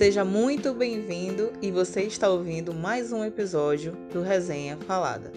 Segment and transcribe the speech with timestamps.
[0.00, 5.30] Seja muito bem-vindo e você está ouvindo mais um episódio do Resenha Falada.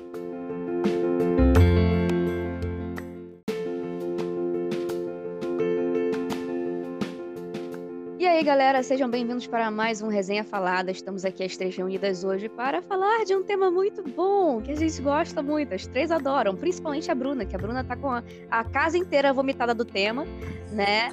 [8.17, 10.91] E aí, galera, sejam bem-vindos para mais um Resenha Falada.
[10.91, 14.75] Estamos aqui as três reunidas hoje para falar de um tema muito bom, que a
[14.77, 18.23] gente gosta muito, as três adoram, principalmente a Bruna, que a Bruna tá com a,
[18.49, 20.25] a casa inteira vomitada do tema,
[20.71, 21.09] né?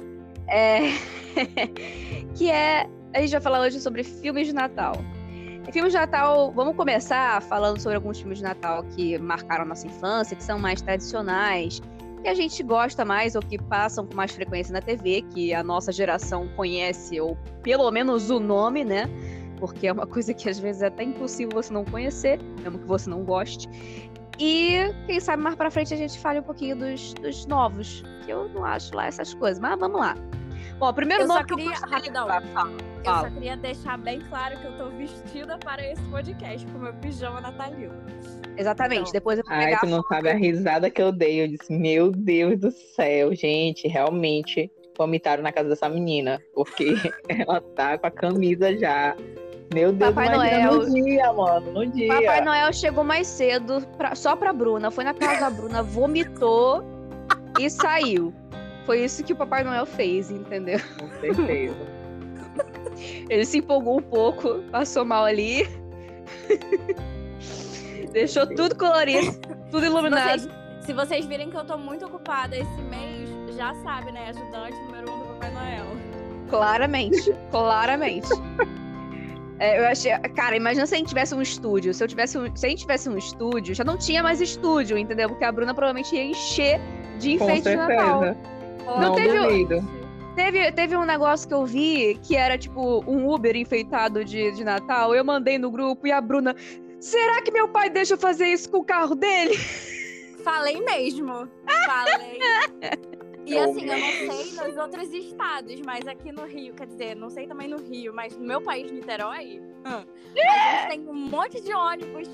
[0.47, 0.83] É...
[2.33, 2.89] que é.
[3.13, 4.93] A gente vai falar hoje sobre filmes de Natal.
[5.67, 9.85] E filmes de Natal, vamos começar falando sobre alguns filmes de Natal que marcaram nossa
[9.85, 11.81] infância, que são mais tradicionais,
[12.21, 15.61] que a gente gosta mais ou que passam com mais frequência na TV, que a
[15.61, 19.09] nossa geração conhece, ou pelo menos o nome, né?
[19.59, 22.85] Porque é uma coisa que às vezes é até impossível você não conhecer, mesmo que
[22.85, 23.67] você não goste.
[24.39, 28.31] E quem sabe mais pra frente a gente fale um pouquinho dos, dos novos, que
[28.31, 30.15] eu não acho lá essas coisas, mas vamos lá.
[30.81, 32.27] Bom, o primeiro Eu nome só que queria- eu rapidão.
[32.27, 32.43] fala,
[33.05, 36.93] Eu só queria deixar bem claro que eu tô vestida para esse podcast com meu
[36.95, 37.93] pijama natalino.
[38.57, 39.11] Exatamente, Então.
[39.13, 41.43] depois eu vou Ai, pegar tu não sabe a risada que eu dei.
[41.43, 46.41] Eu disse, meu Deus do céu, gente, realmente vomitaram na casa dessa menina.
[46.55, 46.95] Porque
[47.47, 49.15] ela tá com a camisa já.
[49.71, 50.73] Meu Deus, Papai Noel.
[50.79, 52.07] no dia, mano, no dia.
[52.07, 54.89] Papai Noel chegou mais cedo pra- só pra Bruna.
[54.89, 56.83] Foi na casa da Bruna, vomitou
[57.59, 58.33] e saiu.
[58.85, 60.79] Foi isso que o Papai Noel fez, entendeu?
[60.99, 61.75] Com certeza.
[63.29, 65.67] Ele se empolgou um pouco, passou mal ali.
[68.11, 69.39] Deixou tudo colorido,
[69.71, 70.41] tudo iluminado.
[70.41, 70.49] Vocês,
[70.85, 74.29] se vocês virem que eu tô muito ocupada esse mês, já sabe, né?
[74.29, 75.85] Ajudante número um do Papai Noel.
[76.49, 78.27] Claramente, claramente.
[79.59, 80.11] É, eu achei.
[80.35, 81.93] Cara, imagina se a gente tivesse um estúdio.
[81.93, 84.97] Se, eu tivesse um- se a gente tivesse um estúdio, já não tinha mais estúdio,
[84.97, 85.29] entendeu?
[85.29, 86.81] Porque a Bruna provavelmente ia encher
[87.19, 88.35] de Com enfeite de Natal.
[88.85, 90.01] Não Não teve- duvido.
[90.35, 94.63] Teve, teve um negócio que eu vi que era tipo um Uber enfeitado de, de
[94.63, 95.13] Natal.
[95.13, 96.55] Eu mandei no grupo e a Bruna.
[96.99, 99.57] Será que meu pai deixa eu fazer isso com o carro dele?
[100.43, 101.47] Falei mesmo.
[101.85, 102.39] Falei.
[103.43, 107.27] E assim, eu não sei nos outros estados, mas aqui no Rio, quer dizer, não
[107.27, 111.73] sei também no Rio, mas no meu país, Niterói, a gente tem um monte de
[111.73, 112.29] ônibus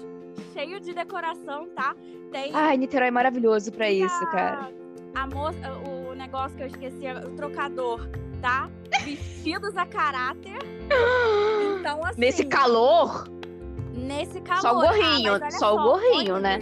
[0.54, 1.96] cheio de decoração, tá?
[2.30, 4.72] Tem Ai, Niterói é maravilhoso pra tem isso, a- cara.
[5.16, 5.58] A moça,
[5.88, 8.08] o negócio que eu esqueci, o trocador,
[8.42, 8.70] tá?
[9.04, 10.58] Vestidos a caráter.
[11.80, 12.20] Então, assim.
[12.20, 13.28] Nesse calor,
[13.98, 14.62] Nesse calor.
[14.62, 16.60] Só o gorrinho, ah, mas olha só o gorrinho, né?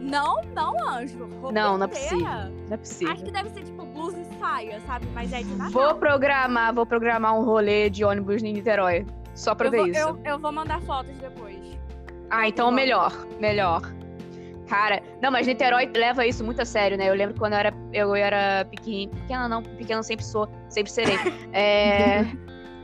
[0.00, 1.26] Não, não, anjo.
[1.52, 2.18] Não, não é possível.
[2.18, 3.14] não é possível.
[3.14, 5.06] Acho que deve ser tipo blusa e saia, sabe?
[5.14, 5.70] Mas é de Natal.
[5.70, 9.06] Vou programar, vou programar um rolê de ônibus em Niterói.
[9.34, 9.98] Só pra eu ver vou, isso.
[9.98, 11.56] Eu, eu vou mandar fotos depois.
[12.28, 13.82] Ah, então melhor, melhor.
[14.68, 17.08] Cara, não, mas Niterói leva isso muito a sério, né?
[17.08, 21.16] Eu lembro quando eu era, eu era pequena, pequena não, pequena sempre sou, sempre serei.
[21.52, 22.24] É,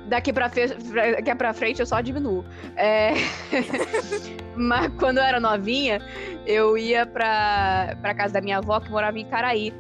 [0.07, 0.75] daqui pra, fe-
[1.17, 2.45] daqui pra frente eu só diminuo.
[2.77, 3.13] É,
[4.57, 6.01] mas quando eu era novinha,
[6.47, 9.73] eu ia pra, pra casa da minha avó, que morava em Caraí.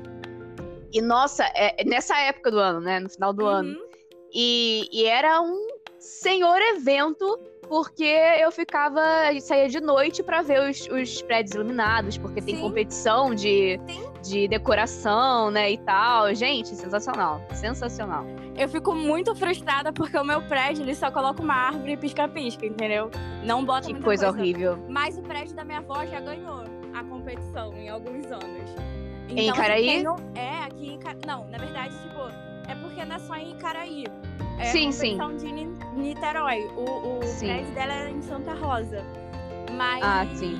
[0.92, 2.98] E, nossa, é, nessa época do ano, né?
[2.98, 3.70] No final do ano.
[3.70, 3.86] Uhum.
[4.32, 5.68] E, e era um
[5.98, 7.38] senhor evento,
[7.70, 9.00] porque eu ficava.
[9.40, 12.60] saía de noite pra ver os, os prédios iluminados, porque tem Sim.
[12.62, 14.10] competição de, Sim.
[14.22, 15.70] de decoração, né?
[15.70, 16.34] E tal.
[16.34, 17.40] Gente, sensacional.
[17.54, 18.26] Sensacional.
[18.58, 22.66] Eu fico muito frustrada porque o meu prédio ele só coloca uma árvore e pisca-pisca,
[22.66, 23.08] entendeu?
[23.44, 24.76] Não bota Que muita coisa horrível.
[24.88, 28.70] Mas o prédio da minha avó já ganhou a competição em alguns anos.
[29.28, 31.24] Em assim, tem um- É, aqui em Icaraí.
[31.24, 34.04] Não, na verdade, tipo, é porque não é só em Icaraí.
[34.58, 35.18] É Sim, sim.
[35.38, 36.64] de Ni- Niterói.
[36.76, 37.46] O, o Sim.
[37.46, 39.04] prédio dela é em Santa Rosa.
[39.72, 40.58] Mas, Ah, sim.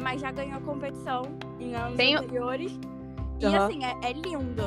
[0.00, 1.22] mas já ganhou competição
[1.60, 2.72] em anos Tem- anteriores.
[3.40, 3.66] E Aham.
[3.66, 4.62] assim, é, é lindo.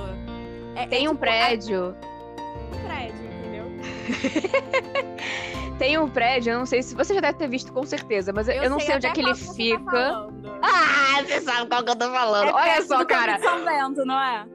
[0.75, 1.95] É- Tem é, um tipo, prédio.
[1.97, 3.65] a- um prédio, entendeu?
[5.79, 6.95] Tem um prédio, eu não sei se.
[6.95, 9.19] Você já deve ter visto com certeza, mas eu, eu não sei onde é que
[9.19, 9.83] ele tá fica.
[9.91, 10.51] falando.
[10.61, 12.49] ah, você sabe qual que eu tô falando.
[12.49, 13.39] É Olha perto só, cara.
[13.39, 14.45] São Bento, não é?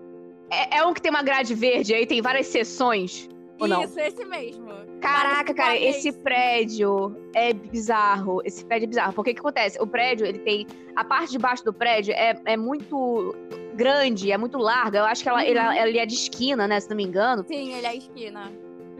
[0.51, 3.29] É, é um que tem uma grade verde, aí tem várias seções.
[3.61, 3.83] Ou não?
[3.85, 4.69] Isso, esse mesmo.
[5.01, 8.41] Caraca, cara, esse prédio é bizarro.
[8.45, 9.13] Esse prédio é bizarro.
[9.13, 9.81] Porque o que acontece?
[9.81, 10.67] O prédio, ele tem.
[10.97, 13.35] A parte de baixo do prédio é, é muito
[13.75, 14.99] grande, é muito larga.
[15.01, 15.47] Eu acho que ela, Uhum.
[15.49, 16.81] ela, ela é de esquina, né?
[16.81, 17.45] Se não me engano.
[17.47, 18.51] Sim, ele é esquina.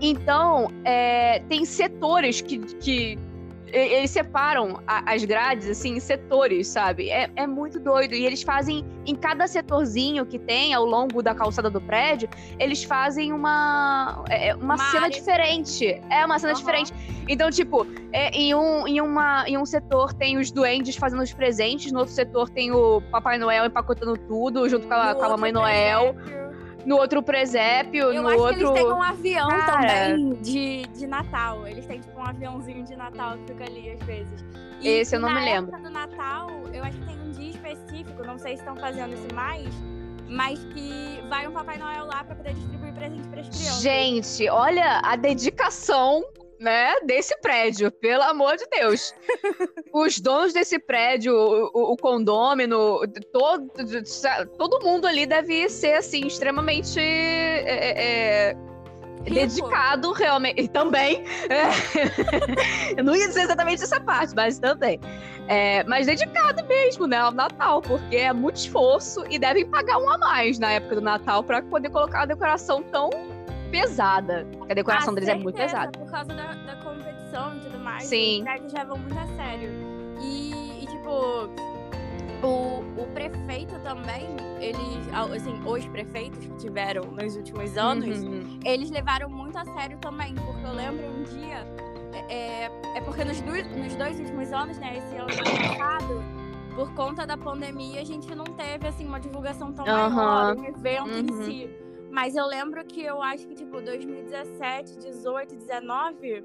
[0.01, 2.59] Então, é, tem setores que.
[2.59, 3.19] que
[3.73, 7.11] eles separam a- as grades, assim, em setores, sabe?
[7.11, 8.15] É, é muito doido.
[8.15, 12.29] E eles fazem, em cada setorzinho que tem ao longo da calçada do prédio,
[12.59, 16.01] eles fazem uma, é, uma, Uma cena área diferente.
[16.11, 16.61] É uma cena Aham.
[16.61, 16.93] diferente.
[17.29, 21.33] Então, tipo, é, em, um, em, uma, em um setor tem os duendes fazendo os
[21.33, 25.25] presentes, no outro setor tem o Papai Noel empacotando tudo, junto com a, No com
[25.25, 26.15] a Mamãe Noel.
[26.15, 26.40] presépio,
[26.87, 28.55] no outro presépio, Eu no acho outro.
[28.57, 29.73] que eles têm um avião Cara.
[29.89, 31.67] também de, de Natal.
[31.67, 34.45] Eles têm tipo um aviãozinho de Natal que fica ali às vezes.
[34.81, 35.71] E Esse eu não me lembro.
[35.81, 39.35] do Natal, eu acho que tem um dia específico, não sei se estão fazendo isso
[39.35, 39.69] mais,
[40.27, 43.83] mas que vai um Papai Noel lá pra poder distribuir presente pras crianças.
[43.83, 46.25] Gente, olha a dedicação,
[46.61, 49.15] né, desse prédio, pelo amor de Deus.
[49.93, 53.01] Os donos desse prédio, o, o, o condômino,
[53.33, 53.67] todo,
[54.59, 58.57] todo mundo ali deve ser, assim, extremamente é, é,
[59.25, 59.35] Rico.
[59.35, 60.61] dedicado realmente.
[60.61, 61.25] E também.
[61.49, 62.99] é.
[62.99, 65.01] Eu não ia dizer exatamente essa parte, mas também.
[65.49, 70.09] É, mas dedicado mesmo, né, ao Natal, porque é muito esforço e devem pagar um
[70.09, 73.11] a mais na época do Natal para poder colocar a decoração tão
[73.71, 74.47] pesada.
[74.69, 75.99] A decoração Ah, deles é muito certeza, pesada.
[75.99, 78.05] Por causa da, da competição e tudo mais.
[78.05, 78.39] Sim.
[78.39, 79.71] Os prédios levam muito a sério.
[80.23, 81.49] E, e, tipo,
[82.43, 84.27] o, o prefeito também,
[84.61, 88.61] eles, assim, os prefeitos que tiveram nos últimos anos, Uhum.
[88.65, 91.67] eles levaram muito a sério também, porque eu lembro um dia,
[92.29, 92.65] é,
[92.97, 96.23] é porque nos, dois- nos dois últimos anos, né, esse ano passado,
[96.75, 100.15] por conta da pandemia, a gente não teve, assim, uma divulgação tão Aham.
[100.15, 101.45] maior, um evento em Uhum.
[101.45, 101.71] si.
[102.11, 106.45] Mas eu lembro que eu acho que, tipo, 2017, 18, 19,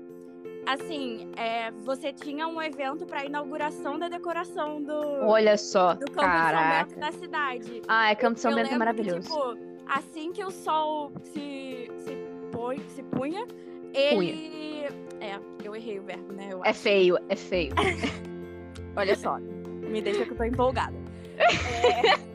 [0.67, 6.12] assim, é, você tinha um evento pra inauguração da decoração do, Olha só, do campo
[6.12, 6.85] de São caraca.
[6.85, 7.81] Bento da cidade.
[7.88, 9.21] Ah, é Campo de São Bento é lembro que, maravilhoso.
[9.27, 9.57] tipo,
[9.88, 12.15] assim que o sol se, se,
[12.51, 13.45] põe, se punha,
[13.94, 14.85] ele.
[15.19, 16.50] É, eu errei o verbo, né?
[16.63, 17.73] É feio, é feio.
[18.95, 20.95] Olha só, me deixa que eu tô empolgada.
[21.38, 22.34] É,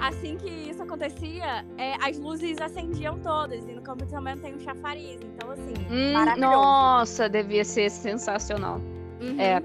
[0.00, 3.66] assim que isso acontecia, é, as luzes acendiam todas.
[3.68, 5.20] E no campo de São Bento tem um chafariz.
[5.22, 8.80] Então, assim, Hum, nossa, devia ser sensacional.
[9.20, 9.40] Uhum.
[9.40, 9.62] É.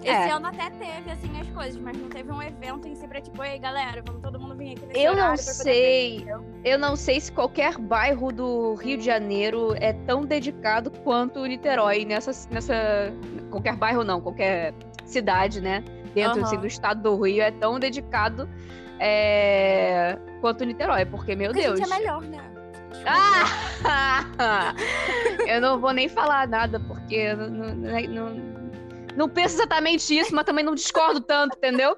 [0.00, 0.30] Esse É.
[0.32, 3.42] ano até teve, assim, as coisas, mas não teve um evento em si pra, tipo,
[3.42, 6.26] ei, galera, vamos todo mundo vir aqui nesse Eu não horário pra poder ver", sei.
[6.62, 11.46] Eu não sei se qualquer bairro do Rio de Janeiro é tão dedicado quanto o
[11.46, 12.74] Niterói nessa, nessa
[13.50, 14.74] qualquer bairro não, qualquer
[15.06, 15.82] cidade, né?
[16.14, 16.42] Dentro Aham.
[16.48, 18.46] assim, do estado do Rio é tão dedicado
[18.98, 21.80] é, quanto o Niterói, porque meu Porque Deus.
[21.80, 22.50] a gente é melhor, né?
[23.06, 24.74] Ah!
[25.46, 28.54] eu não vou nem falar nada, porque não, não, não,
[29.16, 31.96] não penso exatamente isso, mas também não discordo tanto, entendeu?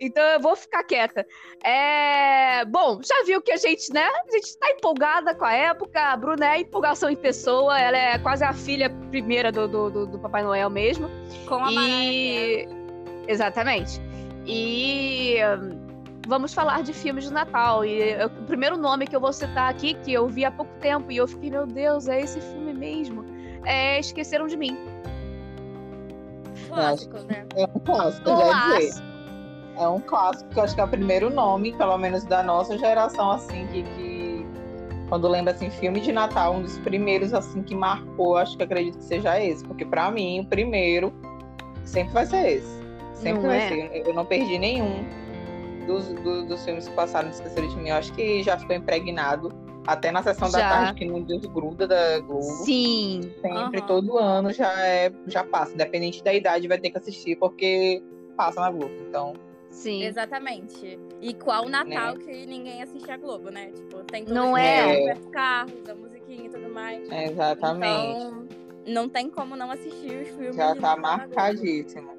[0.00, 1.26] Então eu vou ficar quieta.
[1.64, 2.64] É...
[2.66, 4.06] Bom, já viu que a gente, né?
[4.06, 6.00] A gente tá empolgada com a época.
[6.00, 10.06] A Bruna é empolgação em pessoa, ela é quase a filha primeira do, do, do-
[10.06, 11.10] do Papai Noel mesmo.
[11.48, 12.68] Com a E.
[13.26, 14.00] Exatamente.
[14.46, 15.36] E.
[16.26, 17.84] Vamos falar de filmes de Natal.
[17.84, 20.72] E eu- o primeiro nome que eu vou citar aqui, que eu vi há pouco
[20.80, 23.24] tempo, e eu fiquei, meu Deus, é esse filme mesmo.
[23.64, 24.76] É Esqueceram de Mim.
[26.68, 27.46] Clássico, né?
[27.56, 29.02] É um clássico, eu já ia dizer.
[29.78, 32.76] É um clássico, que eu acho que é o primeiro nome, pelo menos da nossa
[32.78, 34.46] geração, assim, que, que
[35.08, 38.98] quando lembra assim, filme de Natal, um dos primeiros assim que marcou, acho que acredito
[38.98, 41.12] que seja esse, porque pra mim o primeiro
[41.84, 42.76] sempre vai ser esse.
[43.14, 43.68] Sempre Não vai é?
[43.68, 44.02] ser.
[44.06, 45.04] Eu não perdi nenhum
[45.86, 47.88] dos, do- dos filmes que passaram no Esqueceram de Mim.
[47.90, 49.50] Eu acho que já ficou impregnado
[49.86, 50.68] até na sessão da Já.
[50.68, 52.42] tarde que não desgruda da Globo.
[52.42, 53.20] Sim.
[53.40, 53.86] Sempre, Aham.
[53.86, 55.74] todo ano já é, já passa.
[55.74, 58.02] Independente da idade, vai ter que assistir, porque
[58.36, 58.92] passa na Globo.
[59.08, 59.34] Então,
[59.70, 60.02] Sim.
[60.04, 60.98] Exatamente.
[61.20, 63.66] E qual Natal que ninguém assiste a Globo, né?
[63.74, 64.98] Tipo, tem todo Não esse é?
[65.00, 67.08] Roberto Carlos, a musiquinha e tudo mais.
[67.10, 68.16] é exatamente.
[68.22, 68.46] Então,
[68.86, 70.56] não tem como não assistir os filmes.
[70.56, 72.12] já tá marcadíssimo.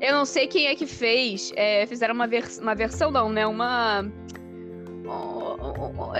[0.00, 1.52] Eu não sei quem é que fez.
[1.56, 3.46] é, fizeram uma, vers uma versão, não, né?
[3.46, 4.04] Uma.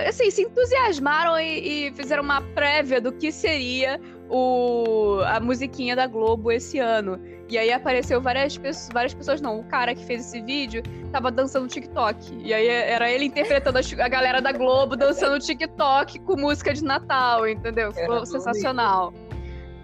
[0.07, 6.07] Assim, se entusiasmaram e, e fizeram uma prévia do que seria o, a musiquinha da
[6.07, 7.19] Globo esse ano.
[7.49, 10.81] E aí apareceu várias pessoas, várias pessoas, não, o cara que fez esse vídeo
[11.11, 12.37] tava dançando TikTok.
[12.43, 16.83] E aí era ele interpretando as- a galera da Globo dançando TikTok com música de
[16.83, 17.91] Natal, entendeu?
[17.93, 19.13] Ficou Era sensacional.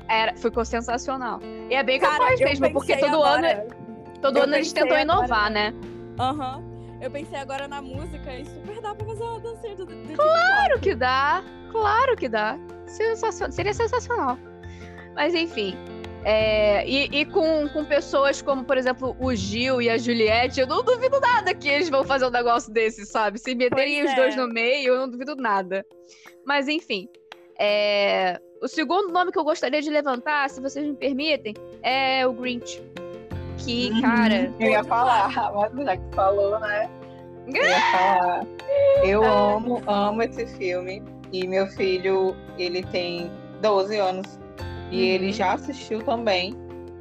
[0.10, 1.40] Era, ficou sensacional.
[1.70, 3.68] E é bem Cara, capaz eu mesmo, porque todo ano agora-
[4.24, 5.74] Todo Eu ano eles tentam agora, inovar, né?
[6.20, 6.64] Aham.
[7.02, 10.80] Eu pensei agora na música e super dá pra fazer uma dancinha do, do Claro
[10.80, 12.58] que dá, claro que dá.
[12.88, 14.38] Sensacional, seria sensacional.
[15.14, 15.76] Mas enfim.
[16.24, 20.68] é, e e com, com pessoas como, por exemplo, o Gil e a Juliette, eu
[20.68, 23.38] não duvido nada que eles vão fazer um negócio desse, sabe?
[23.38, 24.16] Se meterem Pois os é.
[24.16, 25.86] dois no meio, eu não duvido nada.
[26.46, 27.10] Mas enfim.
[27.60, 32.32] é, o segundo nome que eu gostaria de levantar, se vocês me permitem, é o
[32.32, 32.82] Grinch.
[33.64, 34.02] Que, Uhum.
[34.02, 34.54] cara.
[34.60, 35.32] Eu ia falar,
[35.74, 36.90] mas já que falou, né?
[37.48, 38.46] Eu ia falar.
[39.04, 41.02] Eu amo, amo esse filme.
[41.32, 44.40] E meu filho, ele tem 12 anos.
[44.92, 45.02] E Uhum.
[45.02, 46.54] ele já assistiu também.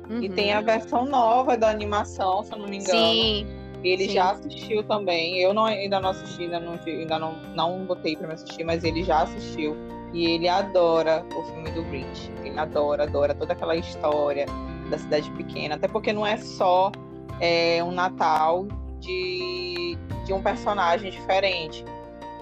[0.08, 0.34] E Uhum.
[0.34, 2.98] tem a versão nova da animação, se eu não me engano.
[3.22, 3.46] Sim,
[3.84, 4.12] Ele Sim.
[4.14, 5.38] já assistiu também.
[5.40, 8.84] Eu não, ainda não assisti, ainda não, ainda não, não botei pra me assistir, mas
[8.84, 9.76] ele já assistiu.
[10.12, 12.30] E ele adora o filme do Grinch.
[12.44, 14.46] Ele adora, adora toda aquela história
[14.92, 15.74] da cidade pequena.
[15.74, 16.92] Até porque não é só
[17.40, 18.66] é, um Natal
[19.00, 21.84] de, de um personagem diferente.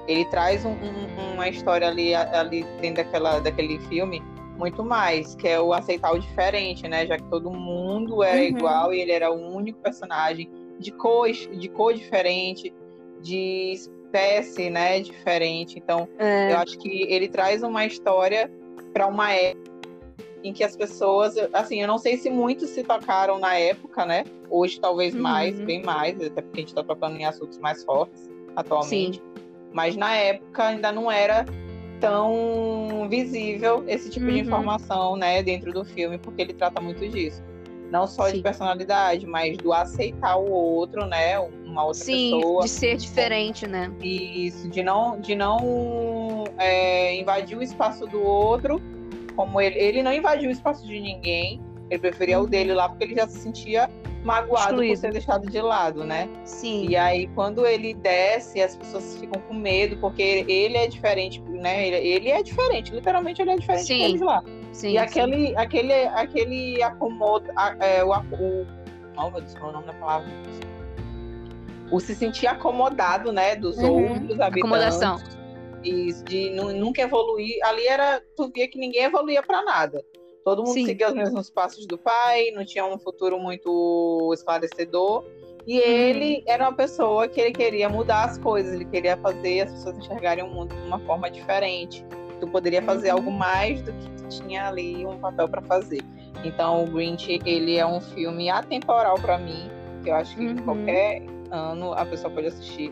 [0.06, 4.22] Ele traz um- um- uma história ali, ali dentro daquela, daquele filme
[4.58, 7.06] muito mais, que é o aceitar o diferente, né?
[7.06, 8.42] Já que todo mundo era Uhum.
[8.58, 12.74] igual e ele era o único personagem de cor, de cor diferente,
[13.22, 15.78] de espécie, né, diferente.
[15.78, 18.50] Então, É, eu acho que ele traz uma história
[18.92, 19.69] para uma época
[20.42, 24.24] em que as pessoas, assim, eu não sei se muitos se tocaram na época, né?
[24.48, 25.20] Hoje talvez Uhum.
[25.22, 29.22] mais, bem mais, até porque a gente está tocando em assuntos mais fortes atualmente.
[29.72, 31.44] Mas na época ainda não era
[32.00, 34.38] tão visível esse tipo de Uhum.
[34.38, 37.42] informação, né, dentro do filme, porque ele trata muito disso.
[37.90, 38.36] Não só Sim.
[38.36, 42.62] de personalidade, mas do aceitar o outro, né, uma outra Sim, pessoa.
[42.62, 43.92] de ser diferente, né?
[44.00, 48.80] Isso, de não, de não é, invadir o espaço do outro,
[49.40, 53.04] como ele, ele não invadiu o espaço de ninguém, ele preferia o dele lá porque
[53.04, 53.88] ele já se sentia
[54.22, 54.94] magoado Excluído.
[54.94, 56.28] por ser deixado de lado, né?
[56.44, 56.86] Sim.
[56.90, 61.88] E aí quando ele desce, as pessoas ficam com medo porque ele é diferente, né?
[61.88, 64.44] Ele, ele é diferente, literalmente ele é diferente Sim, deles lá.
[64.72, 64.98] sim, e sim.
[64.98, 67.46] aquele, aquele, aquele acomodo,
[67.80, 68.66] é, o, o,
[69.16, 70.28] oh, meu Deus, qual é o nome da palavra?
[71.90, 74.02] O se sentir acomodado, né, dos Uhum.
[74.02, 74.58] outros habitantes.
[74.58, 75.16] Acomodação.
[75.82, 77.56] Isso, de nu- nunca evoluir.
[77.64, 80.04] Ali era, tu via que ninguém evoluía para nada.
[80.44, 80.86] Todo mundo Sim.
[80.86, 85.24] seguia os mesmos passos do pai, não tinha um futuro muito esclarecedor.
[85.66, 85.84] E Uhum.
[85.86, 89.98] ele era uma pessoa que ele queria mudar as coisas, ele queria fazer as pessoas
[89.98, 92.04] enxergarem o mundo de uma forma diferente.
[92.40, 93.16] Tu poderia fazer Uhum.
[93.18, 96.00] algo mais do que tu tinha ali um papel para fazer.
[96.42, 99.70] Então, o Grinch, ele é um filme atemporal para mim,
[100.02, 100.56] que eu acho que Uhum.
[100.64, 102.90] qualquer ano a pessoa pode assistir.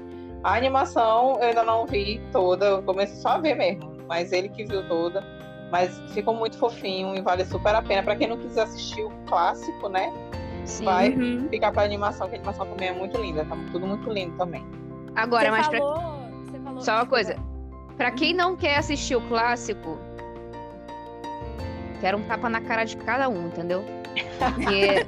[0.49, 4.49] A animação eu ainda não vi toda, eu comecei só a ver mesmo, mas ele
[4.49, 5.23] que viu toda.
[5.71, 8.03] Mas ficou muito fofinho e vale super a pena.
[8.03, 10.11] Para quem não quiser assistir o clássico, né?
[10.65, 10.87] Sim.
[10.87, 11.11] vai.
[11.11, 11.47] Uhum.
[11.51, 13.45] Ficar pra animação, que a animação também é muito linda.
[13.45, 14.65] Tá tudo muito lindo também.
[15.15, 15.79] Agora, você mas pra...
[15.79, 16.03] falou,
[16.47, 17.37] você falou- Só uma coisa.
[17.99, 19.99] pra quem não quer assistir o clássico,
[22.01, 23.85] quero um tapa na cara de cada um, entendeu?
[24.41, 25.07] Porque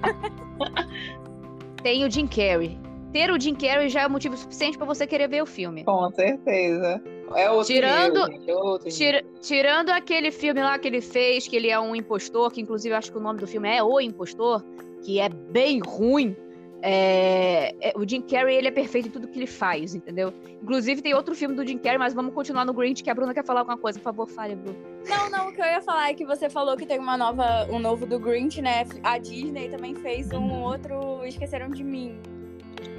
[1.83, 2.79] tem o Jim Carrey.
[3.13, 5.85] Ter o Jim Carrey já é motivo suficiente pra você querer ver o filme.
[5.85, 7.03] Com certeza.
[7.35, 8.89] É outro Tirando- nível, gente, é outro.
[8.91, 12.93] Tira- tirando aquele filme lá que ele fez, que ele é um impostor, que inclusive
[12.95, 14.65] eu acho que o nome do filme é O Impostor,
[15.03, 16.37] que é bem ruim.
[16.83, 20.33] é- é- o Jim Carrey, ele é perfeito em tudo que ele faz, entendeu?
[20.63, 23.35] Inclusive tem outro filme do Jim Carrey, mas vamos continuar no Grinch, que a Bruna
[23.35, 23.99] quer falar alguma coisa.
[23.99, 24.79] Por favor, fale, Bruna.
[25.07, 27.67] Não, não, o que eu ia falar é que você falou que tem uma nova,
[27.71, 28.85] um novo do Grinch, né?
[29.03, 32.19] A Disney também fez um outro Esqueceram de Mim.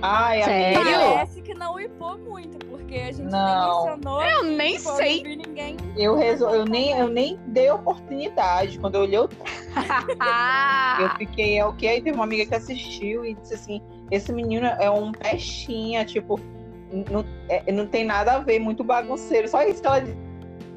[0.01, 0.83] Ai, Sério?
[0.83, 3.85] Parece que não hipou muito, porque a gente Não.
[3.85, 4.21] nem mencionou.
[4.23, 5.23] Eu nem tipo, Eu sei.
[5.23, 5.77] ninguém.
[5.95, 6.50] Eu, resol...
[6.55, 8.79] eu, nem, eu nem dei oportunidade.
[8.79, 9.29] Quando eu olhei o eu
[10.19, 11.88] Ah, fiquei, é o que?
[11.88, 16.39] Aí teve uma amiga que assistiu e disse assim: esse menino é um pestinha, tipo,
[17.09, 19.47] não, é- não tem nada a ver, muito bagunceiro.
[19.47, 20.17] Só isso que ela disse.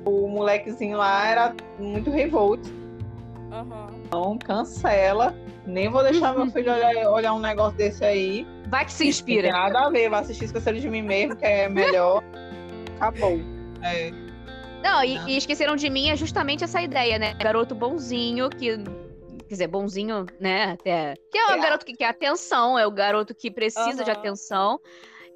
[0.04, 2.60] O molequezinho lá era muito revolt.
[3.50, 3.86] Aham.
[4.06, 5.34] Então, cancela.
[5.66, 8.46] Nem vou deixar meu filho olhar, olhar um negócio desse aí.
[8.74, 9.52] Vai que se Não tem inspira.
[9.52, 12.22] nada a ver, vai assistir Esqueceram de Mim mesmo, que é melhor.
[12.98, 13.38] Acabou.
[13.82, 14.10] É.
[14.82, 17.34] Não, e, e esqueceram de mim é justamente essa ideia, né?
[17.34, 18.76] Garoto bonzinho, que.
[19.46, 20.72] Quer dizer, bonzinho, né?
[20.72, 21.58] Até, que é o É.
[21.58, 24.18] garoto que quer atenção, é o garoto que precisa de Aham.
[24.20, 24.80] atenção.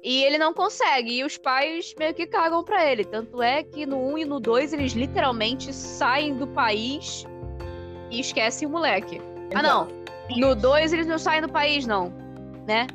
[0.03, 1.19] E ele não consegue.
[1.19, 3.03] E os pais meio que cagam pra ele.
[3.05, 7.25] Tanto é que no 1 e no 2 eles literalmente saem do país
[8.11, 9.19] e esquecem o moleque.
[9.55, 9.87] Ah, não.
[10.37, 12.13] No 2 eles não saem do país, não.
[12.67, 12.85] Né?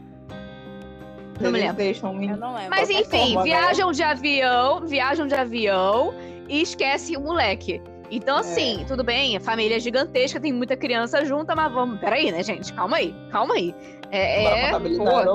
[1.41, 1.77] Não me lembro.
[1.77, 2.23] deixam.
[2.23, 2.71] Eu não lembro.
[2.71, 3.43] Mas enfim, forma, né?
[3.45, 6.15] viajam de avião, viajam de avião
[6.49, 7.81] e esquecem o moleque.
[8.11, 8.85] Então, assim, É.
[8.85, 11.99] tudo bem, a família é gigantesca, tem muita criança junta, mas vamos.
[11.99, 12.73] Peraí, né, gente?
[12.73, 13.75] Calma aí, calma aí.
[14.11, 14.79] É, é,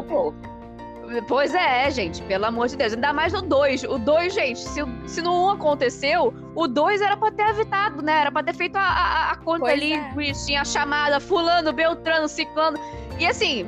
[0.07, 0.33] pô.
[1.27, 2.93] Pois é, gente, pelo amor de Deus.
[2.93, 3.83] Ainda mais no 2.
[3.85, 8.03] O 2, gente, se, se no 1 um aconteceu, o 2 era pra ter evitado,
[8.03, 8.21] né?
[8.21, 10.11] Era pra ter feito a, a, a conta Pois ali, é.
[10.13, 12.77] bonitinha, a chamada, fulano, beltrano, ciclano.
[13.19, 13.67] E assim,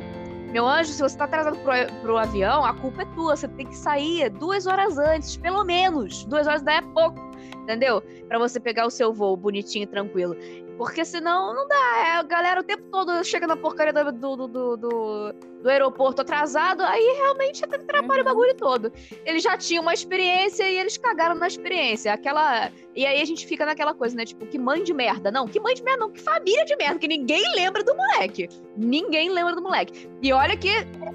[0.51, 3.35] meu anjo, se você tá atrasado pro, pro avião, a culpa é tua.
[3.35, 6.25] Você tem que sair duas horas antes, pelo menos.
[6.25, 7.19] Duas horas daí é pouco,
[7.63, 8.01] entendeu?
[8.27, 10.35] Pra você pegar o seu voo bonitinho e tranquilo.
[10.77, 11.75] Porque senão não dá.
[12.07, 15.69] É, a galera o tempo todo chega na porcaria do, do, do, do, do- do
[15.69, 18.31] aeroporto atrasado, aí realmente atrapalha o Uhum.
[18.33, 18.91] bagulho todo.
[19.23, 22.11] Eles já tinham uma experiência e eles cagaram na experiência.
[22.11, 22.71] Aquela.
[22.95, 24.25] E aí a gente fica naquela coisa, né?
[24.25, 25.29] Tipo, que mãe de merda.
[25.29, 28.49] Não, que mãe de merda, não, que família de merda, que ninguém lembra do moleque.
[28.75, 30.09] Ninguém lembra do moleque.
[30.19, 30.69] E olha que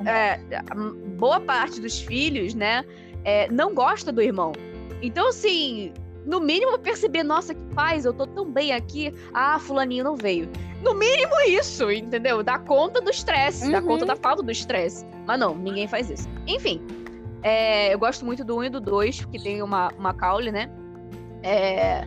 [0.06, 0.38] é,
[1.16, 2.84] boa parte dos filhos, né,
[3.24, 4.52] é, não gosta do irmão.
[5.02, 5.92] Então, assim,
[6.26, 10.48] no mínimo perceber, nossa, que paz, eu tô tão bem aqui, ah, fulaninho não veio.
[10.82, 12.42] No mínimo isso, entendeu?
[12.42, 13.72] Dá conta do estresse, uhum.
[13.72, 15.06] dá conta da falta do estresse.
[15.24, 16.28] Mas não, ninguém faz isso.
[16.46, 16.82] Enfim,
[17.42, 20.68] é, eu gosto muito do 1 e do 2, que tem uma, uma caule, né?
[21.42, 22.06] É,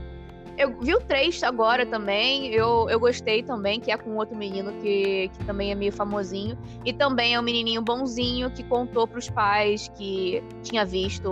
[0.60, 4.74] eu vi o 3 agora também, eu, eu gostei também, que é com outro menino
[4.82, 6.58] que, que também é meio famosinho.
[6.84, 11.32] E também é um menininho bonzinho que contou pros pais que tinha visto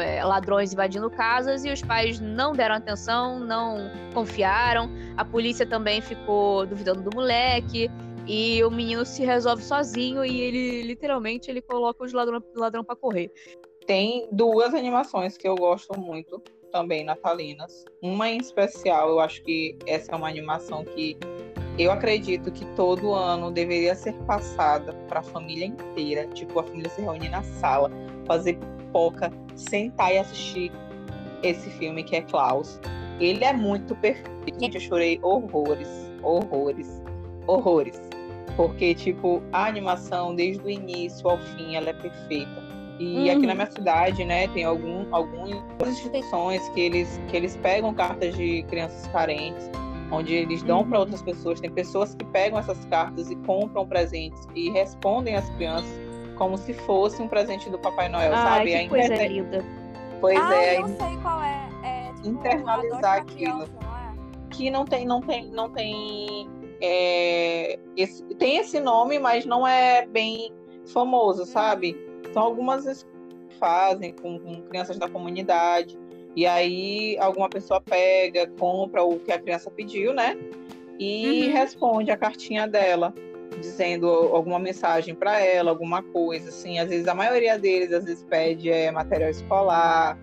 [0.00, 4.90] é, ladrões invadindo casas e os pais não deram atenção, não confiaram.
[5.18, 7.90] A polícia também ficou duvidando do moleque.
[8.26, 12.96] E o menino se resolve sozinho e ele, literalmente, ele coloca os ladrão, ladrão para
[12.96, 13.30] correr.
[13.86, 16.42] Tem duas animações que eu gosto muito
[16.76, 17.86] também natalinas.
[18.02, 21.16] Uma em especial, eu acho que essa é uma animação que
[21.78, 26.26] eu acredito que todo ano deveria ser passada para a família inteira.
[26.28, 27.90] Tipo, a família se reunir na sala,
[28.26, 30.70] fazer pipoca, sentar e assistir
[31.42, 32.78] esse filme que é Klaus.
[33.18, 34.60] Ele é muito perfeito.
[34.60, 35.88] Gente, eu chorei horrores,
[36.22, 37.02] horrores,
[37.46, 37.98] horrores.
[38.54, 42.65] Porque, tipo, a animação, desde o início ao fim, ela é perfeita.
[42.98, 43.36] E uhum.
[43.36, 48.34] aqui na minha cidade, né, tem algum, algumas instituições que eles, que eles pegam cartas
[48.34, 49.70] de crianças carentes,
[50.10, 50.88] onde eles dão uhum.
[50.88, 51.60] para outras pessoas.
[51.60, 55.90] Tem pessoas que pegam essas cartas e compram presentes e respondem às crianças
[56.36, 58.70] como se fosse um presente do Papai Noel, Ai, sabe?
[58.70, 59.32] Que a coisa internet...
[59.32, 59.64] linda.
[60.20, 60.80] Pois ah, é.
[60.80, 61.68] eu sei qual é.
[61.82, 63.66] é tipo, internalizar aquilo.
[63.66, 64.14] Criança, não é?
[64.50, 66.48] Que não tem, não tem, não tem.
[66.80, 70.52] É, esse, tem esse nome, mas não é bem
[70.86, 71.96] famoso, sabe?
[72.36, 72.84] São algumas
[73.48, 75.98] que fazem com, com crianças da comunidade.
[76.36, 80.36] E aí alguma pessoa pega, compra o que a criança pediu, né?
[80.98, 81.52] E uhum.
[81.54, 83.14] responde a cartinha dela,
[83.58, 86.78] dizendo alguma mensagem para ela, alguma coisa, assim.
[86.78, 90.18] Às vezes a maioria deles às vezes pede é, material escolar,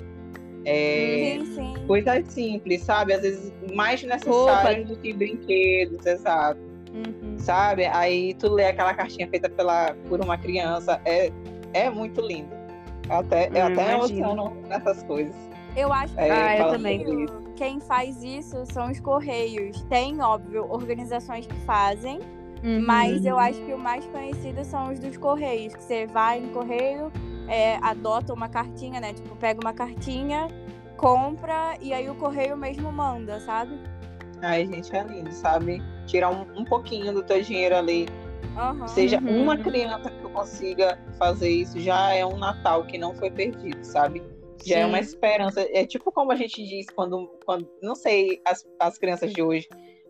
[0.65, 1.73] é, sim, sim.
[1.87, 3.13] coisas simples, sabe?
[3.13, 6.61] Às vezes mais necessárias do que brinquedos, exato.
[6.93, 7.39] Uhum.
[7.39, 7.87] Sabe?
[7.87, 11.31] Aí tu lê aquela cartinha feita pela, por uma criança, é
[11.73, 12.53] é muito lindo.
[13.09, 15.35] Até, eu hum, até emociono nessas coisas.
[15.75, 17.25] Eu acho que é, ah, eu também.
[17.55, 19.81] quem faz isso são os Correios.
[19.83, 22.19] Tem, óbvio, organizações que fazem,
[22.63, 22.85] uhum.
[22.85, 26.49] mas eu acho que o mais conhecido são os dos Correios, que você vai no
[26.49, 27.11] Correio,
[27.47, 29.13] é, adota uma cartinha, né?
[29.13, 30.47] Tipo, pega uma cartinha,
[30.95, 33.77] compra e aí o Correio mesmo manda, sabe?
[34.41, 35.81] Ai, gente, é lindo, sabe?
[36.05, 38.07] Tirar um, um pouquinho do teu dinheiro ali
[38.55, 39.43] Uhum, Seja uhum.
[39.43, 44.21] uma criança que consiga fazer isso, já é um Natal que não foi perdido, sabe?
[44.65, 44.81] Já Sim.
[44.81, 45.67] é uma esperança.
[45.71, 49.67] É tipo como a gente diz quando, quando não sei as, as crianças de hoje,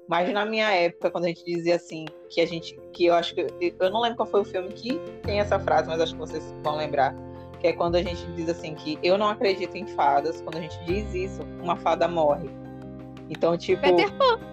[0.08, 3.34] mas na minha época, quando a gente dizia assim, que a gente, que eu acho
[3.34, 3.48] que,
[3.80, 6.54] eu não lembro qual foi o filme que tem essa frase, mas acho que vocês
[6.62, 7.16] vão lembrar,
[7.60, 10.62] que é quando a gente diz assim que eu não acredito em fadas, quando a
[10.62, 12.50] gente diz isso, uma fada morre.
[13.30, 13.82] Então, tipo...
[13.82, 14.53] Peter Pan.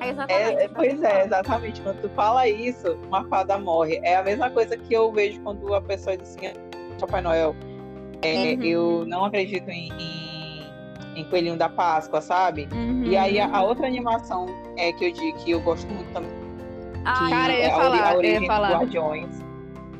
[0.00, 0.62] É exatamente.
[0.62, 1.80] É, pois é, exatamente.
[1.80, 4.00] Quando tu fala isso, uma fada morre.
[4.02, 6.52] É a mesma coisa que eu vejo quando a pessoa diz assim,
[7.00, 7.54] Papai Noel,
[8.22, 8.62] é, uhum.
[8.62, 10.66] eu não acredito em, em,
[11.16, 12.68] em, Coelhinho da Páscoa, sabe?
[12.72, 13.04] Uhum.
[13.04, 16.30] E aí a, a, outra animação é que eu digo que eu gosto muito também.
[17.04, 18.70] Ah, cara, eu ia é falar, a origem eu ia falar.
[18.70, 19.44] Guardiões,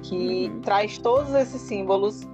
[0.03, 0.61] que uhum.
[0.61, 2.27] traz todos esses símbolos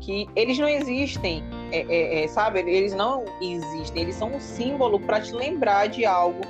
[0.00, 2.60] que eles não existem, é, é, é sabe?
[2.60, 6.40] Eles não existem, eles são um símbolo para te lembrar de algo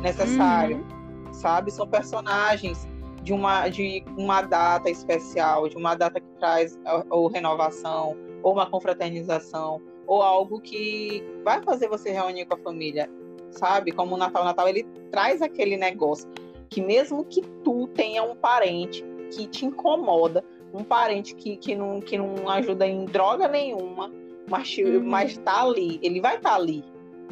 [0.00, 1.32] necessário, uhum.
[1.32, 1.70] sabe?
[1.70, 2.88] São personagens
[3.22, 6.78] de uma, de uma data especial, de uma data que traz
[7.10, 13.10] ou renovação, ou uma confraternização, ou algo que vai fazer você reunir com a família,
[13.50, 13.92] sabe?
[13.92, 16.28] Como o Natal, o Natal ele traz aquele negócio
[16.68, 22.00] que mesmo que tu tenha um parente que te incomoda, um parente que, que, não,
[22.00, 24.10] que não ajuda em droga nenhuma,
[24.48, 25.02] mas, uhum.
[25.04, 26.84] mas tá ali, ele vai estar tá ali,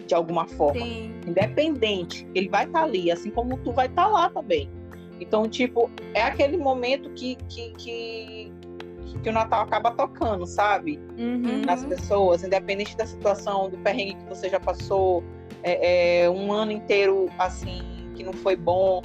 [0.07, 0.81] de alguma forma.
[0.81, 1.15] Sim.
[1.27, 4.71] Independente, ele vai estar tá ali, assim como tu vai estar tá lá também.
[5.21, 8.53] Então, tipo, é aquele momento que, que, que,
[9.23, 11.01] que o Natal acaba tocando, sabe?
[11.19, 11.63] Uhum.
[11.67, 15.25] Nas pessoas, independente da situação, do perrengue que você já passou,
[15.63, 17.83] é, é, um ano inteiro assim,
[18.15, 19.03] que não foi bom.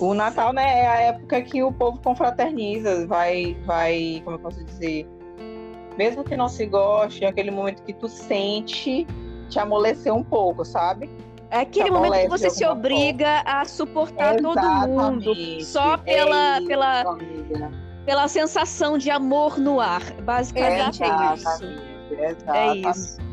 [0.00, 4.64] O Natal, né, é a época que o povo confraterniza, vai, vai, como eu posso
[4.64, 5.06] dizer,
[5.96, 9.06] mesmo que não se goste, é aquele momento que tu sente
[9.48, 11.10] te amolecer um pouco, sabe?
[11.50, 13.60] É aquele momento que você se obriga forma.
[13.60, 15.24] a suportar Exatamente.
[15.24, 17.04] todo mundo só pela, é pela,
[18.04, 20.02] pela sensação de amor no ar.
[20.22, 21.64] Basicamente é, é isso.
[22.10, 22.86] Exatamente.
[22.86, 23.26] É isso.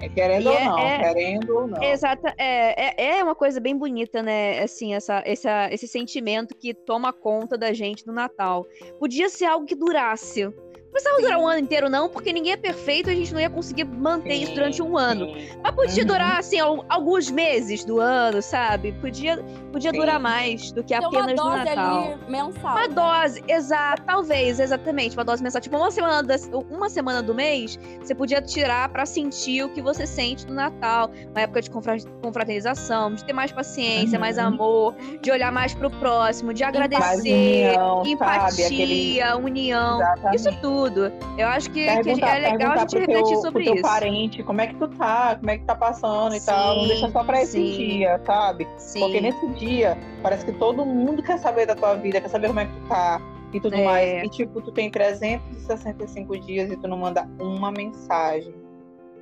[0.00, 1.80] É, querendo E ou é- não, é- querendo ou não.
[1.80, 4.60] Exata, é, é, é uma coisa bem bonita, né?
[4.60, 8.66] Assim, essa, essa, esse sentimento que toma conta da gente no Natal.
[8.98, 10.52] Podia ser algo que durasse.
[10.92, 13.48] Não precisava durar um ano inteiro, não, porque ninguém é perfeito, a gente não ia
[13.48, 15.24] conseguir manter isso durante um ano.
[15.24, 15.48] Sim.
[15.62, 16.06] Mas podia Uhum.
[16.06, 18.92] durar, assim, al- alguns meses do ano, sabe?
[19.00, 19.98] Podia, podia Sim.
[19.98, 22.02] durar mais do que uma apenas no dose Natal.
[22.02, 22.76] ali mensal.
[22.76, 25.62] Uma dose, exato, talvez, exatamente, uma dose mensal.
[25.62, 29.80] Tipo, uma semana, das- uma semana do mês, você podia tirar pra sentir o que
[29.80, 31.10] você sente no Natal.
[31.30, 34.20] Uma época de confra- confraternização, de ter mais paciência, Uhum.
[34.20, 38.10] mais amor, de olhar mais pro próximo, de agradecer, união, sabe?
[38.10, 39.22] empatia, Aquele...
[39.42, 39.96] união.
[40.02, 40.36] Exatamente.
[40.36, 40.81] Isso tudo.
[41.38, 43.82] Eu acho que, que é legal a gente pro refletir teu, sobre pro teu isso.
[43.82, 46.74] parente, como é que tu tá, como é que tá passando e tal.
[46.76, 47.72] Não Sim, deixa só pra esse sim.
[47.72, 48.66] dia, sabe?
[48.78, 49.00] Sim.
[49.00, 52.60] Porque nesse dia, parece que todo mundo quer saber da tua vida, quer saber como
[52.60, 53.20] é que tu tá
[53.52, 53.84] e tudo É.
[53.84, 54.24] mais.
[54.24, 58.54] E tipo, tu tem 365 dias e tu não manda uma mensagem.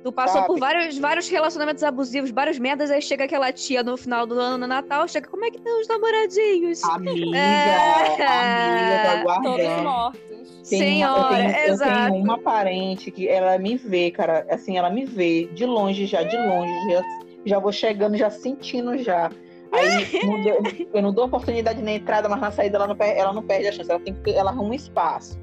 [0.03, 0.47] Tu passou sabe?
[0.47, 4.57] por vários, vários relacionamentos abusivos, várias merdas, aí chega aquela tia no final do ano,
[4.57, 6.83] no Natal, chega, como é que estão os namoradinhos?
[6.83, 8.25] Amiga, É.
[8.25, 9.83] amiga, tá Todos aguardando.
[9.83, 10.30] mortos.
[10.69, 12.11] Tem uma- Senhora, eu, tenho, eu exato.
[12.11, 16.23] tenho uma parente que ela me vê, cara, assim, ela me vê de longe já,
[16.23, 17.03] de longe, já,
[17.45, 19.29] já vou chegando, já sentindo já.
[19.71, 20.61] Aí não deu-
[20.93, 23.67] eu não dou oportunidade na entrada, mas na saída ela não, per- ela não perde
[23.67, 25.39] a chance, ela tem que ela arruma um espaço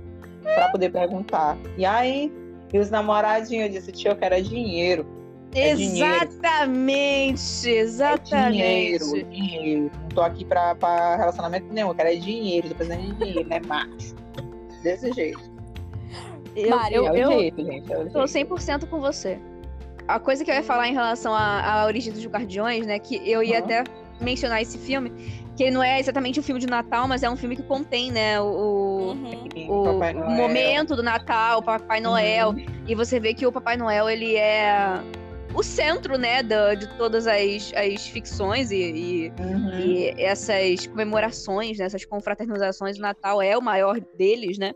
[0.54, 1.56] pra poder perguntar.
[1.76, 2.32] E aí,
[2.72, 5.06] e os namoradinhos, eu disse, tio, eu quero é dinheiro.
[5.54, 6.14] É dinheiro.
[6.30, 8.52] Exatamente, É exatamente.
[8.52, 9.90] dinheiro, dinheiro.
[10.02, 13.48] Não tô aqui pra, pra relacionamento nenhum, eu quero é dinheiro, tô precisando de dinheiro,
[13.48, 14.14] né, macho?
[14.82, 15.40] Desse jeito.
[16.56, 17.92] Eu, Mari, eu, é o eu jeito, gente.
[17.92, 18.54] É o tô jeito.
[18.54, 19.38] 100% com você.
[20.06, 23.16] A coisa que eu ia falar em relação à, à origem dos Guardiões, né, que
[23.28, 23.64] eu ia Uhum.
[23.64, 23.84] até
[24.20, 25.10] mencionar esse filme,
[25.56, 28.40] que não é exatamente um filme de Natal, mas é um filme que contém, né,
[28.40, 29.68] o, Uhum.
[29.68, 32.64] O, o momento do Natal, o Papai Noel, Uhum.
[32.86, 34.98] e você vê que o Papai Noel, ele é
[35.54, 39.80] o centro, né, da- de todas as, as ficções e, e- Uhum.
[39.80, 44.72] e essas comemorações, né, essas confraternizações, o Natal é o maior deles, né?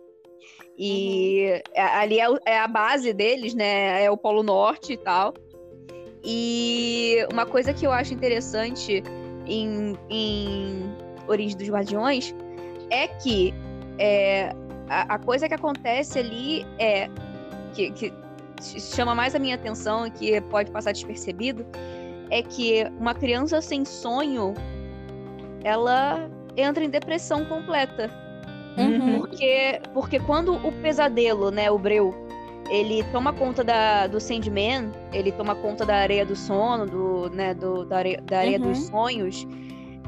[0.79, 4.03] E a- ali é, é a base deles, né?
[4.03, 5.35] É o Polo Norte e tal.
[6.25, 9.03] E uma coisa que eu acho interessante
[9.47, 10.91] em, em
[11.29, 12.35] Origem dos Guardiões
[12.91, 13.53] é que
[13.99, 14.53] é,
[14.89, 17.09] a, a coisa que acontece ali é
[17.75, 18.13] que, que
[18.63, 21.67] chama mais a minha atenção e que pode passar despercebido
[22.31, 24.55] é que uma criança sem sonho
[25.65, 28.11] ela entra em depressão completa.
[28.79, 29.19] Uhum.
[29.19, 32.15] Porque, porque quando o pesadelo, né, o Breu,
[32.71, 37.53] ele toma conta da, do Sandman, ele toma conta da areia do sono, do, né,
[37.53, 38.69] do, da areia, da areia Uhum.
[38.73, 39.47] dos sonhos,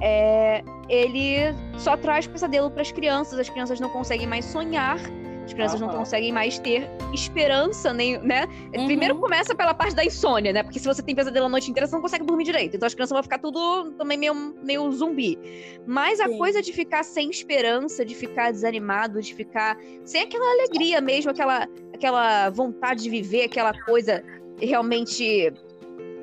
[0.00, 3.38] é, ele só traz pesadelo para as crianças.
[3.38, 4.98] As crianças não conseguem mais sonhar,
[5.44, 5.98] as crianças não Aham.
[5.98, 8.46] conseguem mais ter esperança, nem, né?
[8.76, 8.86] Uhum.
[8.86, 10.62] Primeiro começa pela parte da insônia, né?
[10.62, 12.76] Porque se você tem pesadelo a noite inteira, você não consegue dormir direito.
[12.76, 15.38] Então as crianças vão ficar tudo também meio, meio zumbi.
[15.86, 16.38] Mas a Sim.
[16.38, 21.68] coisa de ficar sem esperança, de ficar desanimado, de ficar sem aquela alegria mesmo, aquela,
[21.92, 24.24] aquela vontade de viver, aquela coisa
[24.58, 25.52] realmente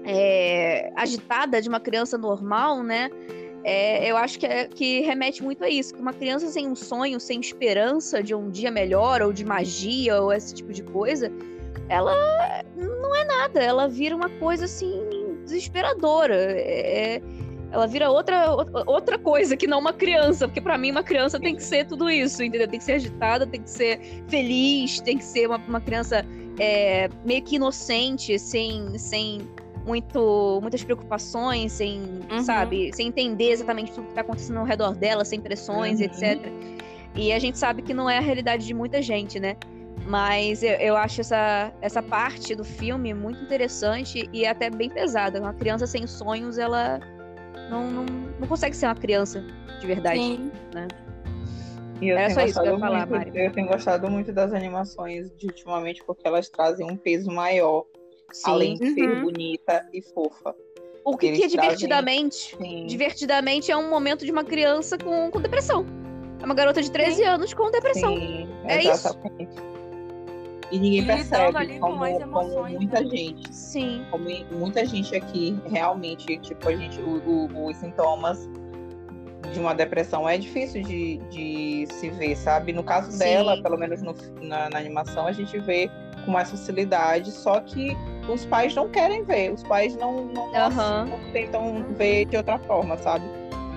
[0.03, 3.09] é, agitada de uma criança normal, né?
[3.63, 6.75] É, eu acho que, é- que remete muito a isso, que uma criança sem um
[6.75, 11.31] sonho, sem esperança de um dia melhor, ou de magia, ou esse tipo de coisa,
[11.87, 12.15] ela
[12.75, 14.99] não é nada, ela vira uma coisa assim
[15.43, 16.35] desesperadora.
[16.35, 17.21] É-
[17.71, 18.51] ela vira outra,
[18.85, 22.09] outra coisa que não uma criança, porque pra mim uma criança tem que ser tudo
[22.09, 22.67] isso, entendeu?
[22.67, 23.97] Tem que ser agitada, tem que ser
[24.27, 26.25] feliz, tem que ser uma, uma criança
[26.59, 29.47] é, meio que inocente, sem, sem
[29.85, 32.43] muito, muitas preocupações, sem, Uhum.
[32.43, 36.05] sabe, sem entender exatamente tudo que tá acontecendo ao redor dela, sem pressões, Uhum.
[36.05, 36.39] etc.
[37.15, 39.55] E a gente sabe que não é a realidade de muita gente, né?
[40.05, 45.39] Mas eu, eu acho essa, essa parte do filme muito interessante e até bem pesada.
[45.39, 46.99] Uma criança sem sonhos, ela
[47.69, 48.05] não, não,
[48.39, 49.43] não consegue ser uma criança
[49.79, 50.19] de verdade.
[50.19, 50.51] Sim.
[52.01, 53.31] E eu Era só isso que eu ia falar, muito- Mari.
[53.35, 57.85] Eu tenho gostado muito das animações de ultimamente porque elas trazem um peso maior,
[58.45, 59.21] além de ser Uhum.
[59.23, 60.55] bonita e fofa.
[61.03, 62.55] O que, que é divertidamente?
[62.55, 62.85] Sim.
[62.85, 65.85] Divertidamente é um momento de uma criança com, com depressão.
[66.39, 68.15] É uma garota de 13 anos com depressão.
[68.15, 68.89] Sim, É isso.
[68.91, 69.55] exatamente.
[70.71, 73.09] E ninguém E percebe ali com como, as como emoções, muita né?
[73.09, 74.05] gente, Sim.
[74.09, 77.21] como muita gente aqui realmente, tipo, a gente, o-
[77.53, 78.47] o- os sintomas
[79.51, 82.71] de uma depressão é difícil de, de se ver, sabe?
[82.71, 83.17] No caso Sim.
[83.19, 85.89] dela, pelo menos no- na, na animação, a gente vê
[86.25, 87.95] com mais facilidade, só que
[88.31, 91.05] os pais não querem ver, os pais não, não, Aham.
[91.05, 93.25] não tentam ver de outra forma, sabe?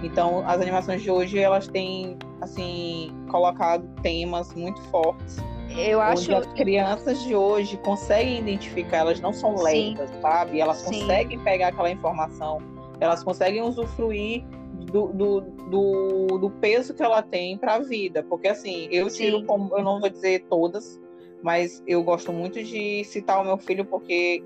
[0.03, 5.39] Então, as animações de hoje, elas têm, assim, colocado temas muito fortes
[5.77, 6.23] Eu acho.
[6.23, 10.61] Onde as crianças de hoje conseguem identificar, elas não são lerdas, sabe?
[10.61, 11.01] Elas Sim.
[11.01, 12.59] conseguem pegar aquela informação,
[13.01, 14.45] elas conseguem usufruir
[14.93, 18.23] do, do, do, do peso que ela tem para a vida.
[18.23, 19.47] Porque assim, eu tiro Sim.
[19.47, 21.01] como, eu não vou dizer todas,
[21.45, 24.43] mas eu gosto muito de citar o meu filho porque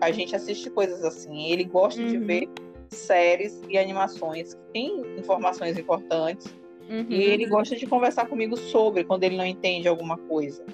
[0.00, 1.52] a gente assiste coisas assim.
[1.52, 2.24] Ele gosta de Uhum.
[2.26, 2.48] ver
[2.88, 6.46] séries e animações que têm informações importantes
[6.88, 7.04] Uhum.
[7.10, 10.64] e ele gosta de conversar comigo sobre quando ele não entende alguma coisa.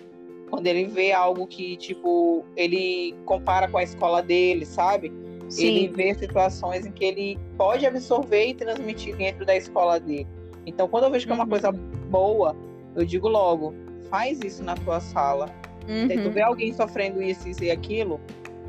[0.49, 5.13] Quando ele vê algo que, tipo, ele compara com a escola dele, sabe?
[5.59, 5.89] Ele Sim.
[5.89, 10.29] vê situações em que ele pode absorver e transmitir dentro da escola dele.
[10.65, 11.51] Então, quando eu vejo que é uma Uhum.
[11.51, 12.55] coisa boa,
[12.95, 13.75] eu digo logo:
[14.15, 15.49] faz isso na tua sala.
[15.89, 16.31] Se tu Uhum.
[16.31, 18.21] vê alguém sofrendo isso, isso e aquilo,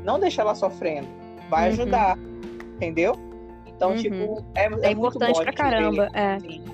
[0.02, 1.06] não deixa ela sofrendo.
[1.48, 1.74] Vai Uhum.
[1.74, 2.18] ajudar.
[2.74, 3.14] Entendeu?
[3.64, 3.96] Então, Uhum.
[3.96, 6.08] tipo, é, É muito importante pra ver caramba.
[6.12, 6.40] É.
[6.40, 6.64] Sim.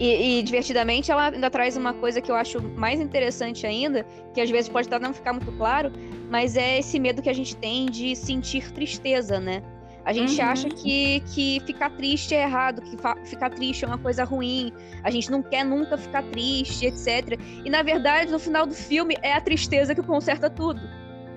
[0.00, 4.40] E, e, divertidamente ela ainda traz uma coisa que eu acho mais interessante ainda, que
[4.40, 5.90] às vezes pode até não ficar muito claro,
[6.28, 9.62] mas é esse medo que a gente tem de sentir tristeza, né?
[10.06, 10.46] A gente Uhum.
[10.46, 12.96] acha que, que ficar triste é errado, que
[13.28, 17.36] ficar triste é uma coisa ruim, a gente não quer nunca ficar triste, etc.
[17.64, 20.80] E na verdade, no final do filme, é a tristeza que conserta tudo,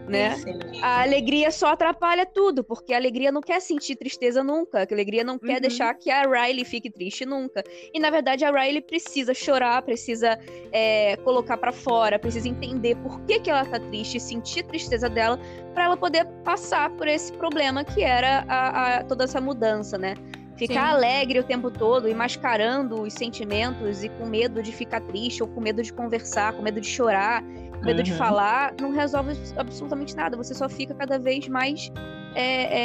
[0.09, 0.35] né?
[0.35, 0.57] Sim.
[0.81, 5.23] A alegria só atrapalha tudo, porque a alegria não quer sentir tristeza nunca, a alegria
[5.23, 5.61] não quer Uhum.
[5.61, 7.63] deixar que a Riley fique triste nunca.
[7.93, 10.39] E na verdade a Riley precisa chorar, precisa
[10.71, 15.09] é, colocar pra fora, precisa entender por que, que ela tá triste, sentir a tristeza
[15.09, 15.39] dela,
[15.73, 20.15] pra ela poder passar por esse problema que era a- a- toda essa mudança, né?
[20.57, 20.93] Ficar Sim.
[20.95, 25.47] alegre o tempo todo e mascarando os sentimentos e com medo de ficar triste ou
[25.47, 27.41] com medo de conversar, com medo de chorar,
[27.81, 28.17] medo de Uhum.
[28.17, 30.35] falar, não resolve absolutamente nada.
[30.37, 31.91] Você só fica cada vez mais
[32.35, 32.79] é,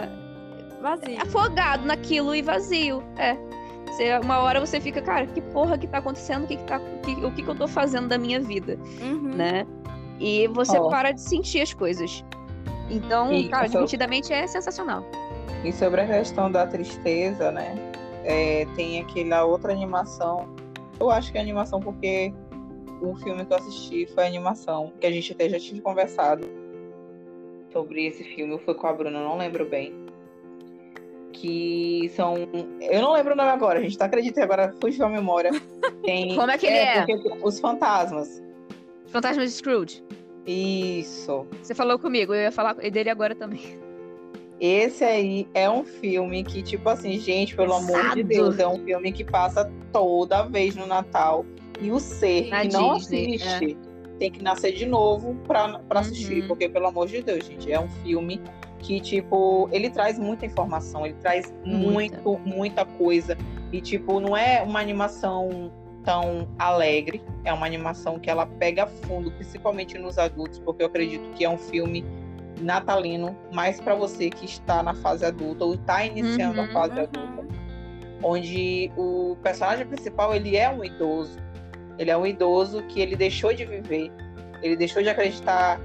[0.00, 0.08] é,
[0.80, 1.20] Vazio.
[1.22, 3.02] afogado naquilo e vazio.
[3.16, 3.36] É.
[3.86, 6.44] Você- uma hora você fica, cara, que porra que tá acontecendo?
[6.44, 9.34] O que, que tá, que- o que, que eu tô fazendo da minha vida, Uhum.
[9.34, 9.66] né?
[10.18, 10.88] E você Ó.
[10.88, 12.24] para de sentir as coisas.
[12.90, 15.04] Então, E cara, essa- divertidamente é sensacional.
[15.64, 17.74] E sobre a questão da tristeza, né?
[18.24, 20.46] é, tem aquela outra animação.
[21.00, 22.32] Eu acho que é animação porque
[23.02, 26.48] o filme que eu assisti foi animação, que a gente até já tinha conversado
[27.72, 28.58] sobre esse filme.
[28.58, 29.92] Foi com a Bruna, não lembro bem.
[31.32, 32.36] Que são.
[32.80, 35.50] Eu não lembro o nome agora, a gente tá acreditando, agora fugiu a memória.
[36.04, 36.36] Tem...
[36.36, 37.04] Como é que ele é?
[37.04, 38.42] porque Os fantasmas.
[39.06, 40.04] Fantasmas de Scrooge.
[40.46, 41.46] Isso.
[41.62, 43.80] Você falou comigo, eu ia falar dele agora também.
[44.60, 48.22] Esse aí é um filme que, tipo assim, gente, pelo amor de.
[48.22, 51.44] Deus, é um filme que passa toda vez no Natal.
[51.82, 53.76] E o ser Na que não Disney, assiste
[54.18, 56.42] tem que nascer de novo pra, pra assistir.
[56.42, 56.48] Uhum.
[56.48, 58.40] Porque, pelo amor de Deus, gente, é um filme
[58.78, 62.20] que, tipo, ele traz muita informação, ele traz Muita.
[62.22, 63.36] muito, muita coisa.
[63.72, 65.72] E, tipo, não é uma animação
[66.04, 71.28] tão alegre, é uma animação que ela pega fundo, principalmente nos adultos, porque eu acredito
[71.30, 72.04] que é um filme
[72.60, 76.94] natalino, mais para você que está na fase adulta ou está iniciando a Uhum, fase
[76.94, 77.02] uhum.
[77.02, 77.46] adulta,
[78.22, 81.38] onde o personagem principal ele é um idoso,
[81.98, 84.10] ele é um idoso que ele deixou de viver,
[84.62, 85.80] ele deixou de acreditar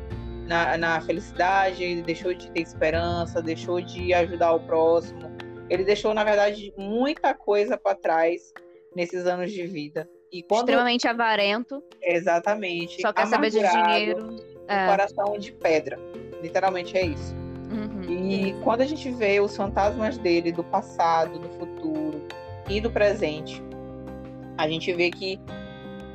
[0.47, 5.31] na, na felicidade, ele deixou de ter esperança, deixou de ajudar o próximo,
[5.69, 8.53] ele deixou na verdade muita coisa para trás
[8.95, 10.09] nesses anos de vida.
[10.31, 14.35] E quando Extremamente avarento, exatamente só quer saber de dinheiro.
[14.67, 14.85] É.
[14.85, 15.97] coração de pedra.
[16.41, 17.33] Literalmente é isso.
[17.71, 18.03] Uhum.
[18.03, 22.27] E quando a gente vê os fantasmas dele do passado, do futuro
[22.69, 23.63] e do presente,
[24.57, 25.39] a gente vê que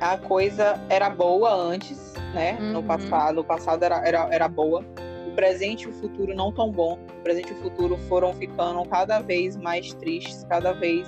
[0.03, 2.53] a coisa era boa antes, né?
[2.59, 2.87] No Uhum.
[2.87, 4.83] passado, o passado era, era, era boa.
[5.27, 6.99] O presente e o futuro não tão bom.
[7.19, 11.07] O presente e o futuro foram ficando cada vez mais tristes, cada vez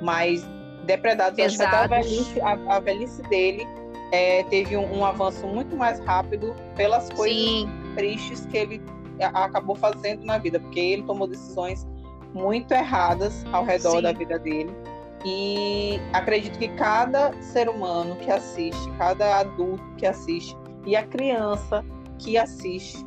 [0.00, 0.44] mais
[0.84, 1.38] depredados.
[1.38, 3.66] Acho que a velhice, a, a velhice dele
[4.12, 8.82] é, teve um, um avanço muito mais rápido pelas coisas Sim, tristes que ele
[9.20, 11.86] a- acabou fazendo na vida, porque ele tomou decisões
[12.34, 14.02] muito erradas ao redor Sim.
[14.02, 14.70] da vida dele.
[15.24, 20.56] E acredito que cada ser humano que assiste, cada adulto que assiste
[20.86, 21.84] e a criança
[22.18, 22.98] que assiste,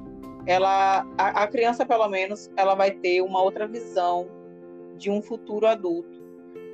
[0.47, 4.27] ela a, a criança pelo menos, ela vai ter uma outra visão
[4.97, 6.17] de um futuro adulto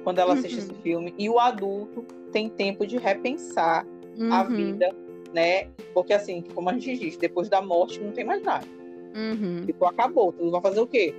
[0.03, 0.63] quando ela assiste Uhum.
[0.63, 3.86] esse filme e o adulto tem tempo de repensar
[4.29, 4.89] a uhum, vida,
[5.34, 5.67] né?
[5.93, 8.67] Porque assim, como a gente diz, depois da morte não tem mais nada.
[9.15, 9.65] uhum.
[9.65, 10.32] Tipo, acabou.
[10.34, 11.13] Tu vai fazer o quê?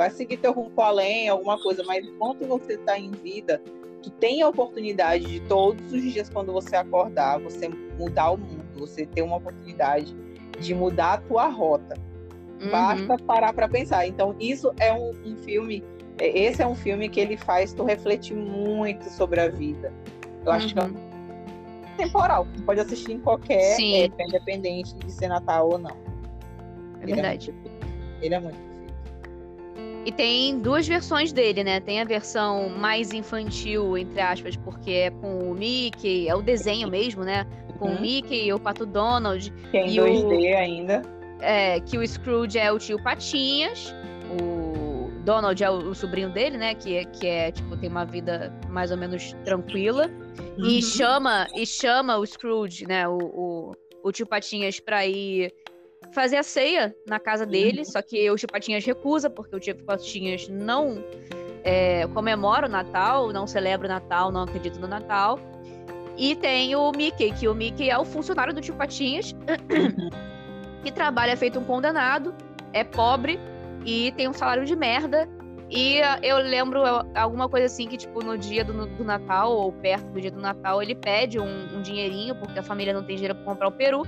[0.00, 3.60] Vai seguir teu rumo pro além, alguma coisa, mas enquanto você tá em vida,
[4.02, 8.64] tu tem a oportunidade de todos os dias, quando você acordar, você mudar o mundo,
[8.78, 10.16] você ter uma oportunidade
[10.58, 11.98] de mudar a tua rota.
[12.62, 12.70] uhum.
[12.70, 14.06] Basta parar para pensar.
[14.06, 15.84] Então, isso é um, um filme.
[16.18, 19.92] é- Esse é um filme que ele faz tu refletir muito sobre a vida.
[20.46, 20.94] Eu acho que é Uhum.
[21.98, 22.46] temporal.
[22.56, 25.90] Você pode assistir em qualquer época, independente de ser Natal ou não.
[27.00, 27.52] É Ele verdade.
[27.52, 28.22] muito perfeito.
[28.22, 28.69] Ele é muito.
[30.06, 31.78] E tem duas versões dele, né?
[31.80, 36.88] Tem a versão mais infantil, entre aspas, porque é com o Mickey, é o desenho
[36.88, 37.46] mesmo, né?
[37.78, 38.00] Com o Uhum.
[38.00, 39.52] Mickey e o Pato Donald.
[39.70, 41.02] Que é em E o- 2D ainda.
[41.40, 43.94] é, que o Scrooge é o tio Patinhas,
[44.40, 46.74] o Donald é o, o sobrinho dele, né?
[46.74, 50.10] Que, é- que é, tipo, tem uma vida mais ou menos tranquila.
[50.56, 50.80] E Uhum.
[50.82, 53.06] chama, e chama o Scrooge, né?
[53.06, 55.52] O, o, o tio Patinhas pra ir
[56.12, 57.84] fazer a ceia na casa dele.
[57.84, 61.02] Só que o tio Patinhas recusa, porque o tio Patinhas não
[61.62, 65.38] é, comemora o Natal, não celebra o Natal, não acredita no Natal.
[66.16, 69.34] E tem o Mickey, que o Mickey é o funcionário do tio Patinhas,
[70.84, 72.34] que trabalha feito um condenado,
[72.72, 73.38] é pobre
[73.84, 75.28] e tem um salário de merda.
[75.70, 79.52] E ah, eu lembro ah, alguma coisa assim que, tipo, no dia do, do Natal,
[79.52, 83.04] ou perto do dia do Natal, ele pede um, um dinheirinho, porque a família não
[83.04, 84.02] tem dinheiro pra comprar o peru.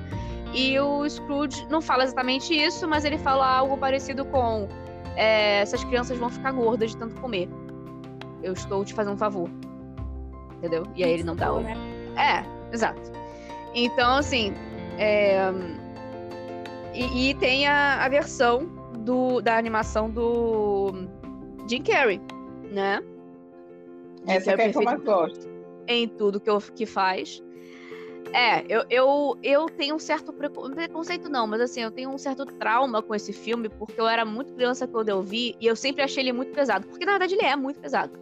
[0.55, 4.69] E o Scrooge não fala exatamente isso, mas ele fala algo parecido com:
[5.17, 7.49] é, essas crianças vão ficar gordas de tanto comer.
[8.43, 9.49] Eu estou te fazendo um favor.
[10.59, 10.85] Entendeu?
[10.95, 11.61] E aí ele não dá o.
[11.61, 11.75] Né?
[12.17, 13.01] É, exato.
[13.75, 14.53] Então, assim.
[14.99, 15.51] é,
[16.95, 18.67] E, e tem a, a versão
[18.99, 20.93] do, da animação do
[21.69, 22.21] Jim Carrey,
[22.71, 23.03] né?
[24.27, 25.49] Jim Essa Carrey é que eu mais gosto.
[25.89, 27.43] em tudo que, eu, que faz.
[28.33, 32.19] É, eu, eu, eu tenho um certo preco- preconceito, não, mas assim, eu tenho um
[32.19, 35.77] certo trauma com esse filme, porque eu era muito criança quando eu vi, e eu
[35.77, 38.19] sempre achei ele muito pesado, porque na verdade ele é muito pesado.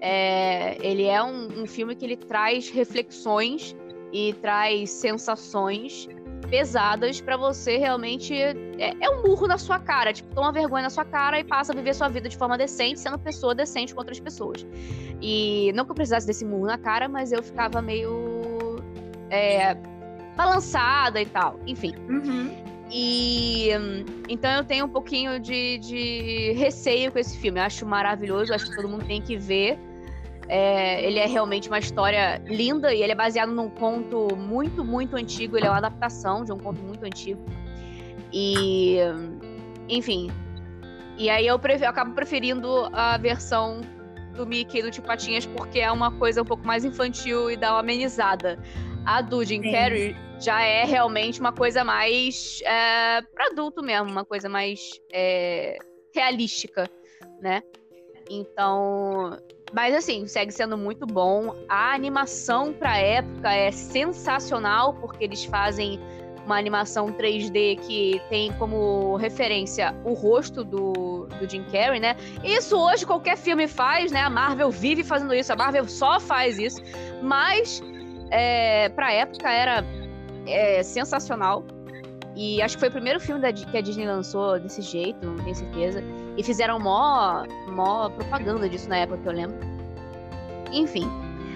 [0.00, 3.74] É, ele é um, um filme que ele traz reflexões
[4.12, 6.08] e traz sensações
[6.48, 8.34] pesadas pra você realmente.
[8.34, 11.72] É, é um burro na sua cara, tipo, toma vergonha na sua cara e passa
[11.72, 14.66] a viver sua vida de forma decente, sendo pessoa decente com outras pessoas.
[15.20, 18.37] E não que eu precisasse desse murro na cara, mas eu ficava meio.
[19.30, 19.76] É,
[20.36, 21.58] balançada e tal.
[21.66, 21.94] Enfim.
[22.08, 22.68] Uhum.
[22.90, 23.68] E
[24.28, 27.60] então eu tenho um pouquinho de, de receio com esse filme.
[27.60, 29.78] Eu acho maravilhoso, acho que todo mundo tem que ver.
[30.48, 35.16] É, ele é realmente uma história linda e ele é baseado num conto muito, muito
[35.16, 35.58] antigo.
[35.58, 37.44] Ele é uma adaptação de um conto muito antigo.
[38.32, 38.96] E,
[39.88, 40.30] enfim.
[41.18, 43.82] E aí eu, pref- eu acabo preferindo a versão
[44.34, 47.56] do Mickey e do Tio Patinhas porque é uma coisa um pouco mais infantil e
[47.56, 48.58] dá uma amenizada.
[49.08, 49.72] A do Jim Sim.
[49.72, 55.78] Carrey já é realmente uma coisa mais é, para adulto mesmo, uma coisa mais é,
[56.14, 56.86] realística,
[57.40, 57.62] né?
[58.28, 59.38] Então,
[59.72, 61.56] mas assim, segue sendo muito bom.
[61.70, 65.98] A animação pra época é sensacional porque eles fazem
[66.44, 72.14] uma animação 3D que tem como referência o rosto do, do Jim Carrey, né?
[72.44, 74.20] Isso hoje qualquer filme faz, né?
[74.20, 76.82] A Marvel vive fazendo isso, a Marvel só faz isso.
[77.22, 77.82] Mas
[78.30, 79.84] é, pra época era
[80.46, 81.64] é, sensacional.
[82.36, 85.36] E acho que foi o primeiro filme da que a Disney lançou desse jeito, não
[85.36, 86.02] tenho certeza.
[86.36, 89.58] E fizeram mó, mó propaganda disso na época que eu lembro.
[90.72, 91.08] Enfim.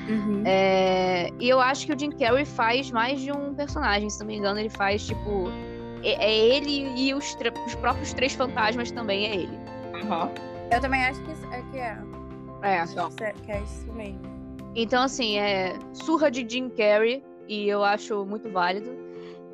[0.08, 0.42] Uhum.
[0.44, 4.26] é, e eu acho que o Jim Carrey faz mais de um personagem, se não
[4.26, 5.44] me engano, ele faz, tipo.
[6.02, 9.58] É, é ele e os, os próprios três fantasmas também é ele.
[10.02, 10.32] Aham.
[10.72, 11.98] Eu também acho que, é que é.
[12.62, 12.76] É.
[12.78, 14.41] É- que é isso mesmo.
[14.74, 18.90] Então, assim, é surra de Jim Carrey, e eu acho muito válido.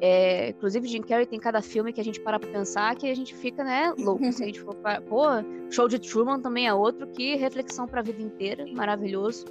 [0.00, 3.14] É, inclusive, Jim Carrey tem cada filme que a gente para pra pensar que a
[3.14, 4.32] gente fica, né, louco.
[4.32, 5.00] Se a gente for para...
[5.00, 5.24] Pô,
[5.70, 9.46] Show de Truman também é outro, que reflexão pra vida inteira, maravilhoso.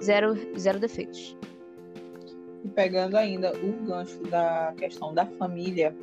[0.00, 1.36] Zero, zero defeitos.
[2.64, 5.96] E pegando ainda o gancho da questão da família,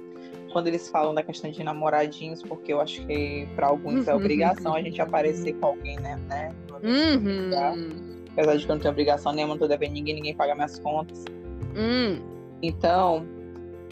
[0.51, 4.73] quando eles falam da questão de namoradinhos, porque eu acho que para alguns é obrigação
[4.73, 6.19] a gente aparecer com alguém, né?
[6.27, 6.53] né?
[6.83, 8.08] Uhum.
[8.39, 10.79] Apesar de que eu não tenho obrigação nenhuma, não tô devendo ninguém, ninguém paga minhas
[10.79, 11.25] contas.
[11.75, 12.21] Hum.
[12.61, 13.25] Então,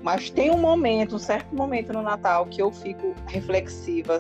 [0.02, 4.20] mas tem um momento, um certo momento no Natal que eu fico reflexiva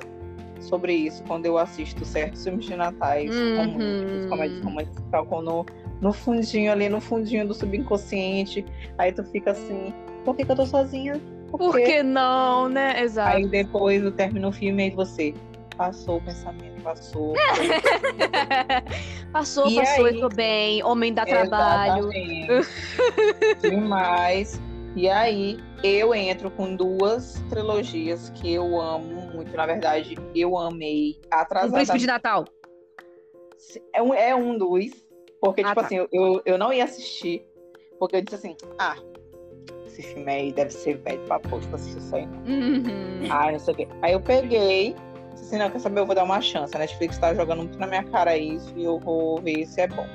[0.59, 3.55] sobre isso quando eu assisto certos filmes de natais, Uhum.
[3.55, 5.65] românticos, comédias românticas, tocam no,
[6.01, 8.65] no fundinho ali, no fundinho do subconsciente.
[8.97, 9.93] Aí tu fica assim,
[10.25, 11.21] por que, que eu tô sozinha?
[11.49, 13.01] Por que não, né?
[13.01, 13.37] Exato.
[13.37, 15.33] Aí depois eu termino o filme e você
[15.77, 17.33] passou o pensamento, passou.
[19.31, 20.15] passou, E passou, aí?
[20.15, 20.83] eu tô bem.
[20.83, 22.09] Homem dá trabalho.
[23.61, 24.59] Demais.
[24.95, 29.55] E aí eu entro com duas trilogias que eu amo muito.
[29.55, 31.73] Na verdade, eu amei atrasada.
[31.73, 32.45] príncipe de Natal.
[33.93, 34.85] É um, é um dos.
[35.39, 35.85] Porque, Ah, tipo tá.
[35.85, 37.45] assim, eu- eu, não ia assistir.
[37.99, 38.95] Porque eu disse assim, ah,
[39.85, 42.25] esse filme aí deve ser velho pra pôr, tipo, assistir isso aí.
[42.25, 42.39] não.
[42.39, 43.27] Uhum.
[43.29, 43.87] Ai, não sei o quê.
[44.01, 44.95] Aí eu peguei,
[45.47, 46.75] assim, não, quer saber, eu vou dar uma chance.
[46.75, 49.87] A Netflix tá jogando muito na minha cara isso e eu vou ver se é
[49.87, 50.07] bom.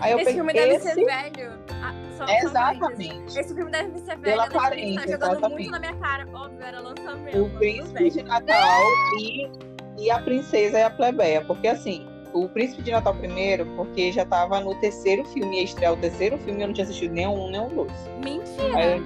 [0.00, 0.88] Aí eu Esse peguei filme deve esse...
[0.92, 1.52] ser velho.
[1.82, 3.38] Ah, só, só Exatamente.
[3.38, 4.22] Esse filme deve ser velho.
[4.22, 5.54] Pela Netflix aparência, tá jogando exatamente.
[5.54, 6.26] muito na minha cara.
[6.32, 7.42] Óbvio, era lançamento.
[7.42, 8.82] O príncipe de Natal
[9.18, 9.50] e,
[9.98, 11.44] e a princesa e a plebeia.
[11.44, 15.92] Porque assim, o príncipe de Natal primeiro, porque já tava no terceiro filme, ia estrear
[15.92, 17.92] o terceiro filme, eu não tinha assistido nenhum, nenhum dois.
[18.22, 18.76] Mentira.
[18.76, 19.02] Aí,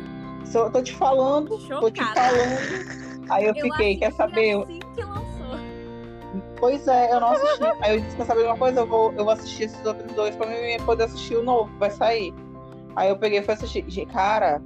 [0.47, 2.21] só, tô te falando, tô te Chocada.
[2.21, 3.09] falando.
[3.29, 4.57] Aí eu fiquei, quer saber?
[4.57, 5.59] Assim que lançou.
[6.59, 7.63] Pois é, eu não assisti.
[7.81, 8.81] Aí eu disse, quer saber de uma coisa?
[8.81, 10.55] Eu vou, eu vou assistir esses outros dois pra mim
[10.85, 12.33] poder assistir o novo, vai sair.
[12.97, 13.85] Aí eu peguei e fui assistir.
[14.07, 14.61] Cara,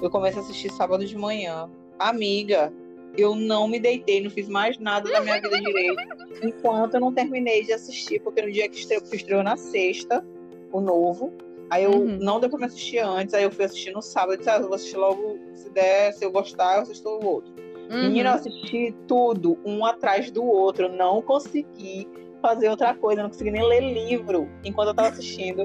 [0.00, 1.68] eu comecei a assistir sábado de manhã.
[1.98, 2.72] Amiga,
[3.16, 6.02] eu não me deitei, não fiz mais nada da minha vida direito.
[6.42, 10.24] Enquanto eu não terminei de assistir, porque no dia que estreou, que estreou na sexta,
[10.72, 11.32] o novo.
[11.68, 12.18] Aí eu Uhum.
[12.20, 14.32] não deu pra me assistir antes, aí eu fui assistir no sábado.
[14.32, 17.24] Eu disse, ah, eu vou assistir logo, se der, se eu gostar, eu assisto o
[17.24, 17.52] outro.
[17.90, 18.02] Uhum.
[18.02, 20.84] Menina, eu assisti tudo, um atrás do outro.
[20.86, 22.06] Eu Não consegui
[22.40, 25.64] fazer outra coisa, não consegui nem ler livro enquanto eu tava assistindo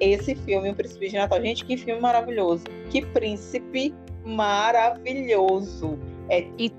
[0.00, 1.40] esse filme, O Príncipe de Natal.
[1.40, 2.64] Gente, que filme maravilhoso.
[2.90, 3.94] Que príncipe
[4.24, 5.98] maravilhoso.
[6.28, 6.46] É...
[6.58, 6.72] E-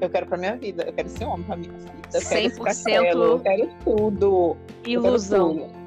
[0.00, 1.90] Eu quero pra minha vida, eu quero esse homem pra minha vida.
[2.14, 4.26] Eu quero esse 100% castelo, eu quero tudo.
[4.26, 5.54] Eu quero Ilusão.
[5.54, 5.80] tudo.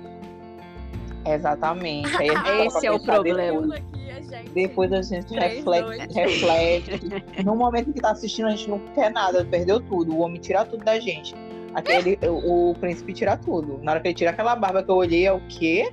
[1.26, 2.10] Exatamente.
[2.66, 3.76] Esse é o problema.
[4.40, 4.52] Gente.
[4.52, 6.16] depois a gente Três, reflete, dois.
[6.16, 7.44] reflete.
[7.44, 10.14] No momento em que tá assistindo, a gente não quer nada, perdeu tudo.
[10.16, 11.34] O homem tira tudo da gente.
[11.74, 13.80] Aquele, o, o príncipe tira tudo.
[13.82, 15.92] Na hora que ele tira aquela barba que eu olhei, é o quê?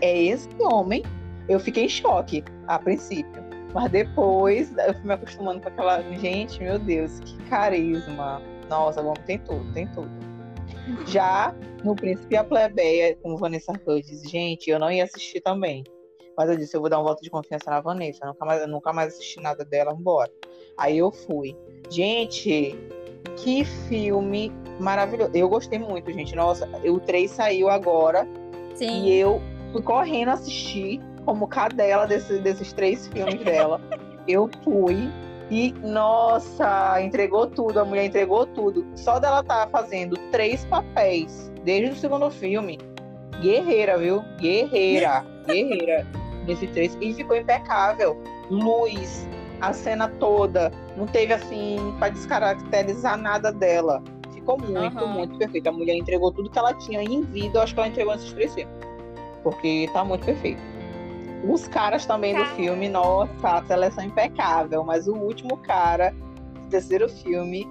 [0.00, 1.02] É esse homem.
[1.48, 3.42] Eu fiquei em choque a princípio.
[3.72, 6.02] Mas depois eu fui me acostumando com aquela.
[6.18, 8.42] Gente, meu Deus, que carisma.
[8.68, 10.10] Nossa, o homem tem tudo, tem tudo.
[11.06, 15.84] Já no Príncipe e a Plebeia, com Vanessa Hudgens, gente, eu não ia assistir também.
[16.36, 18.24] Mas eu disse, eu vou dar um voto de confiança na Vanessa.
[18.24, 20.30] Eu nunca mais, nunca mais assisti nada dela, vambora.
[20.76, 21.56] Aí eu fui.
[21.90, 22.78] Gente,
[23.36, 25.30] que filme maravilhoso.
[25.34, 26.34] Eu gostei muito, gente.
[26.34, 28.26] Nossa, o 3 saiu agora
[28.74, 29.04] Sim.
[29.04, 29.40] e eu
[29.72, 33.80] fui correndo assistir como cadela desse, desses três filmes dela.
[34.26, 35.10] eu fui
[35.50, 37.78] e, nossa, entregou tudo.
[37.80, 38.86] A mulher entregou tudo.
[38.96, 42.78] Só dela tá fazendo três papéis desde o segundo filme.
[43.40, 44.22] Guerreira, viu?
[44.38, 45.24] Guerreira.
[45.46, 46.06] Guerreira.
[46.46, 46.96] Nesse três.
[47.00, 48.20] E ficou impecável.
[48.50, 49.28] Luz,
[49.60, 50.72] a cena toda.
[50.96, 54.02] Não teve assim, pra descaracterizar nada dela.
[54.34, 55.14] Ficou muito, Aham.
[55.14, 55.68] muito perfeito.
[55.68, 57.58] A mulher entregou tudo que ela tinha em vida.
[57.58, 58.74] Eu acho que ela entregou nesses três filmes.
[59.42, 60.60] Porque tá muito perfeito.
[61.48, 64.84] Os caras também do filme, nossa, a seleção impecável.
[64.84, 66.12] Mas o último cara
[66.54, 67.68] do terceiro filme.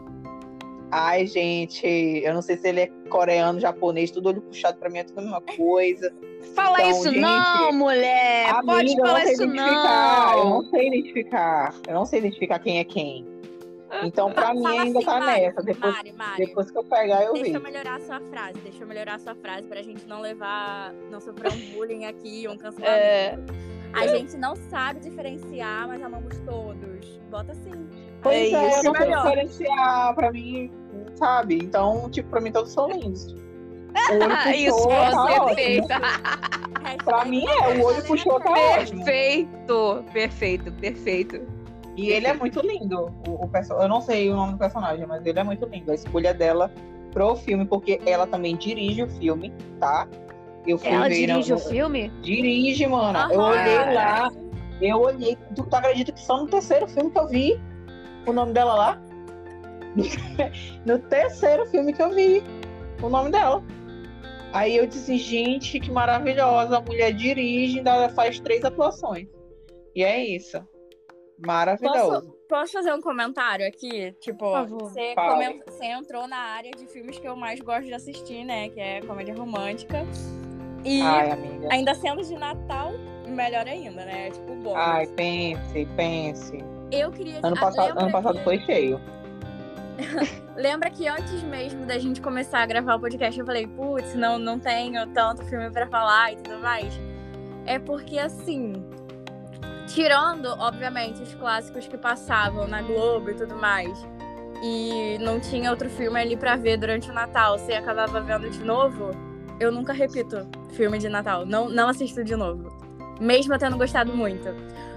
[0.92, 5.00] Ai, gente, eu não sei se ele é coreano, japonês, tudo olho puxado pra mim
[5.00, 6.14] é tudo a mesma coisa.
[6.54, 8.54] Fala Então, isso gente, não, mulher!
[8.66, 10.32] Pode Amiga, eu falar não isso identificar.
[10.38, 10.50] Eu não!
[10.64, 11.76] não sei identificar.
[11.88, 13.28] Eu não sei identificar quem é quem.
[14.04, 15.62] Então, pra mim, ainda assim, tá Mari, nessa.
[15.64, 16.46] Depois, Mari, Mari.
[16.46, 17.54] depois que eu pegar, eu Deixa vi.
[17.56, 20.94] eu melhorar a sua frase, deixa eu melhorar a sua frase pra gente não levar,
[21.12, 22.94] não sofrer um bullying aqui, um cancelamento.
[22.98, 23.38] É.
[23.94, 27.20] A gente não sabe diferenciar, mas amamos todos.
[27.30, 27.90] Bota assim.
[28.24, 28.80] Pois É é, isso.
[28.80, 29.24] eu não sei Melhor.
[29.24, 30.16] diferenciar.
[30.16, 30.72] Pra mim,
[31.22, 31.60] sabe?
[31.62, 33.28] Então, tipo, pra mim, todos são lindos.
[34.10, 35.46] O olho Ah, isso, puxou, tá ótimo.
[35.46, 35.88] perfeito.
[37.06, 37.78] Pra mim, é.
[37.78, 39.06] O olho puxou, tá ótimo.
[39.06, 41.42] Perfeito, perfeito, perfeito.
[41.96, 43.14] E ele é muito lindo.
[43.28, 45.92] O, o perso- Eu não sei o nome do personagem, mas ele é muito lindo.
[45.92, 46.72] A escolha dela
[47.14, 50.08] pro filme, porque ela também dirige o filme, tá?
[50.66, 52.10] Eu fui Ela ver dirige no- o filme?
[52.22, 53.28] Dirige, mana.
[53.32, 53.52] Eu Aham.
[53.52, 54.32] olhei lá,
[54.82, 55.38] eu olhei.
[55.56, 57.60] Tu, tu acredita que só no terceiro filme que eu vi
[58.26, 59.02] o nome dela lá?
[60.86, 62.44] no terceiro filme que eu vi
[63.02, 63.64] o nome dela.
[64.54, 66.78] Aí eu disse, gente, que maravilhosa.
[66.78, 69.28] A mulher dirige, ainda faz três atuações.
[69.96, 70.62] E é isso.
[71.46, 72.36] Maravilhoso.
[72.48, 74.14] Posso fazer um comentário aqui?
[74.20, 75.34] Tipo, você, Fala.
[75.34, 78.70] comen- você entrou na área de filmes que eu mais gosto de assistir, né?
[78.70, 80.06] Que é comédia romântica.
[80.84, 81.30] E Ai,
[81.72, 82.92] ainda sendo de Natal,
[83.28, 84.32] melhor ainda, né?
[84.32, 84.76] Tipo, bom.
[84.76, 86.58] Ai, pense, pense.
[86.92, 87.40] Eu queria.
[87.42, 89.00] Ano passado, ano passado foi cheio.
[90.56, 94.38] Lembra que antes mesmo da gente começar a gravar o podcast, eu falei, putz, não,
[94.38, 96.94] não tenho tanto filme pra falar e tudo mais.
[97.66, 98.74] É porque, assim,
[99.88, 103.92] tirando, obviamente, os clássicos que passavam na Globo e tudo mais,
[104.64, 108.64] e não tinha outro filme ali pra ver durante o Natal, você acabava vendo de
[108.64, 109.12] novo,
[109.60, 111.46] eu nunca repito filme de Natal.
[111.46, 112.72] Não, não assisto de novo.
[113.20, 114.50] Mesmo eu tendo gostado muito.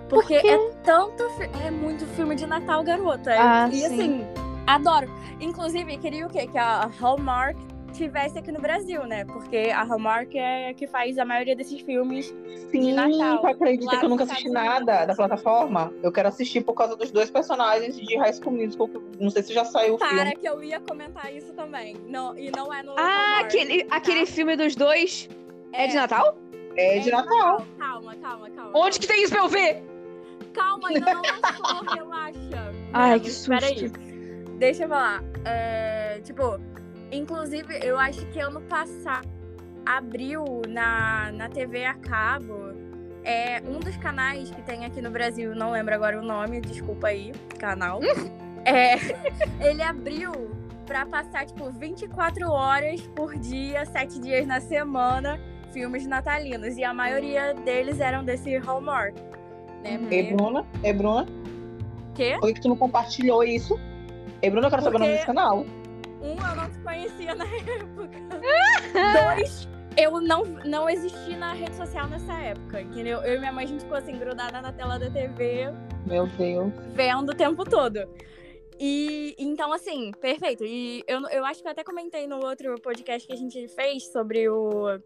[0.09, 0.49] Porque quê?
[0.49, 1.23] é tanto.
[1.67, 3.31] É muito filme de Natal, garota.
[3.37, 3.87] Ah, e sim.
[3.87, 4.27] assim,
[4.67, 5.09] adoro.
[5.41, 6.47] Inclusive, queria o quê?
[6.47, 7.57] Que a Hallmark
[7.93, 9.25] tivesse aqui no Brasil, né?
[9.25, 12.35] Porque a Hallmark é a que faz a maioria desses filmes.
[12.71, 15.07] Sim, Natal, tu acredita que eu nunca assisti Estados nada Unidos.
[15.07, 15.93] da plataforma?
[16.03, 18.89] Eu quero assistir por causa dos dois personagens de High School Musical.
[18.89, 20.37] que Não sei se já saiu o Para filme.
[20.37, 21.97] que eu ia comentar isso também.
[22.09, 22.93] Não, e não é no.
[22.99, 23.97] Ah, Hallmark, aquele, tá?
[23.97, 25.29] aquele filme dos dois
[25.73, 26.37] é de Natal?
[26.77, 27.65] É de Natal.
[27.79, 28.71] Calma, calma, calma.
[28.75, 29.85] Onde que tem isso pra eu ver?
[30.53, 32.73] Calma, ainda não lançou, relaxa.
[32.93, 33.89] Ai, que espera aí.
[34.65, 35.23] Deixa eu falar.
[35.45, 36.59] É, tipo,
[37.13, 39.29] inclusive, eu acho que ano passado
[39.85, 42.73] abriu na, na TV a cabo.
[43.23, 47.09] É um dos canais que tem aqui no Brasil, não lembro agora o nome, desculpa
[47.09, 48.01] aí, canal.
[48.67, 48.95] É,
[49.61, 50.33] ele abriu
[50.87, 55.39] pra passar, tipo, 24 horas por dia, 7 dias na semana,
[55.71, 56.79] filmes natalinos.
[56.79, 59.15] E a maioria deles eram desse Hallmark.
[59.83, 59.99] Né?
[59.99, 60.09] Uhum.
[60.11, 60.67] Ei, Porque- Bruna?
[60.83, 61.27] Ei, Bruna?
[62.15, 62.39] Quê?
[62.41, 63.79] Por que que tu não compartilhou isso?
[64.45, 65.61] Ei, Bruna, eu quero saber o nome desse canal.
[66.21, 68.11] Um, eu não te conhecia na época.
[69.37, 69.67] Dois,
[69.97, 73.21] eu não, não existi na rede social nessa época, entendeu?
[73.21, 75.73] Eu e minha mãe, a gente ficou assim, grudada na tela da TV,
[76.07, 76.71] Meu Deus.
[76.93, 78.07] vendo o tempo todo.
[78.79, 80.63] E então, assim, perfeito.
[80.63, 84.13] E eu, eu acho que eu até comentei no outro podcast que a gente fez
[84.13, 85.01] sobre o,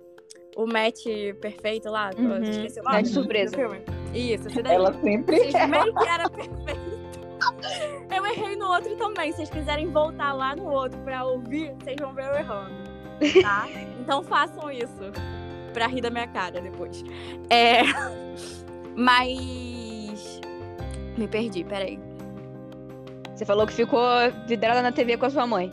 [0.57, 1.05] o match
[1.41, 2.11] perfeito lá.
[2.19, 2.97] Uhum, esqueci o nome.
[2.97, 3.55] match surpresa.
[3.55, 3.79] filme.
[4.13, 4.75] Isso, esse daí.
[4.75, 5.37] Ela sempre.
[5.37, 6.98] Vocês meio que era perfeito.
[8.29, 9.31] Eu errei no outro também.
[9.31, 12.75] Se vocês quiserem voltar lá no outro pra ouvir, vocês vão ver eu errando.
[13.43, 13.67] Tá?
[14.01, 15.13] Então façam isso.
[15.75, 17.05] Pra rir da minha cara depois.
[17.51, 17.83] É.
[18.97, 20.41] Mas.
[21.17, 21.99] Me perdi, peraí.
[23.35, 24.01] Você falou que ficou
[24.47, 25.73] vidrada na TV com a sua mãe.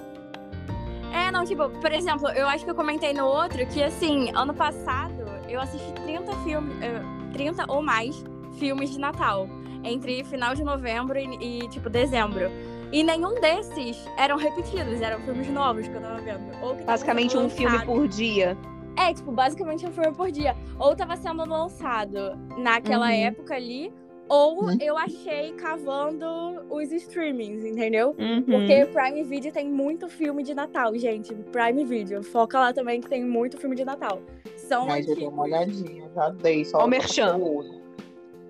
[1.14, 4.53] É, não, tipo, por exemplo, eu acho que eu comentei no outro que, assim, ano
[4.53, 7.01] passado eu assisti 30 filmes, eh,
[7.32, 8.22] 30 ou mais
[8.60, 9.47] filmes de Natal.
[9.86, 12.50] Entre final de novembro e, e, tipo, dezembro.
[12.92, 16.44] E nenhum desses eram repetidos, eram filmes novos que eu tava vendo.
[16.62, 18.58] Ou Basicamente um filme por dia.
[18.98, 20.56] É, tipo, basicamente um filme por dia.
[20.80, 23.12] Ou tava sendo lançado naquela Uhum.
[23.26, 23.92] época ali,
[24.30, 24.78] ou Uhum.
[24.80, 26.26] eu achei cavando
[26.70, 28.16] os streamings, entendeu?
[28.18, 28.42] Uhum.
[28.44, 31.34] Porque Prime Video tem muito filme de Natal, gente.
[31.52, 32.24] Prime Video.
[32.24, 34.20] Foca lá também que tem muito filme de Natal.
[34.56, 35.82] São Mas eu dei uma antigos.
[35.82, 36.64] olhadinha, já dei.
[36.66, 37.38] Só o merchan.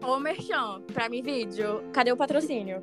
[0.06, 1.82] Ô, Merchan, Prime Video.
[1.92, 2.82] Cadê o patrocínio?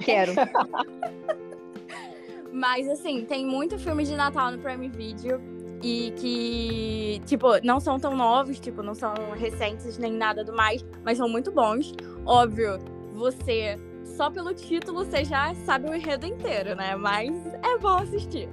[0.00, 0.32] Quero.
[2.52, 5.40] Mas, assim, tem muito filme de Natal no Prime Video.
[5.82, 10.84] E que, tipo, não são tão novos, tipo, não são recentes nem nada do mais,
[11.04, 11.94] mas são muito bons.
[12.26, 12.78] Óbvio,
[13.14, 16.96] você, só pelo título, você já sabe o enredo inteiro, né?
[16.96, 17.30] Mas
[17.62, 18.48] é bom assistir.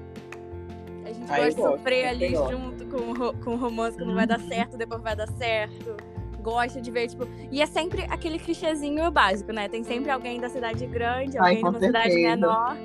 [1.04, 4.14] A gente eu gosta de gosto, sofrer ali junto com, com o romance que não
[4.14, 5.98] vai dar certo, depois vai dar certo.
[6.46, 7.28] Gosta de ver, tipo.
[7.52, 9.68] E é sempre aquele clichêzinho básico, né?
[9.68, 12.78] Tem sempre alguém da cidade grande, alguém uma cidade menor.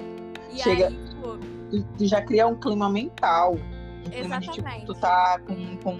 [0.50, 1.38] E Chega- aí, tipo,
[1.70, 3.52] Tu, tu já cria um clima mental.
[4.06, 4.86] Um clima de tipo, Exatamente.
[4.86, 5.98] tu tá com, com,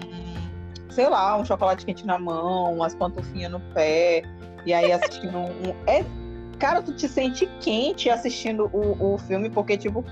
[0.89, 4.23] sei lá, um chocolate quente na mão, umas pantufinhas no pé,
[4.65, 6.03] e aí assistindo um- É,
[6.57, 10.03] cara, tu te sente quente assistindo o, o filme, porque, tipo,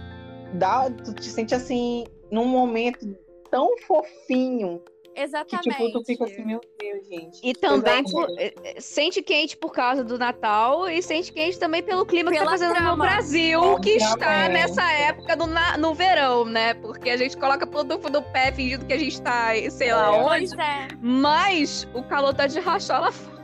[0.53, 3.07] dá, tu te sente assim, num momento
[3.49, 4.79] tão fofinho
[5.19, 5.69] que, exatamente.
[5.77, 7.37] tipo, tu fica assim, meu Deus, gente.
[7.43, 11.59] E que também por- eh, eh, sente quente por causa do Natal e sente quente
[11.59, 13.05] também pelo clima que tá Pela fazendo no trama.
[13.05, 16.73] Brasil, que está nessa época do na- no verão, né?
[16.75, 20.19] Porque a gente coloca produto do pé fingindo que a gente tá, sei lá É.
[20.21, 20.87] onde, Pois é.
[21.01, 23.39] mas o calor tá de rachar lá fora.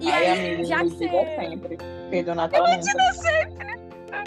[0.00, 1.08] E aí, aí, amigo, já que você.
[1.08, 1.78] sempre.
[2.10, 3.80] Perdeu o Natal nunca.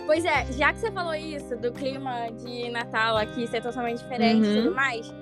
[0.06, 4.46] Pois é, já que você falou isso, do clima de Natal aqui ser totalmente diferente
[4.46, 4.64] e Uhum.
[4.64, 5.14] tudo mais,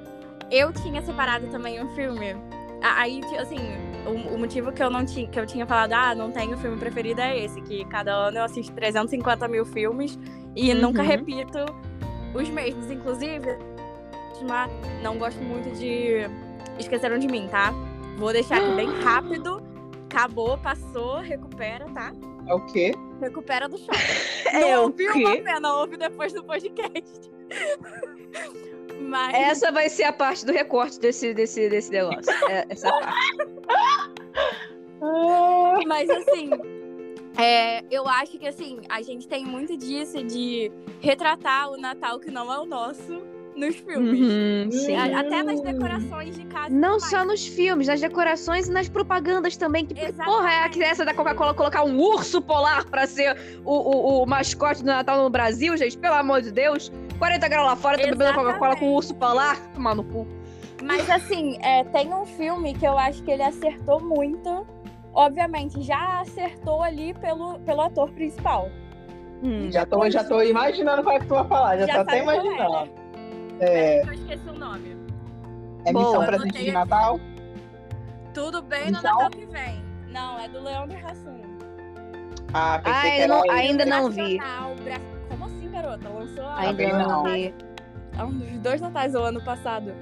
[0.51, 2.35] eu tinha separado também um filme.
[2.81, 3.57] Aí, assim,
[4.05, 6.77] o, o motivo que eu não tinha, que eu tinha falado, ah, não tenho filme
[6.77, 10.17] preferido é esse, que cada ano eu assisto 350 mil filmes
[10.55, 10.81] e Uhum.
[10.81, 11.59] nunca repito
[12.33, 12.89] os mesmos.
[12.89, 13.57] Inclusive,
[15.03, 16.27] não gosto muito de
[16.79, 17.71] Esqueceram de mim, tá?
[18.17, 19.61] Vou deixar aqui bem rápido.
[20.09, 22.11] Acabou, passou, recupera, tá?
[22.47, 22.91] É o quê?
[23.21, 23.97] Recupera do shopping.
[24.53, 25.03] É não o quê?
[25.13, 27.31] uma pena, ouve depois do podcast.
[29.11, 32.31] Mas, Essa vai ser a parte do recorte desse, desse, desse negócio.
[32.49, 33.37] É, essa parte.
[35.85, 36.49] mas assim,
[37.37, 42.31] é, eu acho que assim, a gente tem muito disso de retratar o Natal que
[42.31, 43.21] não é o nosso
[43.55, 44.19] nos filmes.
[44.19, 44.95] Uhum, sim.
[44.95, 46.69] A- Até nas decorações de casa.
[46.69, 47.27] Não só mais.
[47.29, 49.85] nos filmes, nas decorações e nas propagandas também.
[49.85, 50.23] Que Exatamente.
[50.25, 54.25] porra é que essa da Coca-Cola colocar um urso polar pra ser o, o, o
[54.25, 55.97] mascote do Natal no Brasil, gente?
[55.97, 56.91] Pelo amor de Deus.
[57.19, 59.57] 40 graus lá fora, tô bebendo Coca-Cola com um urso polar.
[59.73, 60.27] Tomar no cu.
[60.83, 64.65] Mas assim, é, tem um filme que eu acho que ele acertou muito.
[65.13, 68.69] Obviamente, já acertou ali pelo, pelo ator principal.
[69.43, 69.69] Hum.
[69.71, 72.23] Já tô, já tô imaginando qual é que tu vai falar, já, Já tô até
[72.23, 72.87] sabe qual
[73.61, 73.97] é.
[73.97, 74.95] É, Eu esqueci o nome.
[75.85, 76.71] é Boa, Missão Presente de aqui.
[76.71, 77.19] Natal?
[78.33, 78.91] Tudo bem no?
[79.01, 79.83] Natal que vem.
[80.09, 81.41] Não, é do Leandro Hassum.
[82.53, 84.39] Ah, pensei Ah, que ainda era não- ainda não vi.
[85.29, 86.09] Como assim, garota?
[86.09, 87.23] Lançou há Ainda não não.
[87.23, 87.53] vi.
[88.17, 89.93] há uns dois natais o ano passado.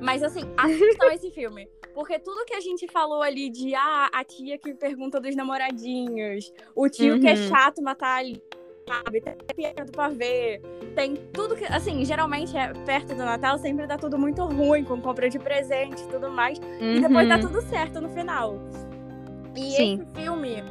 [0.00, 1.68] Mas assim, assistam esse filme.
[1.92, 6.52] Porque tudo que a gente falou ali de ah, a tia que pergunta dos namoradinhos,
[6.76, 7.20] o tio uhum.
[7.20, 7.48] que é uhum.
[7.48, 8.40] chato matar ali,
[8.88, 9.20] sabe?
[9.20, 10.60] Tem piada do pavê,
[10.94, 11.64] tem tudo que.
[11.64, 16.02] Assim, geralmente é perto do Natal sempre dá tudo muito ruim, com compra de presente
[16.02, 16.58] e tudo mais.
[16.58, 16.96] Uhum.
[16.96, 17.42] E depois dá uhum.
[17.42, 18.58] tudo certo no final.
[19.54, 19.94] E Sim.
[20.02, 20.62] esse filme,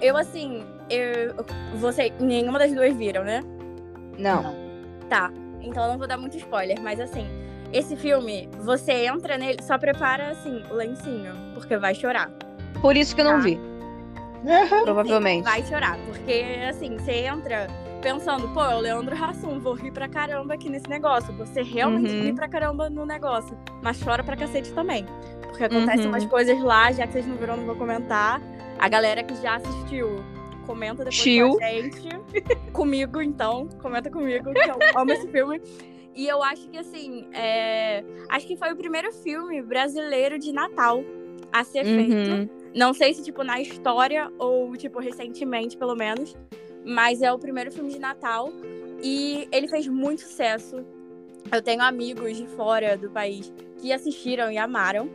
[0.00, 1.34] eu, assim, eu,
[1.76, 3.42] você, nenhuma das duas viram, né?
[4.18, 4.54] Não.
[5.08, 5.32] Tá.
[5.62, 7.26] Então eu não vou dar muito spoiler, mas assim,
[7.72, 12.30] esse filme, você entra nele, só prepara assim, o lencinho, porque vai chorar.
[12.80, 13.38] Por isso que eu não tá?
[13.38, 13.69] vi.
[14.84, 15.44] Provavelmente.
[15.44, 17.66] Sim, vai chorar, porque assim, você entra
[18.00, 21.32] pensando, pô, é o Leandro Hassum, vou rir pra caramba aqui nesse negócio.
[21.34, 22.22] Você realmente uhum.
[22.24, 25.04] ri pra caramba no negócio, mas chora pra cacete também.
[25.42, 26.08] Porque acontecem uhum.
[26.08, 28.40] umas coisas lá, já que vocês não viram, não vou comentar.
[28.78, 30.24] A galera que já assistiu,
[30.66, 31.50] comenta depois Chill.
[31.50, 32.08] com a gente.
[32.72, 35.60] comigo, então, comenta comigo, que eu amo esse filme.
[36.14, 38.02] E eu acho que, assim, é...
[38.28, 41.04] acho que foi o primeiro filme brasileiro de Natal
[41.52, 41.96] a ser uhum.
[41.96, 42.59] feito.
[42.74, 46.36] Não sei se, tipo, na história ou, tipo, recentemente, pelo menos.
[46.84, 48.52] Mas é o primeiro filme de Natal.
[49.02, 50.84] E ele fez muito sucesso.
[51.50, 55.10] Eu tenho amigos de fora do país que assistiram e amaram.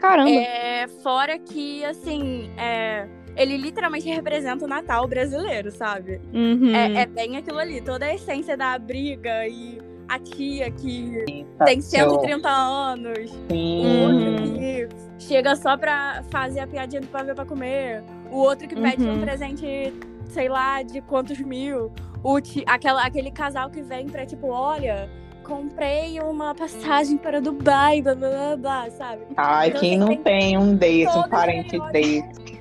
[0.00, 0.30] Caramba!
[0.30, 3.06] É, fora que, assim, é,
[3.36, 6.20] ele literalmente representa o Natal brasileiro, sabe?
[6.32, 6.74] Uhum.
[6.74, 9.78] É, é, bem aquilo ali, toda a essência da briga e
[10.10, 12.50] a tia que Eita, tem 130 seu...
[12.50, 13.86] anos, Sim.
[13.86, 14.88] o outro que
[15.20, 19.18] chega só pra fazer a piadinha do pavê pra comer, o outro que pede uhum.
[19.18, 19.94] um presente,
[20.28, 21.92] sei lá, de quantos mil,
[22.24, 22.64] o ti...
[22.66, 25.08] Aquela, aquele casal que vem pra tipo, olha,
[25.44, 29.22] comprei uma passagem para Dubai, blá blá blá, blá sabe?
[29.36, 32.60] Ai, então, quem assim, não tem um desse, um parente desse?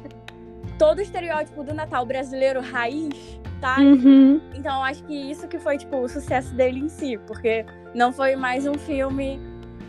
[0.78, 3.78] Todo estereótipo do Natal brasileiro raiz tá?
[3.80, 4.42] Uhum.
[4.56, 8.36] Então acho que isso que foi, tipo, o sucesso dele em si, porque não foi
[8.36, 9.40] mais um filme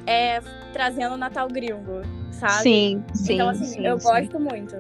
[0.07, 0.41] é,
[0.73, 2.63] trazendo o Natal gringo, sabe?
[2.63, 3.35] Sim, sim.
[3.35, 4.09] Então, assim, sim, eu sim.
[4.09, 4.77] gosto muito.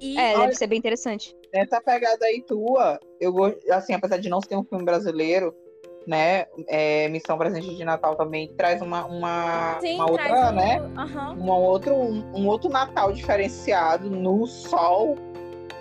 [0.00, 1.36] E, é, olha, deve ser bem interessante.
[1.52, 5.54] Nessa pegada aí tua, eu gosto, assim, apesar de não ser um filme brasileiro,
[6.06, 6.46] né?
[6.68, 10.52] É, Missão Presente de Natal também traz uma, uma, Sim, uma outra, um...
[10.52, 10.80] né?
[10.80, 11.32] Uhum.
[11.42, 15.16] Uma outro, um, um, outro Natal diferenciado no sol,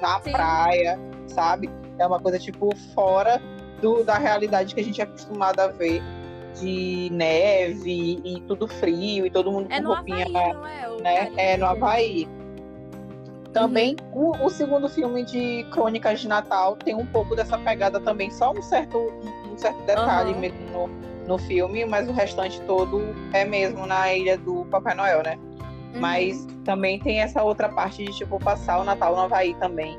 [0.02, 0.32] na Sim.
[0.32, 1.70] praia, sabe?
[2.00, 3.42] É uma coisa, tipo, fora
[3.82, 6.02] do, da realidade que a gente é acostumado a ver
[6.60, 10.26] de neve e tudo frio e todo mundo é com roupinha.
[10.26, 10.90] Havaí, não é?
[10.90, 11.32] O né?
[11.38, 12.28] É no Havaí.
[13.54, 14.32] Também uhum.
[14.42, 18.52] o, o, segundo filme de Crônicas de Natal tem um pouco dessa pegada também, só
[18.52, 20.40] um certo, um, um certo detalhe uhum.
[20.40, 20.88] mesmo no,
[21.28, 23.02] no filme, mas o restante todo
[23.34, 25.36] é mesmo na ilha do Papai Noel, né?
[25.96, 26.00] Uhum.
[26.00, 29.98] Mas também tem essa outra parte de tipo passar o Natal no Havaí também.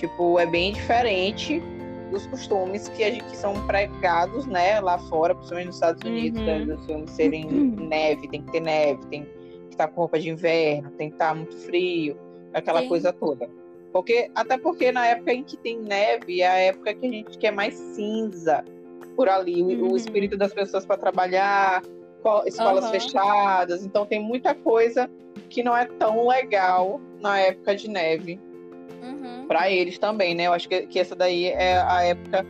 [0.00, 1.62] Tipo, é bem diferente
[2.10, 6.40] dos costumes que, a gente, que são pregados, né, lá fora, principalmente nos Estados Unidos,
[6.40, 6.46] uhum.
[6.46, 7.86] né, dos filmes serem uhum.
[7.86, 11.34] neve, tem que ter neve, tem que estar com roupa de inverno, tem que estar
[11.34, 12.16] muito frio,
[12.54, 12.88] aquela Sim.
[12.88, 13.46] coisa toda.
[13.92, 17.36] Porque, até porque na época em que tem neve é a época que a gente
[17.36, 18.64] quer mais cinza
[19.14, 19.92] por ali, uhum.
[19.92, 21.82] o espírito das pessoas para trabalhar,
[22.46, 22.90] escolas uhum.
[22.90, 25.10] fechadas, então tem muita coisa
[25.50, 28.40] que não é tão legal na época de neve
[29.02, 29.46] uhum.
[29.46, 30.46] para eles também, né?
[30.46, 32.46] Eu acho que, que essa daí é a época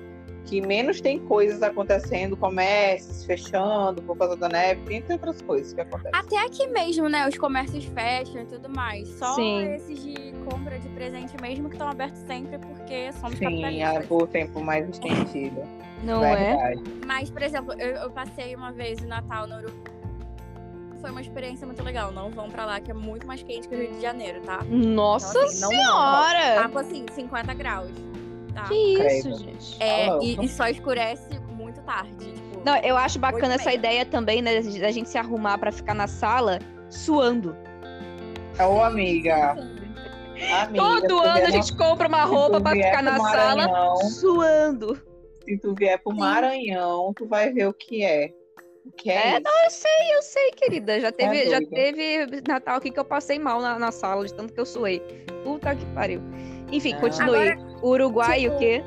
[0.46, 5.80] que menos tem coisas acontecendo, comércios fechando por causa da neve, entre outras coisas que
[5.80, 6.18] acontecem.
[6.18, 7.28] Até aqui mesmo, né?
[7.28, 9.08] Os comércios fecham e tudo mais.
[9.10, 9.74] Só Sim.
[9.74, 14.26] esses de compra de presente mesmo que estão abertos sempre porque somos Sim, é por
[14.28, 15.62] tempo mais estendido.
[16.02, 16.34] Não é?
[16.34, 16.82] Verdade.
[17.02, 17.06] é?
[17.06, 19.99] Mas, por exemplo, eu, eu passei uma vez o Natal no Uruguai
[21.00, 22.12] foi uma experiência muito legal.
[22.12, 24.62] Não vão pra lá, que é muito mais quente que o Rio de Janeiro, tá?
[24.68, 26.62] Nossa então, assim, senhora!
[26.62, 27.90] Não, tá, assim, 50 graus.
[28.54, 28.64] Tá?
[28.64, 29.76] Que isso, gente.
[29.82, 32.32] É, e, e, só escurece muito tarde.
[32.32, 34.60] Tipo, não, eu acho bacana essa ideia também, né?
[34.60, 37.56] Da gente se arrumar pra ficar na sala suando.
[38.58, 39.52] Ô, amiga.
[39.52, 45.00] Amiga, Todo ano a gente compra uma roupa pra ficar na sala suando.
[45.44, 48.32] Se tu vier pro Maranhão, tu vai ver o que é.
[48.96, 51.00] Que é, é não, eu sei, eu sei, querida.
[51.00, 54.34] Já teve, é já teve Natal aqui que eu passei mal na, na sala, de
[54.34, 55.00] tanto que eu suei.
[55.44, 56.20] Puta que pariu.
[56.72, 57.00] Enfim, ah.
[57.00, 57.50] continue.
[57.50, 58.82] Agora, Uruguai, tipo, o quê?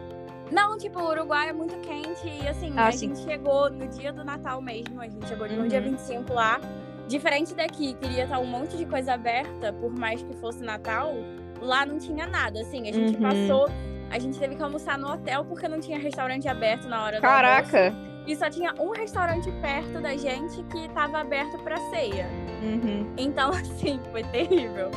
[0.52, 3.08] Não, tipo, o Uruguai é muito quente e assim, ah, a sim.
[3.08, 6.36] gente chegou no dia do Natal mesmo, a gente chegou no dia 25 uhum.
[6.36, 6.60] lá.
[7.08, 11.14] Diferente daqui, queria estar um monte de coisa aberta, por mais que fosse Natal,
[11.62, 12.62] lá não tinha nada.
[12.62, 13.22] Assim, a gente uhum.
[13.22, 13.68] passou,
[14.10, 17.90] a gente teve que almoçar no hotel porque não tinha restaurante aberto na hora Caraca!
[17.90, 18.13] do almoço.
[18.26, 22.28] E só tinha um restaurante perto da gente que estava aberto para ceia.
[22.62, 23.12] Uhum.
[23.18, 24.90] Então, assim, foi terrível.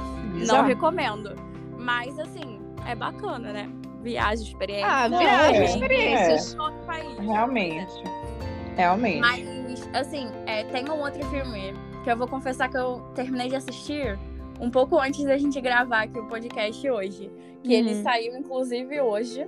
[0.47, 1.35] Não recomendo.
[1.77, 3.69] Mas, assim, é bacana, né?
[4.03, 4.87] Viagem, experiência.
[4.87, 6.55] Ah, viagem, é, experiências.
[6.55, 6.61] É.
[6.63, 7.19] Outro país.
[7.19, 7.93] Realmente.
[8.77, 9.21] Realmente.
[9.21, 11.75] Mas, assim, é, tem um outro filme
[12.05, 14.17] que eu vou confessar que eu terminei de assistir
[14.61, 17.31] um pouco antes da gente gravar aqui o podcast hoje.
[17.65, 18.03] Que ele Uhum.
[18.05, 19.47] saiu, inclusive, hoje.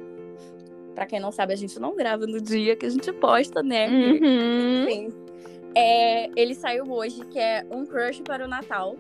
[0.99, 3.87] Pra quem não sabe, a gente não grava no dia que a gente posta, né?
[3.89, 4.83] Uhum.
[4.89, 5.09] Enfim.
[5.73, 8.97] É, ele saiu hoje, que é Um Crush para o Natal.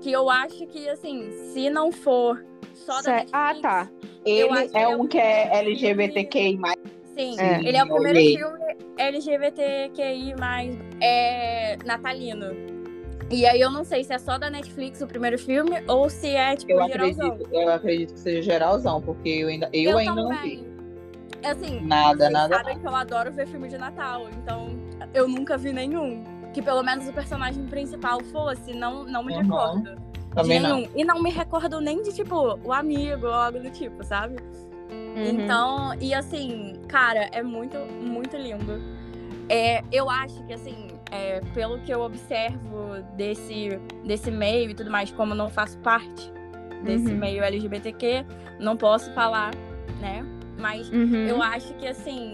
[0.00, 2.44] Que eu acho que, assim, se não for
[2.74, 3.32] só da Cé- Netflix...
[3.32, 3.90] Ah, tá.
[4.24, 6.74] Ele é é um que é LGBTQI, mais
[7.16, 7.60] Sim, É.
[7.60, 8.36] ele é o primeiro Olhei.
[8.36, 12.56] filme LGBTQI mais é, natalino.
[13.30, 16.26] E aí eu não sei se é só da Netflix o primeiro filme ou se
[16.30, 17.26] é tipo eu geralzão.
[17.28, 20.74] acredito, eu acredito que seja geralzão, porque eu ainda, eu ainda não vi.
[21.44, 22.56] Assim, Nada, vocês nada.
[22.56, 24.68] sabem que eu adoro ver filme de Natal, então
[25.14, 26.24] eu nunca vi nenhum.
[26.52, 29.42] Que pelo menos o personagem principal fosse, não, não me Uhum.
[29.42, 29.96] recordo.
[30.34, 30.76] Também de não.
[30.76, 30.90] nenhum.
[30.94, 34.36] E não me recordo nem de, tipo, o amigo ou algo do tipo, sabe?
[34.90, 35.24] Uhum.
[35.28, 38.80] Então, e assim, cara, é muito, muito lindo.
[39.48, 44.90] É, eu acho que, assim, é, pelo que eu observo desse, desse meio e tudo
[44.90, 46.32] mais, como eu não faço parte
[46.82, 47.18] desse Uhum.
[47.18, 48.24] meio LGBTQ,
[48.58, 49.52] não posso falar,
[50.00, 50.24] né?
[50.58, 51.26] Mas Uhum.
[51.26, 52.32] eu acho que, assim,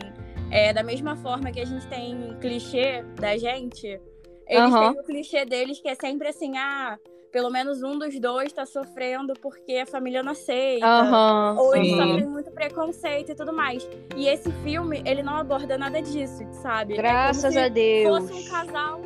[0.51, 4.01] é, da mesma forma que a gente tem clichê da gente,
[4.49, 4.93] eles Aham.
[4.93, 6.99] têm o clichê deles que é sempre assim, ah,
[7.33, 10.87] pelo menos um dos dois tá sofrendo porque a família não aceita.
[10.87, 11.57] Aham.
[11.59, 13.89] Ou eles sofrem muito preconceito e tudo mais.
[14.15, 16.97] E esse filme, ele não aborda nada disso, sabe?
[16.97, 18.25] Graças é a Deus.
[18.25, 19.01] se fosse um casal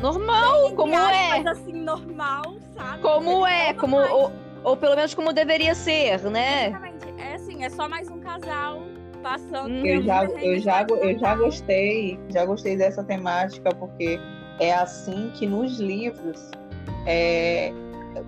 [0.00, 1.38] Normal, entre como é.
[1.38, 3.02] aspas, assim, normal, sabe?
[3.02, 4.32] Como é, são como, ou,
[4.64, 6.68] ou pelo menos como deveria ser, né?
[6.68, 6.89] Exatamente.
[7.60, 8.82] É assim, é só mais um casal
[9.22, 9.70] passando.
[9.70, 9.86] Hum.
[9.86, 14.18] Eu já, eu já, eu já gostei, já gostei dessa temática, porque
[14.58, 16.50] é assim que nos livros
[17.06, 17.70] é,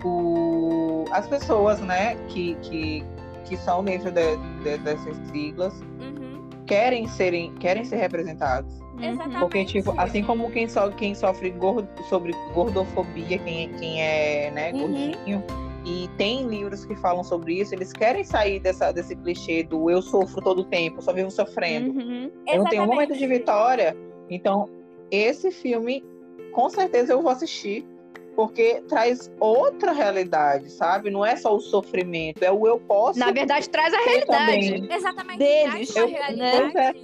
[0.05, 3.05] o, as pessoas, né, que, que,
[3.47, 6.49] que são dentro de- de- dessas siglas Uhum.
[6.67, 8.73] querem serem, querem ser representados.
[8.81, 9.05] Uhum.
[9.05, 9.39] Exatamente.
[9.41, 14.73] Porque, tipo, assim como quem, so, quem sofre gordo, sobre gordofobia, quem, quem é né,
[14.73, 14.81] Uhum.
[14.81, 15.43] gordinho,
[15.85, 20.01] e tem livros que falam sobre isso, eles querem sair dessa, desse clichê do eu
[20.01, 21.91] sofro todo o tempo, só vivo sofrendo.
[21.99, 22.31] Uhum.
[22.47, 23.97] Eu não tenho um momento de vitória.
[24.31, 24.69] Então,
[25.11, 26.05] esse filme,
[26.53, 27.87] com certeza eu vou assistir.
[28.35, 31.11] Porque traz outra realidade, sabe?
[31.11, 33.19] Não é só o sofrimento, é o eu posso.
[33.19, 34.71] Na verdade, traz a realidade.
[34.71, 34.97] também.
[34.97, 35.39] Exatamente.
[35.39, 36.75] deles, traz uma eu- realidade.
[36.75, 36.95] né?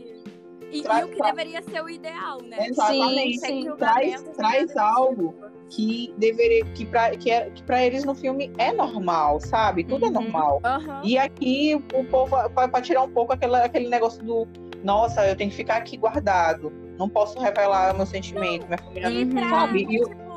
[0.70, 2.56] E, e Traz o que deveria ser o ideal, né?
[2.66, 3.38] Exatamente.
[3.40, 3.76] Sim, sim.
[3.76, 5.34] Traz- traz algo.
[5.70, 6.64] Que deveria.
[6.66, 9.84] Que pra, que é, que pra eles no filme é normal, sabe?
[9.84, 10.10] Tudo Uhum.
[10.10, 10.60] é normal.
[10.64, 11.00] Aham.
[11.04, 14.46] E aqui o povo, para tirar um pouco aquela, aquele negócio do
[14.82, 16.72] nossa, eu tenho que ficar aqui guardado.
[16.98, 19.48] Não posso revelar meu sentimento, minha família E Uhum.
[19.50, 19.86] sabe?
[19.90, 20.27] E o-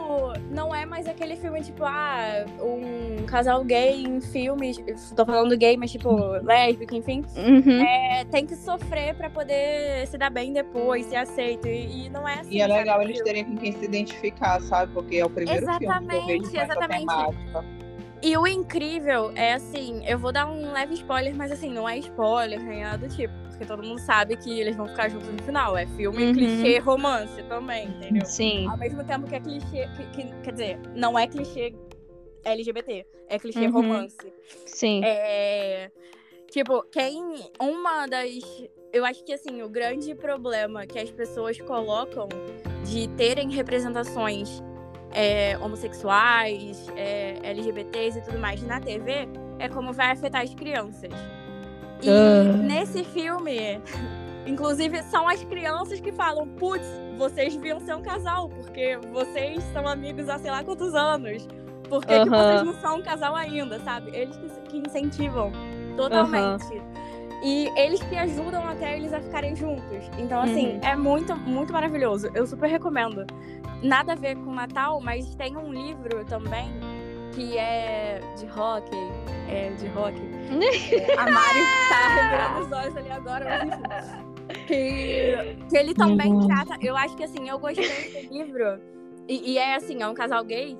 [0.49, 4.78] não é mais aquele filme, tipo, ah, um casal gay em filmes.
[5.16, 7.24] Tô falando gay, mas tipo, lésbica, enfim.
[7.36, 7.82] Uhum.
[7.82, 11.68] É, tem que sofrer pra poder se dar bem depois, ser aceito.
[11.68, 12.55] E, e não é assim.
[12.55, 13.12] E é legal sabe?
[13.12, 14.93] eles terem com quem se identificar, sabe?
[14.93, 16.99] Porque é o primeiro filme que eu Exatamente, essa exatamente.
[17.07, 17.66] temática.
[18.24, 21.97] E o incrível é assim, eu vou dar um leve spoiler, mas assim, não é
[21.97, 23.34] spoiler, nem nada do tipo.
[23.62, 25.78] Porque todo mundo sabe que eles vão ficar juntos no final.
[25.78, 26.34] É filme Uhum.
[26.34, 28.26] clichê romance também, entendeu?
[28.26, 28.68] Sim.
[28.68, 29.88] Ao mesmo tempo que é clichê.
[29.95, 31.72] Que, que- quer dizer, não é clichê
[32.43, 33.72] LGBT, é clichê Uhum.
[33.72, 34.18] romance.
[34.66, 35.01] Sim.
[35.05, 35.91] É.
[36.49, 37.22] Tipo, quem.
[37.59, 38.41] Uma das.
[38.91, 42.30] Eu acho que assim, o grande problema que as pessoas colocam
[42.84, 44.59] de terem representações
[45.14, 49.28] é, homossexuais, é, LGBTs e tudo mais na TV
[49.59, 51.12] é como vai afetar as crianças.
[52.02, 52.43] E Ah.
[52.58, 53.80] nesse filme,
[54.45, 56.86] inclusive, são as crianças que falam: putz,
[57.18, 61.47] vocês deviam ser um casal, porque vocês são amigos há sei lá quantos anos.
[61.89, 62.38] Por que, que Aham.
[62.43, 64.12] vocês não são um casal ainda, sabe?
[64.16, 65.52] Eles que, que incentivam
[65.97, 66.82] totalmente.
[67.43, 70.06] E eles que ajudam até eles a ficarem juntos.
[70.18, 70.80] Então, assim, Uhum.
[70.84, 72.30] é muito, muito maravilhoso.
[72.34, 73.26] Eu super recomendo.
[73.84, 76.70] Nada a ver com Natal, mas tem um livro também
[77.34, 78.89] que é de rock.
[79.49, 80.16] É de rock.
[80.52, 84.66] É, a Mari tá revirando os olhos ali agora, mas enfim.
[84.68, 86.47] Que, que ele também Uhum.
[86.47, 86.78] trata.
[86.82, 87.86] Eu acho que assim, eu gostei
[88.28, 88.80] do livro.
[89.28, 90.78] E, e é assim, é um casal gay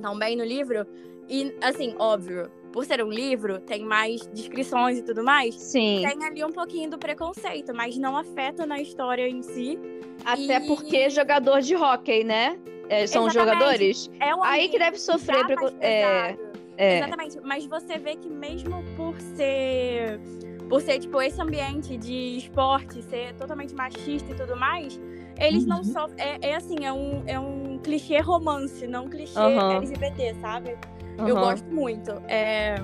[0.00, 0.86] também no livro.
[1.28, 5.54] E assim, óbvio, por ser um livro, tem mais descrições e tudo mais.
[5.54, 6.02] Sim.
[6.06, 9.78] Tem ali um pouquinho do preconceito, mas não afeta na história em si.
[10.24, 12.58] Até E- porque jogador de hóquei, né?
[12.88, 13.56] É, são os Exatamente.
[13.62, 14.10] jogadores.
[14.20, 15.38] É um Aí que deve sofrer.
[15.38, 16.36] já preco- mais É.
[16.76, 16.98] é.
[16.98, 17.40] Exatamente.
[17.42, 20.20] Mas você vê que mesmo por ser.
[20.68, 24.98] Por ser, tipo, esse ambiente de esporte, ser totalmente machista e tudo mais,
[25.38, 25.84] eles não Uhum.
[25.84, 26.16] sofrem.
[26.24, 29.74] É, é assim, é um, é um clichê romance, não um clichê Aham.
[29.74, 30.78] LGBT, sabe?
[31.18, 31.40] Eu Aham.
[31.40, 32.10] gosto muito.
[32.26, 32.76] É,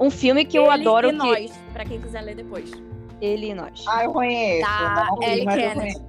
[0.00, 2.70] Um filme que eu ele adoro e que nós, pra quem quiser ler depois.
[3.20, 3.84] ele e nós.
[3.88, 4.68] Ah, eu conheço.
[4.68, 6.02] Tá, não vi, Ellie eu Kennedy.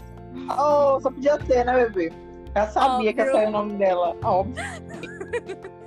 [0.52, 2.12] Oh, só podia ser, né, bebê?
[2.56, 3.36] Já sabia que Óbvio.
[3.36, 4.16] esse era o nome dela.
[4.24, 4.56] Óbvio.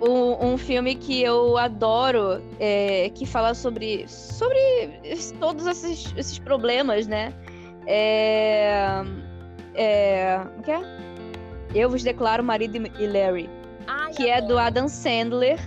[0.00, 4.58] Um, um filme que eu adoro, é, que fala sobre, sobre
[5.40, 7.32] todos esses, esses problemas, né?
[7.86, 9.02] É,
[9.74, 10.80] é, o que é?
[11.74, 13.48] Eu vos declaro marido e Larry,
[13.86, 14.58] Ai, que é do.
[14.58, 15.58] Adam Sandler.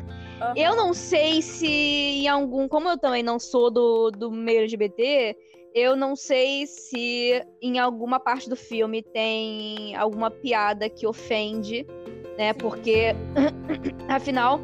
[0.42, 0.54] Aham.
[0.56, 2.68] Eu não sei se em algum.
[2.68, 5.36] Como eu também não sou do, do meio LGBT,
[5.74, 11.86] eu não sei se em alguma parte do filme tem alguma piada que ofende,
[12.40, 12.54] né?
[12.54, 13.14] Porque,
[14.08, 14.60] afinal,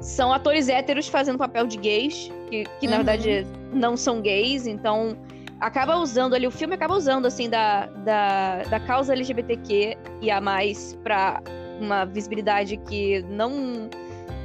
[0.00, 3.04] são atores héteros fazendo papel de gays, que, que na Uhum.
[3.04, 5.16] verdade não são gays, então
[5.60, 10.40] acaba usando ali, o filme acaba usando assim da, da, da causa LGBTQ e a
[10.40, 11.40] mais pra
[11.80, 13.88] uma visibilidade que não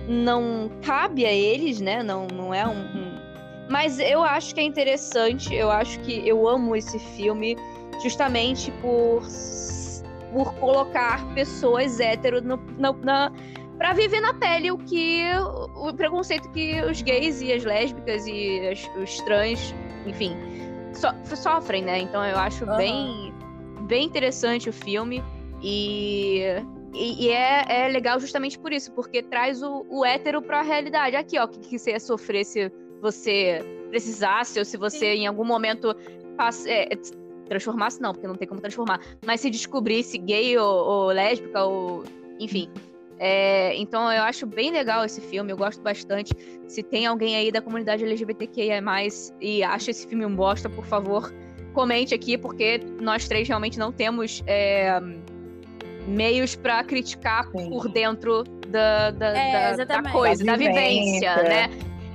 [0.09, 2.01] não cabe a eles, né?
[2.01, 3.17] Não, não é um, um-
[3.69, 7.57] Mas eu acho que é interessante, eu acho que eu amo esse filme
[8.01, 9.21] justamente por,
[10.34, 13.32] por colocar pessoas héteros no, na, na,
[13.78, 15.23] pra viver na pele o que.
[15.75, 19.73] o preconceito que os gays e as lésbicas e as- os trans,
[20.05, 20.36] enfim,
[20.93, 21.99] so- sofrem, né?
[21.99, 22.78] Então eu acho Aham.
[22.78, 23.34] bem,
[23.88, 25.23] bem interessante o filme.
[25.61, 26.43] E
[26.93, 31.15] e, e é, é legal justamente por isso, porque traz o, o hétero pra realidade.
[31.15, 32.71] Aqui, ó, o que, que você ia sofrer se
[33.01, 33.59] você
[33.89, 35.95] precisasse, ou se você em algum momento
[36.36, 36.88] passe, é,
[37.47, 42.03] transformasse, não, porque não tem como transformar, mas se descobrisse gay ou, ou lésbica, ou
[42.39, 42.69] enfim.
[43.19, 46.31] É, então eu acho bem legal esse filme, eu gosto bastante.
[46.67, 48.79] Se tem alguém aí da comunidade LGBTQIA+,
[49.41, 51.33] e acha esse filme um bosta, por favor,
[51.73, 54.99] comente aqui, porque nós três realmente não temos é,
[56.07, 57.69] meios pra criticar Sim.
[57.69, 61.43] por dentro da, da, É, da- da coisa, Da da vivência, vivência.
[61.43, 61.69] né?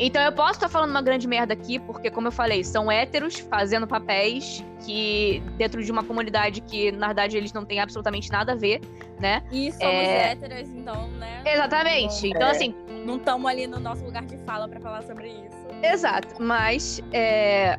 [0.04, 3.38] Então eu posso estar falando uma grande merda aqui, porque, como eu falei, são héteros
[3.38, 8.50] fazendo papéis que, dentro de uma comunidade que, na verdade, eles não têm absolutamente nada
[8.50, 8.80] a ver,
[9.20, 9.44] né?
[9.52, 10.32] E somos É.
[10.32, 11.42] héteros, então, né?
[11.46, 12.26] Exatamente.
[12.26, 12.50] Então, É.
[12.50, 12.74] assim,
[13.04, 15.66] Não estamos ali no nosso lugar de fala pra falar sobre isso.
[15.82, 17.76] Exato, mas é,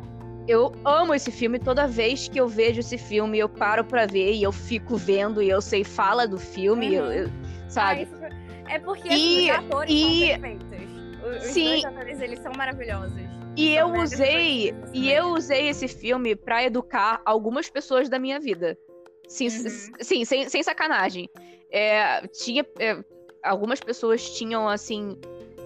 [0.49, 1.59] eu amo esse filme.
[1.59, 5.41] Toda vez que eu vejo esse filme, eu paro pra ver e eu fico vendo
[5.41, 7.11] e eu sei fala do filme, eu- Uhum.
[7.13, 8.01] eu- Ah, sabe?
[8.03, 8.15] isso-
[8.69, 10.01] é porque E- os atores e-
[10.32, 10.92] são perfeitos.
[11.24, 11.65] Os, Sim.
[11.65, 13.13] dois atores, eles são maravilhosos.
[13.55, 18.39] E são eu usei e eu usei esse filme pra educar algumas pessoas da minha
[18.39, 18.78] vida.
[19.28, 19.69] Sim, Uhum.
[20.01, 21.30] sim sem, sem sacanagem.
[21.71, 23.03] É, tinha é,
[23.43, 25.17] algumas pessoas tinham assim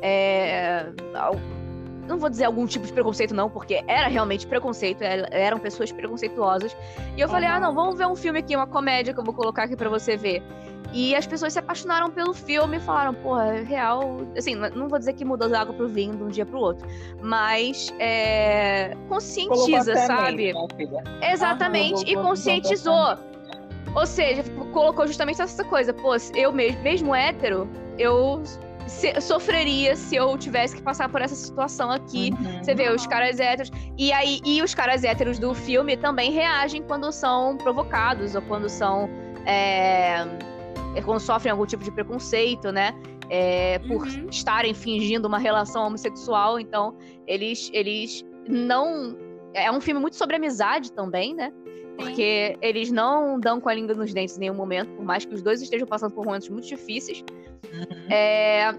[0.01, 0.85] é,
[2.07, 5.91] não vou dizer algum tipo de preconceito não, porque era realmente preconceito, er- eram pessoas
[5.91, 6.75] preconceituosas.
[7.15, 7.47] E eu falei.
[7.49, 9.89] "Ah, não, vamos ver um filme aqui, uma comédia que eu vou colocar aqui pra
[9.89, 10.41] você ver".
[10.93, 14.21] E as pessoas se apaixonaram pelo filme e falaram, porra, é real.
[14.37, 16.87] Assim, não vou dizer que mudou da água pro vinho de um dia pro outro,
[17.21, 20.53] mas é, conscientiza, sabe?
[20.53, 21.31] né?
[21.33, 22.07] Exatamente, Aham.
[22.07, 23.17] e conscientizou.
[23.95, 28.41] Ou seja, colocou justamente essa coisa, pô, eu mesmo, mesmo hétero, eu
[28.87, 32.31] se- sofreria se eu tivesse que passar por essa situação aqui.
[32.39, 32.63] Uhum.
[32.63, 33.71] Você vê os caras héteros.
[33.97, 38.69] E aí, e os caras héteros do filme também reagem quando são provocados ou quando
[38.69, 39.09] são.
[39.45, 40.25] é,
[41.05, 42.93] quando sofrem algum tipo de preconceito, né?
[43.29, 44.27] É, por Uhum.
[44.31, 46.59] estarem fingindo uma relação homossexual.
[46.59, 46.95] Então,
[47.27, 49.15] eles, eles não.
[49.53, 51.51] É um filme muito sobre amizade também, né?
[51.97, 55.33] Porque eles não dão com a língua nos dentes em nenhum momento, por mais que
[55.33, 57.23] os dois estejam passando por momentos muito difíceis.
[57.73, 58.11] Uhum.
[58.11, 58.71] É,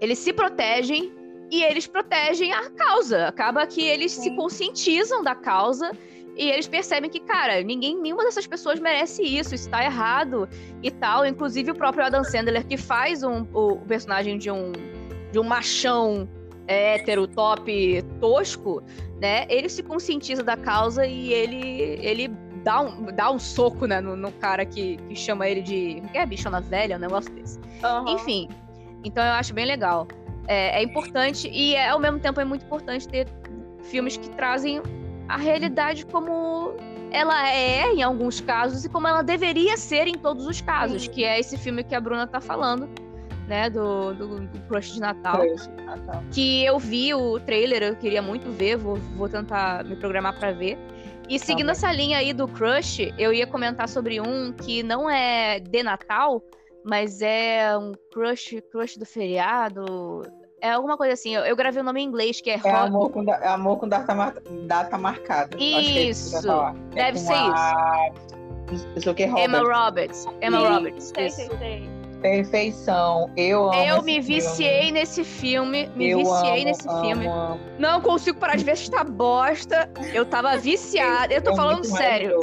[0.00, 1.12] eles se protegem
[1.50, 3.28] e eles protegem a causa.
[3.28, 4.36] Acaba que eles se Sim.
[4.36, 5.92] conscientizam da causa
[6.36, 10.48] e eles percebem que, cara, ninguém, nenhuma dessas pessoas merece isso, isso tá errado
[10.82, 11.24] e tal.
[11.24, 14.72] Inclusive o próprio Adam Sandler, que faz um- o, o personagem de um,
[15.30, 16.39] de um machão é,
[16.70, 18.82] hétero, top, tosco,
[19.20, 19.44] né?
[19.48, 22.28] Ele se conscientiza da causa e ele, ele
[22.62, 26.02] dá, um, dá um soco né, no, no cara que, que chama ele de.
[26.12, 27.58] que é bichona velha, um negócio desse.
[27.82, 28.12] Aham.
[28.12, 28.48] Enfim,
[29.04, 30.06] então eu acho bem legal.
[30.46, 33.26] É, é importante e é, ao mesmo tempo é muito importante ter
[33.82, 34.82] filmes que trazem
[35.28, 36.74] a realidade como
[37.10, 41.24] ela é em alguns casos e como ela deveria ser em todos os casos, que
[41.24, 42.88] é esse filme que a Bruna tá falando,
[43.50, 45.42] né, do, do, do Crush de Natal.
[46.06, 46.22] Tá.
[46.32, 50.52] Que eu vi o trailer, eu queria muito ver, vou, vou tentar me programar pra
[50.52, 50.78] ver.
[51.28, 51.72] E seguindo bem.
[51.72, 56.40] essa linha aí do Crush, eu ia comentar sobre um que não é de Natal,
[56.84, 60.22] mas é um crush, crush do feriado.
[60.62, 61.34] É alguma coisa assim.
[61.34, 63.48] Eu, eu gravei o nome em inglês, que é, É Hot- amor com, da- é
[63.48, 64.34] amor com data, mar-
[64.66, 65.56] data marcada.
[65.56, 66.36] É Isso.
[66.48, 68.10] É Deve com ser a-
[68.94, 70.24] Eu sou que Emma Roberts.
[70.24, 70.26] Roberts.
[70.40, 71.12] Emma Sim, Roberts.
[71.14, 71.36] Sei, isso.
[71.36, 71.99] sei, sei.
[72.20, 73.30] Perfeição.
[73.36, 74.40] Eu amo Eu me filme.
[74.40, 75.90] viciei nesse filme.
[75.96, 77.26] Me Eu viciei amo, nesse amo, filme.
[77.26, 77.60] amo.
[77.78, 79.90] Não consigo parar de ver esta bosta.
[80.12, 81.32] Eu tava viciada.
[81.32, 82.38] Eu tô É falando sério.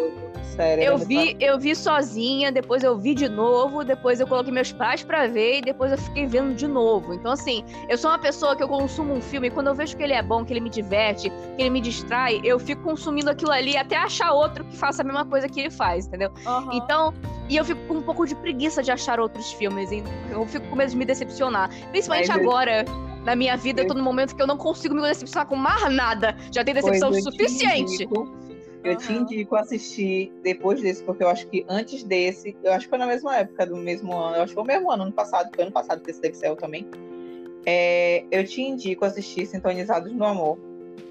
[0.57, 4.51] Sério, Eu muito vi, eu vi sozinha, depois eu vi de novo, depois eu coloquei
[4.51, 7.13] meus pais pra ver e depois eu fiquei vendo de novo.
[7.13, 9.95] Então, assim, eu sou uma pessoa que eu consumo um filme e quando eu vejo
[9.95, 13.29] que ele é bom, que ele me diverte, que ele me distrai, eu fico consumindo
[13.29, 16.31] aquilo ali até achar outro que faça a mesma coisa que ele faz, entendeu?
[16.45, 16.69] Aham.
[16.73, 17.13] Então,
[17.47, 19.91] e eu fico com um pouco de preguiça de achar outros filmes.
[19.91, 21.69] e Eu fico com medo de me decepcionar.
[21.91, 22.83] Principalmente Mas eu- agora,
[23.23, 25.93] na minha vida, eu tô num momento que eu não consigo me decepcionar com mais
[25.93, 26.35] nada.
[26.51, 27.93] Já tem decepção suficiente.
[27.93, 28.27] indico-
[28.87, 29.21] eu te Aham.
[29.21, 33.07] indico assistir depois desse, porque eu acho que antes desse, eu acho que foi na
[33.07, 35.63] mesma época do mesmo ano, eu acho que foi o mesmo ano, ano passado, foi
[35.63, 36.85] ano passado que esse deve ser também.
[37.65, 40.57] É, eu te indico assistir Sintonizados no Amor,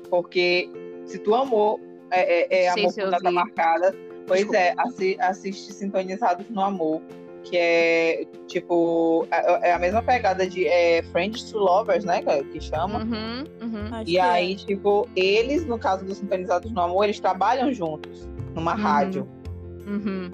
[0.08, 0.70] porque
[1.04, 3.94] se tu amou, é, é, é amor eu data marcada,
[4.26, 4.58] pois Desculpa.
[4.58, 7.02] é, assi- assiste Sintonizados no Amor,
[7.48, 12.22] que é tipo, é, é a mesma pegada de é, Friends to Lovers, né,
[12.52, 13.00] que, chama.
[13.04, 13.94] Uhum, uhum.
[13.94, 14.20] Acho E é.
[14.20, 18.80] aí, tipo, eles, no caso dos Sintonizados no Amor, eles trabalham juntos numa Uhum.
[18.82, 19.28] rádio.
[19.86, 20.30] Uhum.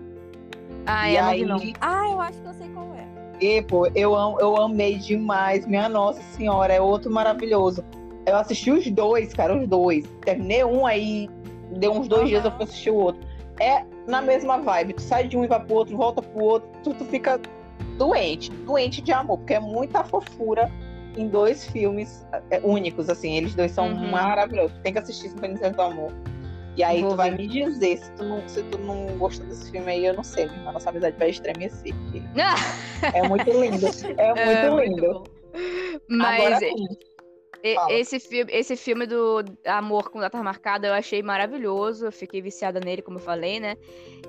[0.86, 1.58] Ah, e é, aí, não.
[1.80, 3.06] Ah, eu acho que eu sei qual é.
[3.44, 5.66] e, pô, eu, am- eu amei demais.
[5.66, 7.84] Minha Nossa Senhora, é outro maravilhoso.
[8.26, 10.04] Eu assisti os dois, cara, os dois.
[10.24, 11.28] Terminei um aí,
[11.76, 13.20] deu uns dois dias eu fui assistir o outro.
[13.60, 14.94] É na mesma vibe.
[14.94, 17.40] Tu sai de um e vai pro outro, volta pro outro, tu, tu fica
[17.98, 20.70] doente, doente de amor, porque é muita fofura
[21.16, 23.36] em dois filmes é, únicos, assim.
[23.36, 24.10] Eles dois são Uhum.
[24.10, 24.76] maravilhosos.
[24.82, 26.12] Tem que assistir Sincronização do Amor.
[26.74, 27.36] E aí Vou tu vai ver.
[27.36, 30.46] me dizer se tu, não, se tu não gostou desse filme aí, eu não sei.
[30.66, 31.92] A nossa amizade vai estremecer.
[32.38, 32.54] Ah,
[33.14, 33.86] É muito lindo.
[34.16, 35.02] É muito é, lindo.
[35.12, 35.24] bom.
[36.08, 37.11] Mas Agora e-
[37.74, 37.92] fala.
[37.92, 42.06] esse, filme, esse filme do Amor com Data Marcada eu achei maravilhoso.
[42.06, 43.76] Eu fiquei viciada nele, como eu falei, né?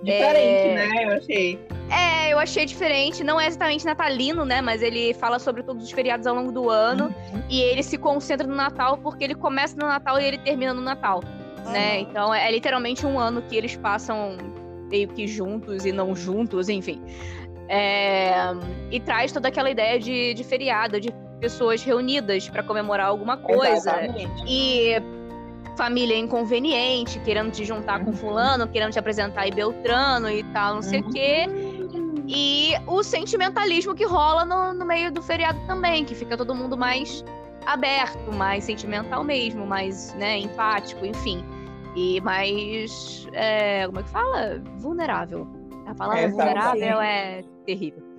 [0.04, 1.06] Diferente, É, né?
[1.06, 1.60] Eu achei.
[1.90, 3.24] É, eu achei diferente.
[3.24, 4.62] Não é exatamente natalino, né?
[4.62, 7.06] Mas ele fala sobre todos os feriados ao longo do ano.
[7.06, 7.44] Uhum.
[7.50, 10.82] E ele se concentra no Natal porque ele começa no Natal e ele termina no
[10.82, 11.22] Natal.
[11.66, 11.94] Né?
[11.94, 12.00] Aham.
[12.00, 14.38] Então é, é literalmente um ano que eles passam
[14.90, 17.02] meio que juntos e não juntos, enfim.
[17.68, 18.34] É,
[18.92, 21.10] e traz toda aquela ideia de, de feriado, de
[21.44, 23.74] pessoas reunidas para comemorar alguma coisa.
[24.02, 24.44] Exatamente.
[24.48, 24.94] E
[25.76, 28.16] família inconveniente, querendo te juntar com Uhum.
[28.16, 31.12] fulano, querendo te apresentar aí Beltrano e tal, não sei o Uhum.
[31.12, 31.46] quê.
[32.30, 36.78] E o sentimentalismo que rola no, no meio do feriado também, que fica todo mundo
[36.78, 37.26] mais
[37.66, 41.44] aberto, mais sentimental mesmo, mais né, empático, enfim.
[41.94, 43.28] E mais.
[43.34, 44.62] é, como é que fala?
[44.78, 45.46] Vulnerável.
[45.88, 46.54] A palavra Exatamente.
[46.80, 48.13] vulnerável é terrível.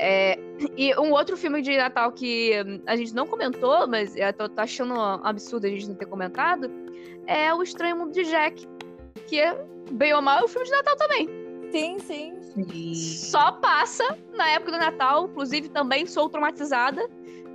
[0.00, 0.38] É,
[0.76, 2.52] e um outro filme de Natal que
[2.86, 6.70] a gente não comentou, mas eu tô, tô achando absurdo a gente não ter comentado,
[7.26, 8.66] é O Estranho Mundo de Jack.
[9.26, 9.54] Que é,
[9.90, 11.28] bem ou mal, é um filme de Natal também.
[11.70, 12.34] Sim, sim.
[12.40, 12.94] Sim.
[12.94, 15.26] Só passa na época do Natal.
[15.26, 17.06] Inclusive, também sou traumatizada.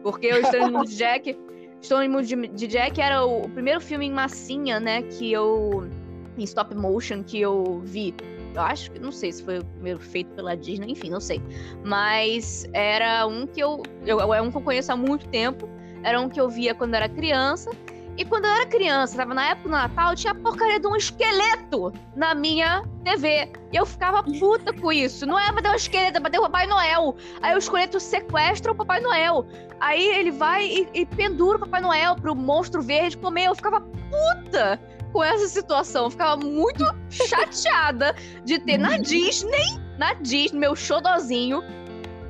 [0.03, 1.37] Porque o Estranho Mundo de Jack.
[1.81, 5.01] Estranho Mundo de, de Jack era o, o primeiro filme em massinha, né?
[5.03, 5.89] Que eu.
[6.37, 8.13] Em stop motion que eu vi.
[8.53, 8.99] Eu acho que.
[8.99, 11.41] Não sei se foi o primeiro feito pela Disney, enfim, não sei.
[11.83, 13.83] Mas era um que eu.
[14.05, 15.67] eu é um que eu conheço há muito tempo.
[16.03, 17.71] Era um que eu via quando era criança.
[18.15, 20.95] E quando eu era criança, tava na época do Natal, tinha a porcaria de um
[20.95, 23.51] esqueleto na minha TV.
[23.71, 25.25] E eu ficava puta com isso.
[25.25, 27.15] Não é pra ter um esqueleto, é pra ter o Papai Noel.
[27.41, 29.47] Aí o esqueleto sequestra o Papai Noel.
[29.79, 33.45] Aí ele vai e, e pendura o Papai Noel pro monstro verde comer.
[33.45, 34.79] Eu ficava puta
[35.13, 36.05] com essa situação.
[36.05, 41.61] Eu ficava muito chateada de ter na Disney, na Disney, meu xodozinho,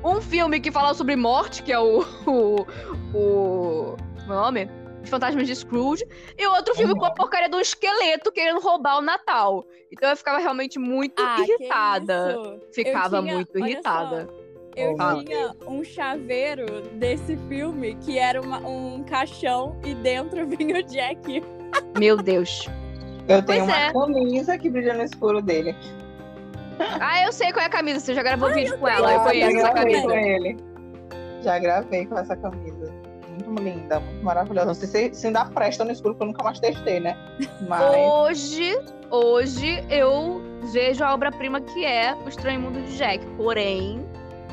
[0.04, 2.04] um filme que fala sobre morte, que é o.
[2.26, 2.60] o.
[3.14, 4.70] o como é nome?
[5.02, 6.02] Os Fantasmas de Scrooge,
[6.38, 6.98] e outro filme Uhum.
[6.98, 9.66] com a porcaria do esqueleto querendo roubar o Natal.
[9.92, 12.58] Então eu ficava realmente muito Ah, irritada.
[12.72, 14.26] Ficava tinha- muito irritada.
[14.74, 15.22] Eu Fala.
[15.22, 21.42] tinha um chaveiro desse filme que era uma- um caixão e dentro vinha o Jack.
[21.98, 22.68] Meu Deus.
[23.28, 23.92] Eu tenho Pois uma é.
[23.92, 25.74] camisa que brilha no escuro dele.
[27.00, 28.00] Ah, eu sei qual é a camisa.
[28.00, 29.08] Você já gravou vídeo com ela.
[29.08, 30.08] Já- Eu conheço essa gravei camisa.
[30.08, 30.56] com ele.
[31.42, 32.92] Já gravei com essa camisa.
[33.46, 34.66] Muito linda, muito maravilhosa.
[34.66, 37.16] Não sei se, se ainda presta no escuro, porque eu nunca mais testei, né?
[37.68, 37.82] Mas.
[37.96, 38.78] Hoje,
[39.10, 40.40] hoje eu
[40.72, 43.24] vejo a obra-prima que é O Estranho Mundo de Jack.
[43.36, 44.04] Porém,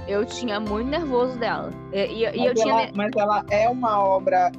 [0.08, 1.72] eu tinha muito nervoso dela.
[1.94, 2.74] E, e- e eu mas, tinha.
[2.84, 4.52] ela, mas ela é uma obra.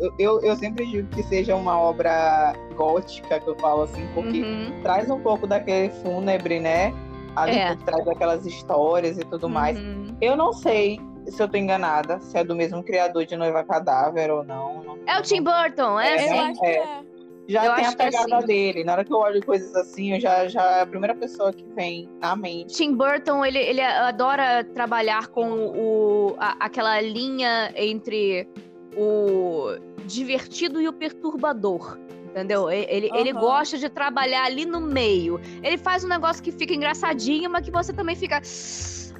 [0.00, 4.42] Eu, eu, eu sempre digo que seja uma obra gótica, que eu falo assim, porque
[4.42, 6.92] Uhum, traz um pouco daquele fúnebre, né?
[7.36, 7.74] Ali É.
[7.74, 9.78] por trás daquelas histórias e tudo mais.
[9.78, 10.16] uhum.
[10.20, 14.30] Eu não sei se eu tô enganada, se é do mesmo criador de Noiva Cadáver
[14.30, 14.82] ou não.
[14.82, 16.52] não- É o Tim Burton, é, É, sim.
[16.62, 16.70] é.
[16.76, 17.04] é.
[17.46, 18.46] Já Eu tem a é pegada assim.
[18.46, 18.84] dele.
[18.84, 21.62] Na hora que eu olho coisas assim, eu já, já é a primeira pessoa que
[21.74, 22.74] vem na mente.
[22.74, 28.48] Tim Burton, ele, ele adora trabalhar com o, a- aquela linha entre
[28.96, 29.76] o
[30.06, 31.98] divertido e o perturbador.
[32.30, 32.68] Entendeu?
[32.68, 33.40] Ele, ele Aham.
[33.40, 35.40] gosta de trabalhar ali no meio.
[35.62, 38.40] Ele faz um negócio que fica engraçadinho, mas que você também fica.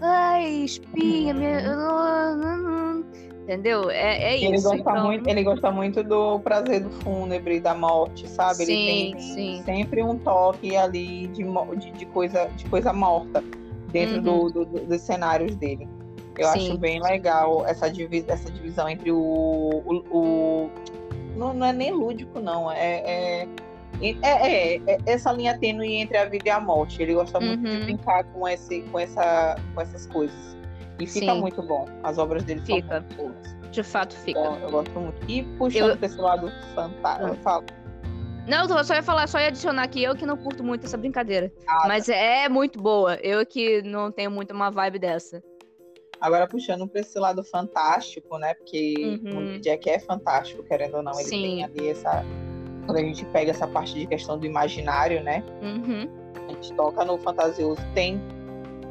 [0.00, 1.60] Ai, espinha, minha...
[3.42, 3.90] Entendeu?
[3.90, 4.64] É, é Ele isso.
[4.64, 5.04] gosta, então...
[5.04, 8.64] muito, ele gosta muito do prazer do fúnebre, da morte, sabe?
[8.64, 9.62] Sim, ele tem sim.
[9.64, 13.44] sempre um toque ali de, de, de coisa, de coisa morta
[13.92, 14.48] dentro Uhum.
[14.48, 15.86] do, do- dos cenários dele.
[16.38, 16.68] Eu Sim.
[16.70, 19.16] acho bem legal essa, divi essa divisão entre o.
[19.18, 20.70] o, o-
[21.36, 22.70] não, não é nem lúdico, não.
[22.70, 23.48] É, é,
[24.02, 27.00] é, é- é essa linha tênue entre a vida e a morte.
[27.02, 27.84] Ele gosta muito de Uhum.
[27.84, 30.56] brincar com, esse, com, essa, com essas coisas.
[31.00, 31.40] E fica Sim.
[31.40, 31.86] muito bom.
[32.04, 32.86] As obras dele Fica.
[32.88, 33.70] são muito boas.
[33.72, 34.38] De fato fica.
[34.38, 35.16] Então, eu gosto muito.
[35.30, 37.30] E puxando Eu- pra esse lado fantástico, Ah.
[37.30, 37.64] eu falo.
[38.46, 40.96] Não, eu só ia falar, só ia adicionar que eu que não curto muito essa
[40.98, 41.50] brincadeira.
[41.66, 43.16] Ah, Mas é muito boa.
[43.22, 45.42] Eu que não tenho muito uma vibe dessa.
[46.24, 48.54] Agora puxando pra esse lado fantástico, né?
[48.54, 49.56] Porque Uhum.
[49.56, 51.12] o Jack é fantástico, querendo ou não.
[51.12, 51.42] Ele Sim.
[51.42, 52.24] tem ali essa.
[52.86, 55.44] Quando a gente pega essa parte de questão do imaginário, né?
[55.60, 56.08] Uhum.
[56.48, 57.78] A gente toca no fantasioso.
[57.94, 58.18] Tem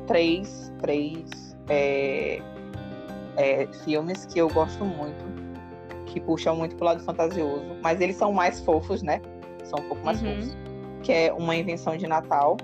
[0.06, 2.40] três, três é,
[3.36, 5.26] é, filmes que eu gosto muito,
[6.06, 9.20] que puxam muito pro lado fantasioso, mas eles são mais fofos, né?
[9.64, 10.36] São um pouco mais Uhum.
[10.36, 10.58] fofos.
[11.02, 12.58] Que é Uma Invenção de Natal,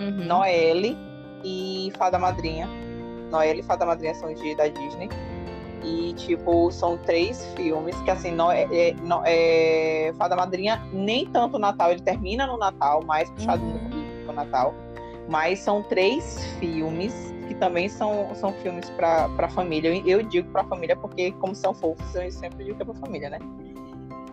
[0.00, 0.24] Uhum.
[0.26, 0.96] Noelle
[1.44, 2.68] e Fada Madrinha.
[3.30, 5.08] Noelle e Fada Madrinha são de, da Disney.
[5.84, 8.94] E, tipo, são três filmes que, assim, no, é, é-
[9.26, 13.88] é- Fada Madrinha nem tanto o Natal, ele termina no Natal, mais puxado Uhum.
[13.90, 14.74] no, no Natal.
[15.28, 17.12] Mas são três filmes
[17.48, 19.94] que também são, são filmes pra, pra família.
[19.94, 22.94] Eu, eu digo pra família porque, como são fofos, eu sempre digo que é pra
[22.94, 23.38] família, né?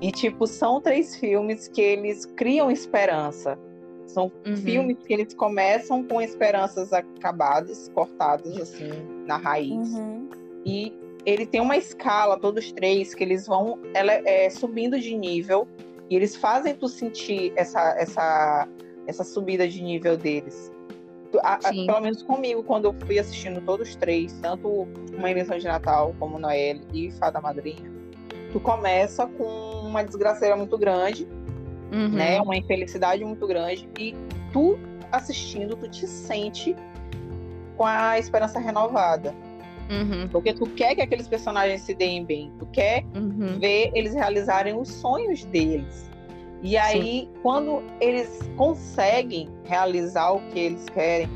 [0.01, 3.57] E, tipo, são três filmes que eles criam esperança.
[4.05, 4.55] São Uhum.
[4.57, 8.89] filmes que eles começam com esperanças acabadas, cortadas, assim,
[9.25, 9.71] na raiz.
[9.93, 10.29] Uhum.
[10.65, 10.93] E
[11.25, 15.67] ele tem uma escala, todos três, que eles vão ela é, subindo de nível.
[16.09, 18.67] E eles fazem tu sentir essa, essa,
[19.07, 20.71] essa subida de nível deles.
[21.41, 24.85] A- a- pelo menos comigo, quando eu fui assistindo todos três, tanto
[25.17, 27.91] Uma Invenção de Natal, como Noel e Fada Madrinha,
[28.51, 29.43] tu começa com
[29.87, 31.27] uma desgraceira muito grande,
[31.93, 32.09] Uhum.
[32.09, 32.41] né?
[32.41, 33.87] Uma infelicidade muito grande.
[33.99, 34.15] E
[34.51, 34.79] tu
[35.11, 36.75] assistindo, tu te sente
[37.77, 39.33] com a esperança renovada.
[39.89, 40.27] Uhum.
[40.29, 42.51] Porque tu quer que aqueles personagens se deem bem.
[42.57, 43.59] Tu quer Uhum.
[43.59, 46.09] ver eles realizarem os sonhos deles.
[46.63, 51.27] E aí, quando eles conseguem realizar o que eles querem,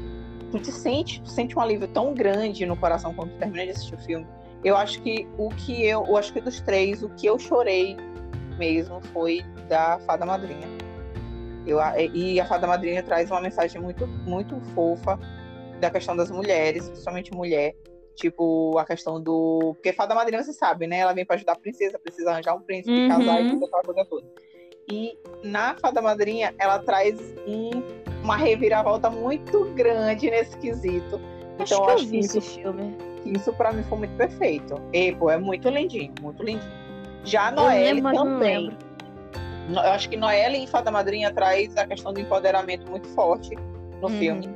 [0.52, 3.72] tu te sente, tu sente um alívio tão grande no coração quando tu termina de
[3.72, 4.26] assistir o filme.
[4.64, 7.98] Eu acho que o que eu, eu acho que dos três, o que eu chorei
[8.58, 10.68] mesmo foi da Fada Madrinha.
[11.66, 11.80] Eu,
[12.14, 15.20] e a Fada Madrinha traz uma mensagem muito, muito fofa
[15.82, 17.76] da questão das mulheres, principalmente mulher.
[18.16, 19.74] Tipo, a questão do.
[19.76, 21.00] Porque Fada Madrinha, você sabe, né?
[21.00, 23.08] Ela vem pra ajudar a princesa, precisa arranjar um príncipe, Uhum.
[23.10, 24.28] casar e toda aquela coisa toda.
[24.90, 27.70] E na Fada Madrinha, ela traz um-
[28.24, 31.20] uma reviravolta muito grande nesse quesito.
[31.60, 32.98] Acho Então, que eu acho vi que esse isso filme.
[33.26, 34.76] isso pra mim foi muito perfeito.
[34.94, 36.72] E, pô, é muito lindinho, muito lindinho.
[37.24, 38.76] Já a Noelle também.
[39.70, 43.56] Eu acho que Noelle em Fada Madrinha traz a questão do empoderamento muito forte
[44.02, 44.20] no Uhum.
[44.20, 44.50] filme.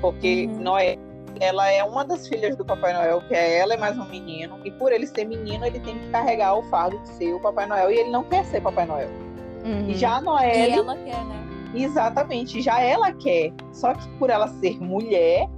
[0.00, 0.60] Porque Uhum.
[0.62, 1.00] Noelle,
[1.40, 4.58] ela é uma das filhas do Papai Noel, que é ela e mais um menino.
[4.64, 7.66] E por ele ser menino, ele tem que carregar o fardo de ser o Papai
[7.66, 7.90] Noel.
[7.90, 9.08] E ele não quer ser Papai Noel.
[9.64, 9.88] Uhum.
[9.90, 11.42] E já a E Noelle, ela quer, né?
[11.74, 13.52] exatamente, já ela quer.
[13.72, 15.48] Só que por ela ser mulher,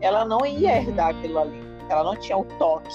[0.00, 0.76] ela não ia Uhum.
[0.76, 1.64] herdar aquilo ali.
[1.88, 2.88] Ela não tinha o toque.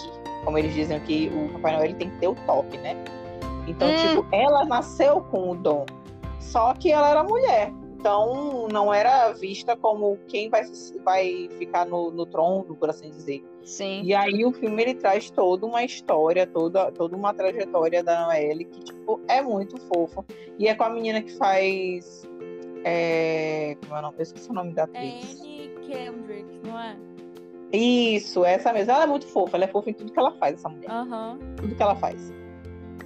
[0.45, 2.95] Como eles dizem que o Papai Noel ele tem que ter o toque, né?
[3.69, 3.95] Então, Hum.
[3.95, 5.85] tipo, ela nasceu com o dom.
[6.39, 7.71] Só que ela era mulher.
[7.99, 10.63] Então, não era vista como quem vai,
[11.03, 13.43] vai ficar no, no trono, por assim dizer.
[13.61, 14.01] Sim.
[14.03, 18.63] E aí o filme ele traz toda uma história, toda, toda uma trajetória da Noelle
[18.65, 20.23] que tipo é muito fofo.
[20.57, 22.25] E é com a menina que faz
[22.85, 23.75] é...
[23.81, 24.15] como é o nome?
[24.17, 25.41] Eu esqueci o nome da É atriz.
[25.41, 26.95] Anne Kendrick, não é?
[27.71, 28.91] Isso, essa mesmo.
[28.93, 30.89] Ela é muito fofa, ela é fofa em tudo que ela faz, essa mulher.
[30.89, 31.37] Aham.
[31.57, 32.31] Tudo que ela faz.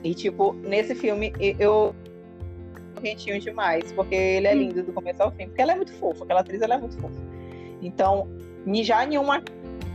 [0.03, 1.95] E tipo, nesse filme eu
[3.01, 4.59] rentinho demais, porque ele é Hum.
[4.59, 6.97] lindo do começo ao fim, porque ela é muito fofa, aquela atriz ela é muito
[6.97, 7.21] fofa.
[7.81, 8.27] Então,
[8.81, 9.43] já em uma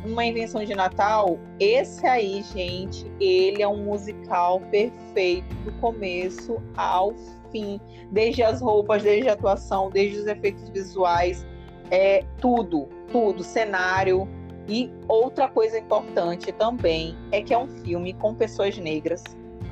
[0.04, 7.12] uma invenção de Natal, esse aí, gente, ele é um musical perfeito do começo ao
[7.50, 7.80] fim,
[8.10, 11.44] desde as roupas, desde a atuação, desde os efeitos visuais,
[11.90, 14.28] é tudo, tudo, cenário.
[14.68, 19.22] E outra coisa importante também é que é um filme com pessoas negras.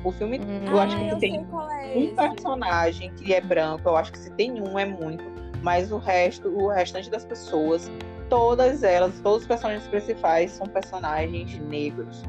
[0.03, 4.11] O filme, eu Ah, acho que tem é um personagem que é branco, eu acho
[4.11, 5.23] que se tem um é muito,
[5.61, 7.91] mas o resto, o restante das pessoas,
[8.29, 12.21] todas elas, todos os personagens principais são personagens negros.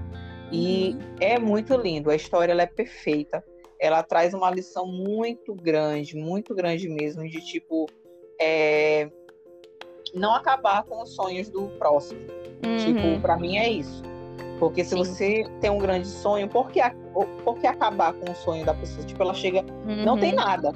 [0.50, 0.98] E Uhum.
[1.20, 3.44] é muito lindo, a história ela é perfeita.
[3.80, 7.86] ela traz uma lição muito grande, muito grande mesmo, de tipo
[8.40, 9.08] é,
[10.12, 12.20] não acabar com os sonhos do próximo.
[12.66, 12.76] Uhum.
[12.78, 14.02] Tipo, para mim é isso.
[14.59, 14.97] Porque se Sim.
[14.98, 16.80] você tem um grande sonho, por que,
[17.44, 19.06] por que acabar com o sonho da pessoa?
[19.06, 19.62] Tipo, ela chega,
[20.05, 20.20] não Uhum.
[20.20, 20.72] tem nada.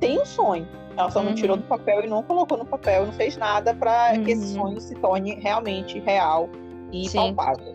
[0.00, 0.66] Tem um sonho.
[0.96, 1.34] Ela só não Uhum.
[1.34, 4.62] tirou do papel e não colocou no papel, não fez nada para que esse Uhum.
[4.64, 6.48] sonho se torne realmente real
[6.92, 7.34] e Sim.
[7.34, 7.74] palpável.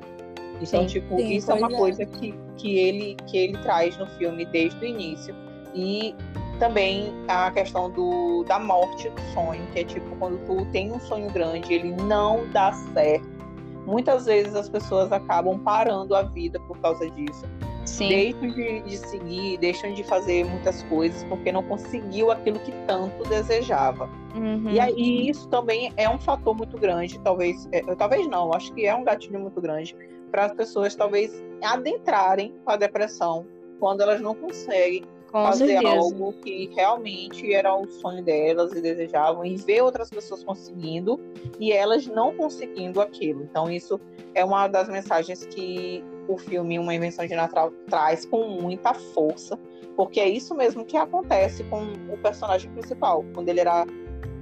[0.61, 0.85] Então, Sim.
[0.87, 1.75] tipo, Sim, isso é uma é.
[1.77, 5.33] coisa que, que, ele, que ele traz no filme desde o início.
[5.73, 6.13] E
[6.59, 10.99] também a questão do, da morte do sonho, que é tipo, quando tu tem um
[10.99, 13.40] sonho grande, ele não dá certo.
[13.85, 17.45] Muitas vezes as pessoas acabam parando a vida por causa disso
[17.85, 18.07] Sim.
[18.07, 23.23] deixam de, de seguir, deixam de fazer muitas coisas porque não conseguiu aquilo que tanto
[23.27, 24.09] desejava.
[24.35, 24.69] Uhum.
[24.69, 28.85] E aí isso também é um fator muito grande, talvez, é, talvez não, acho que
[28.85, 29.95] é um gatilho muito grande
[30.31, 33.45] para as pessoas talvez adentrarem com a depressão
[33.79, 35.95] quando elas não conseguem Com fazer certeza.
[35.95, 41.19] algo que realmente era o sonho delas e desejavam e ver outras pessoas conseguindo
[41.59, 43.43] e elas não conseguindo aquilo.
[43.43, 43.99] Então isso
[44.35, 49.57] é uma das mensagens que o filme Uma Invenção de Natal traz com muita força,
[49.95, 51.81] porque é isso mesmo que acontece com
[52.11, 53.23] o personagem principal.
[53.33, 53.85] Quando ele era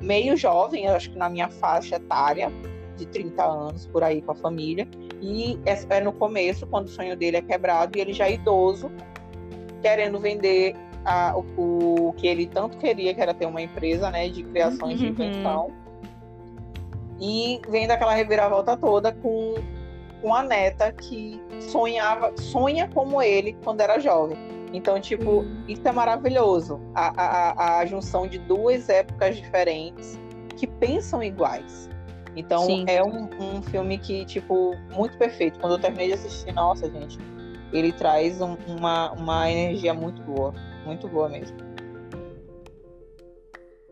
[0.02, 2.52] meio jovem, eu acho que na minha faixa etária,
[2.96, 4.88] de 30 anos, por aí com a família,
[5.22, 8.34] e é é no começo, quando o sonho dele é quebrado, e ele já é
[8.34, 8.92] idoso,
[9.82, 10.76] querendo vender
[11.06, 15.00] a- o, o que ele tanto queria, que era ter uma empresa né, de criações
[15.00, 15.12] de Uhum.
[15.12, 15.72] invenção.
[17.20, 19.56] E vendo aquela reviravolta toda com,
[20.22, 24.38] com a neta que sonhava, sonha como ele quando era jovem.
[24.72, 26.80] Então, tipo, isso é maravilhoso.
[26.94, 30.20] A, a, a- a junção de duas épocas diferentes
[30.56, 31.90] que pensam iguais.
[32.36, 32.86] Então, Sim.
[32.88, 35.60] é um, um filme que, tipo, muito perfeito.
[35.60, 37.18] Quando eu terminei de assistir, nossa, gente,
[37.74, 40.54] ele traz um- uma, uma energia muito boa.
[40.86, 41.58] Muito boa mesmo.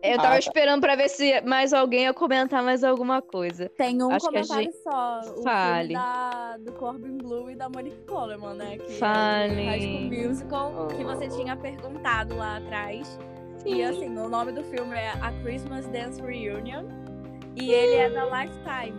[0.00, 0.38] Eu tava Ah, tá.
[0.38, 3.68] esperando pra ver se mais alguém ia comentar mais alguma coisa.
[3.70, 5.20] Tem um Acho que a comentário só.
[5.36, 5.88] O Fale.
[5.88, 8.78] filme da, do Corbin Blue e da Monique Coleman, né?
[8.78, 9.60] Que Fale.
[9.60, 11.06] É High School Musical, que Oh.
[11.08, 13.18] você tinha perguntado lá atrás.
[13.66, 16.84] E assim, o nome do filme é A Christmas Dance Reunion.
[17.56, 18.96] E ele é da Lifetime.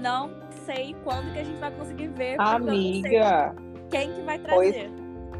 [0.00, 0.30] Não
[0.64, 2.36] sei quando que a gente vai conseguir ver.
[2.38, 3.54] porque eu não sei Amiga,
[3.92, 4.90] quem que vai Pois- trazer.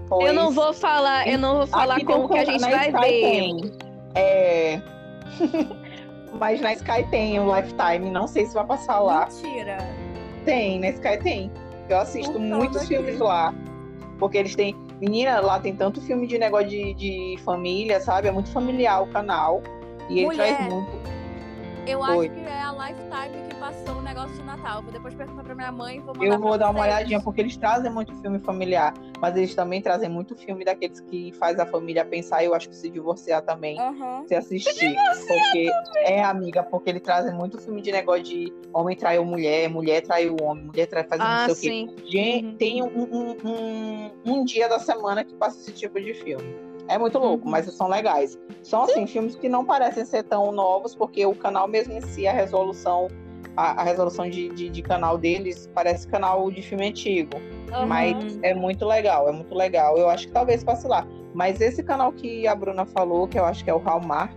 [0.09, 0.27] pois...
[0.27, 2.89] Eu não vou falar, eu não vou falar Aqui como que a gente na vai
[2.89, 3.01] Sky ver.
[3.11, 3.73] tem.
[4.15, 4.81] É.
[6.39, 9.27] Mas na Sky tem o Lifetime, não sei se vai passar lá.
[9.43, 9.79] Mentira.
[10.45, 11.51] Tem, na Sky tem.
[11.89, 12.87] Eu assisto muitos aqui.
[12.89, 13.55] filmes lá.
[14.19, 14.75] Porque eles têm.
[15.01, 18.29] Menina, lá tem tanto filme de negócio de, de família, sabe?
[18.29, 19.61] É muito familiar o canal.
[20.09, 20.91] E ele Mulher, traz muito.
[21.87, 22.27] Eu Oi.
[22.29, 24.83] acho que é a Lifetime que passou o negócio de Natal.
[24.83, 27.21] Vou depois perguntar pra minha mãe e vou mandar Eu vou pra dar uma olhadinha,
[27.21, 28.95] porque eles trazem muito filme familiar.
[29.21, 32.77] Mas eles também trazem muito filme daqueles que faz a família pensar, eu acho que
[32.77, 33.79] se divorciar também.
[33.81, 34.25] Aham.
[34.29, 34.97] se assistir.
[35.27, 35.71] Porque
[36.05, 40.37] é, amiga, porque ele trazem muito filme de negócio de homem traiu mulher, mulher traiu
[40.41, 41.95] homem, mulher trai faz Ah, não sei o sim.
[41.97, 42.05] quê.
[42.07, 42.57] Gente, Uhum.
[42.57, 46.72] tem um, um, um, um dia da semana que passa esse tipo de filme.
[46.89, 47.51] É muito louco, Uhum.
[47.51, 48.39] mas são legais.
[48.63, 52.27] São assim, filmes que não parecem ser tão novos, porque o canal mesmo em si,
[52.27, 53.09] a resolução,
[53.57, 57.39] a, a resolução de, de, de canal deles parece canal de filme antigo.
[57.73, 57.87] Aham.
[57.87, 59.97] Mas é muito legal, é muito legal.
[59.97, 61.07] Eu acho que talvez passe lá.
[61.35, 64.35] Mas esse canal que a Bruna falou, que eu acho que é o Hallmark,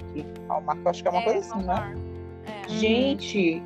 [0.47, 1.73] Hallmark eu acho que é uma coisa assim, né?
[1.73, 1.97] Hallmark.
[2.65, 2.69] É.
[2.69, 3.61] Gente,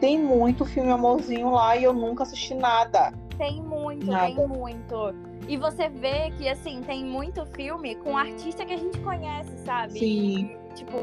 [0.00, 3.12] tem muito filme amorzinho lá e eu nunca assisti nada.
[3.38, 4.26] Tem muito, Nada.
[4.26, 5.14] tem muito.
[5.46, 9.98] E você vê que, assim, tem muito filme com artista que a gente conhece, sabe?
[9.98, 10.58] Sim.
[10.70, 10.98] E, tipo,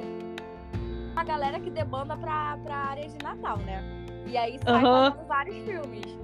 [1.16, 3.84] a galera que debanda pra, pra área de Natal, né?
[4.26, 6.18] E aí sai passando vários filmes.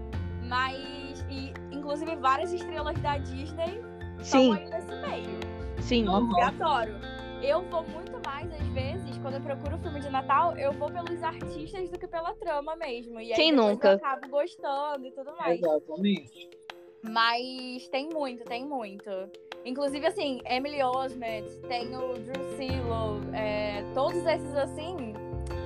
[0.47, 3.81] Mas, e, inclusive, várias estrelas da Disney
[4.21, 5.39] Sim, estão aí nesse meio.
[5.81, 6.05] sim.
[6.05, 6.93] Eu adoro.
[7.41, 11.21] Eu vou muito mais, às vezes, quando eu procuro filme de Natal, eu vou pelos
[11.21, 13.19] artistas do que pela trama mesmo.
[13.19, 13.89] E aí Quem nunca?
[13.89, 15.61] eu acabo gostando e tudo mais.
[15.61, 16.49] Exatamente.
[17.09, 19.09] Mas tem muito, tem muito.
[19.65, 25.13] Inclusive, assim, Emily Osment, tem o Drew Silo, é, todos esses, assim,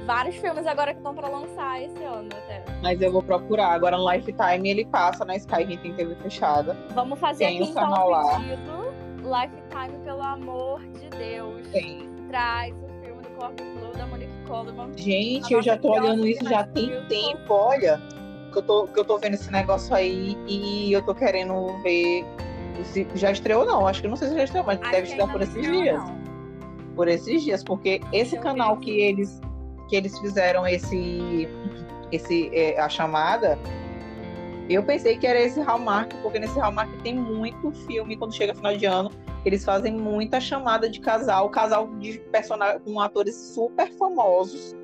[0.06, 2.64] vários filmes agora que estão pra lançar esse ano até.
[2.82, 3.74] Mas eu vou procurar.
[3.74, 6.76] Agora no Lifetime ele passa na Sky, quem tem TV fechada.
[6.94, 8.40] Vamos fazer Tem aqui então lá.
[8.40, 8.92] pedido.
[9.18, 11.68] Lifetime, pelo amor de Deus.
[11.68, 12.10] Tem.
[12.28, 14.92] Traz o filme do Corbin Blue da Monique Coleman.
[14.98, 18.02] Gente, eu já tô olhando isso que já tem tempo, olha.
[18.52, 22.26] Que eu, tô, que eu tô vendo esse negócio aí e eu tô querendo ver.
[22.86, 23.88] Se já estreou, não.
[23.88, 26.04] Acho que não sei se já estreou, mas Acho deve ainda por esses estreou, dias.
[26.04, 26.22] não.
[26.96, 29.40] por esses dias, porque esse eu canal que eles
[29.88, 31.48] que eles fizeram esse
[32.12, 33.58] esse é, a chamada,
[34.70, 38.76] Eu pensei que era esse Hallmark, porque nesse Hallmark tem muito filme, quando chega final
[38.78, 39.12] de ano,
[39.44, 44.76] eles fazem muita chamada de casal, casal de personagens com atores super famosos,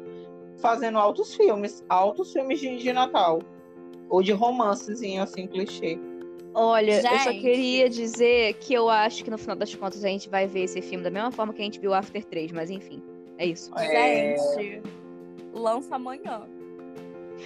[0.57, 3.39] fazendo altos filmes, altos filmes de, de Natal.
[4.09, 5.97] Ou de romancezinho, assim, clichê.
[6.53, 7.13] Olha, Gente.
[7.13, 10.47] eu só queria dizer que eu acho que no final das contas a gente vai
[10.47, 13.01] ver esse filme da mesma forma que a gente viu After 3, mas enfim,
[13.37, 13.71] é isso.
[13.77, 14.81] É, Gente,
[15.53, 16.47] lança amanhã.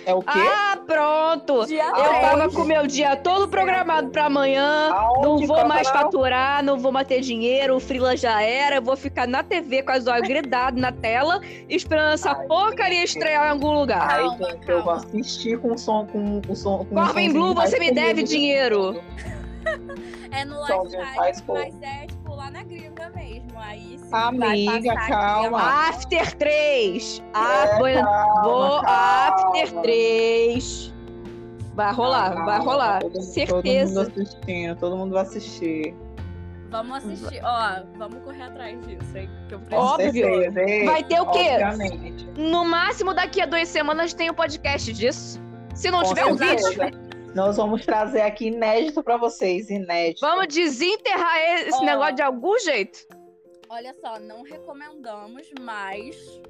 [0.05, 0.29] É o quê?
[0.39, 1.65] Ah, pronto!
[1.67, 2.21] Dia Eu Aonde?
[2.21, 4.89] tava com o meu dia todo programado pra amanhã.
[4.91, 6.11] Aonde, Não vou mais Coronel?
[6.11, 8.77] faturar, não vou mais ter dinheiro, o Freela já era.
[8.77, 11.39] Eu vou ficar na TV com as olhos gridados na tela,
[11.69, 14.09] esperando essa Ai, porcaria estrear em algum lugar.
[14.09, 16.79] Ai, Calma, gente, eu vou assistir com som, com, com som.
[16.85, 19.01] Com Corbin somzinho Blue, você me deve de dinheiro.
[20.33, 20.89] É no fogo.
[21.49, 22.59] mas é tipo lá na.
[22.61, 22.90] Aí sim,
[24.11, 25.61] Amiga, aqui calma.
[25.89, 27.23] After 3!
[27.33, 28.89] Ah, É, vou, calma, vou calma.
[28.89, 30.93] After 3!
[31.73, 32.99] Vai rolar, Calma, vai rolar.
[33.01, 34.03] todo Certeza.
[34.05, 35.95] Todo mundo assistindo, todo mundo vai assistir.
[36.69, 37.41] Vamos assistir.
[37.43, 39.29] Ó, vamos correr atrás disso, hein?
[39.47, 39.93] Que eu Com preciso.
[39.93, 40.85] Óbvio.
[40.85, 41.49] Vai ter o quê?
[41.63, 42.25] Obviamente.
[42.37, 45.39] No máximo, daqui a duas semanas tem o podcast disso.
[45.73, 46.69] Se não Com tiver um certeza.
[46.85, 46.99] vídeo,
[47.33, 50.19] Nós vamos trazer aqui inédito pra vocês, inédito.
[50.21, 51.85] vamos desenterrar esse Ó.
[51.85, 52.99] negócio de algum jeito.
[53.73, 56.41] Olha só, não recomendamos, mas,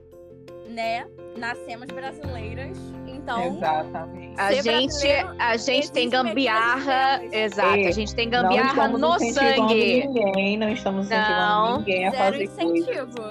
[0.67, 1.05] né,
[1.37, 2.75] nascemos brasileiras,
[3.05, 4.39] então Exatamente.
[4.41, 5.07] A gente,
[5.37, 7.23] a gente tem gambiarra.
[7.31, 10.07] Exato, a Ei, gente tem não gambiarra estamos no incentivando sangue.
[10.07, 11.35] ninguém, não estamos incentivando
[11.69, 11.77] Não.
[11.77, 12.63] ninguém a zero fazer coisa.
[12.63, 13.21] incentivo.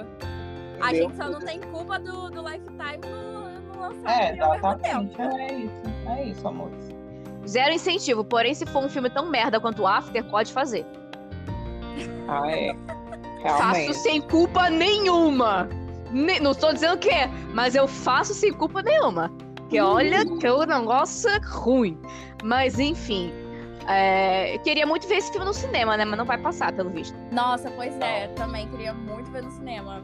[0.79, 1.09] A entendeu?
[1.09, 5.17] gente só não tem culpa do, do Lifetime no, no lançar É, exatamente.
[5.17, 5.21] tempo.
[5.21, 5.81] É isso.
[6.07, 6.89] É isso, amores.
[7.45, 8.23] Zero incentivo.
[8.23, 10.85] Porém, se for um filme tão merda quanto o After, pode fazer.
[12.29, 12.73] Ah, é.
[13.41, 13.93] Faço Realmente.
[13.97, 15.67] sem culpa nenhuma.
[16.11, 19.31] Ne- não estou dizendo que é, mas eu faço sem culpa nenhuma.
[19.69, 21.97] Que olha que o negócio é ruim.
[22.43, 23.31] Mas enfim.
[23.87, 26.03] é, eu queria muito ver esse filme no cinema, né?
[26.05, 27.15] Mas não vai passar, pelo visto.
[27.31, 30.03] Nossa, pois é, também queria muito ver no cinema.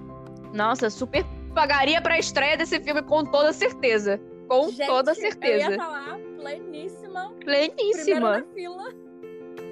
[0.54, 4.20] Nossa, super pagaria pra estreia desse filme com toda certeza.
[4.48, 5.58] Com Gente, toda Eu certeza.
[5.66, 8.42] ia estar lá, pleníssima, Pleníssima.
[8.42, 9.07] primeira na fila.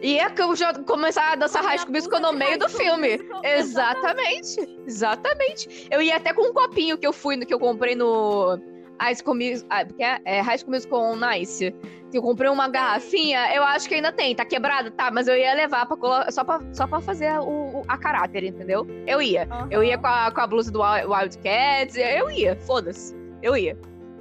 [0.05, 3.17] E é que eu já começar a dançar High School Musical no meio do filme.
[3.17, 3.41] Musical.
[3.43, 4.79] Exatamente.
[4.85, 5.87] Exatamente.
[5.89, 8.59] Eu ia até com um copinho que eu fui, que eu comprei no
[9.01, 11.73] High School Musical, ah, é, é High School Musical on Nice.
[12.11, 15.35] Que eu comprei uma garrafinha, eu acho que ainda tem, tá quebrada, tá, mas eu
[15.35, 16.31] ia levar para colo...
[16.31, 18.85] só pra, só pra fazer o, o- a caráter, entendeu?
[19.07, 19.47] Eu ia.
[19.71, 23.15] Eu ia com a, com a blusa do Wild- Wildcats, eu ia, foda-se.
[23.41, 23.75] Eu ia.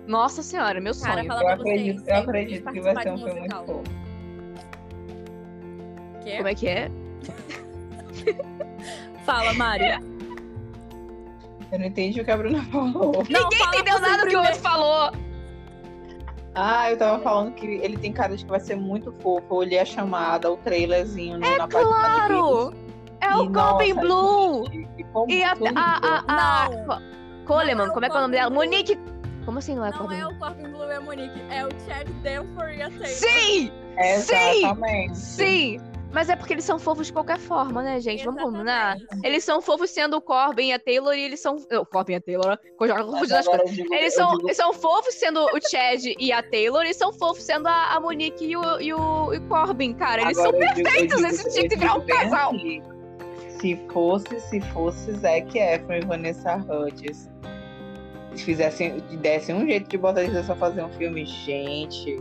[0.09, 1.33] Nossa senhora, meu Cara, sonho.
[1.33, 3.83] Eu pra acredito, eu acredito que vai ser um de filme muito musical.
[6.25, 6.31] Bom.
[6.31, 6.37] Quê?
[6.37, 6.91] Como é que é?
[9.25, 10.01] Fala, Mari.
[11.73, 13.25] Eu não entendi o que a Bruna falou.
[13.29, 15.13] Não, Ninguém entendeu nada do que o outro falou.
[16.55, 19.45] Ah, eu tava falando que ele tem cara de que vai ser muito fofo.
[19.51, 22.75] Eu olhei a chamada, o trailerzinho no, na página É Claro!
[23.21, 24.65] É o nossa, Blue!
[25.29, 27.03] E a, a, a, a,
[27.45, 28.51] Coleman, é como é o que é o nome dela?
[28.51, 28.99] Monique.
[29.45, 31.69] Como assim não é Não Corbin é o Corbin Blue e a Monique, é o
[31.87, 33.07] Chad Danforth e a Taylor.
[33.07, 33.73] Sim!
[33.99, 35.17] Exatamente.
[35.17, 35.81] Sim!
[36.15, 38.25] Mas é porque eles são fofos de qualquer forma, né, gente?
[38.25, 38.97] Vamos combinar?
[39.25, 41.57] Eles são fofos sendo o Corbin e a Taylor e eles são.
[41.57, 42.57] O Corbin e a Taylor, né?
[43.67, 47.13] Digo- Eles são, digo- eles são fofos sendo o Chad e a Taylor e são
[47.13, 50.23] fofos sendo a, a Monique e o, e, o, e Corbin, cara.
[50.23, 52.55] Eles agora são perfeitos, digo- esse tinha eu que virar um casal.
[52.55, 52.83] assim,
[53.61, 57.29] Se fosse, se fosse Zac Efron e Vanessa Hudgens,
[58.37, 62.17] fizessem, dessem um jeito de botar eles pra fazer um filme, gente.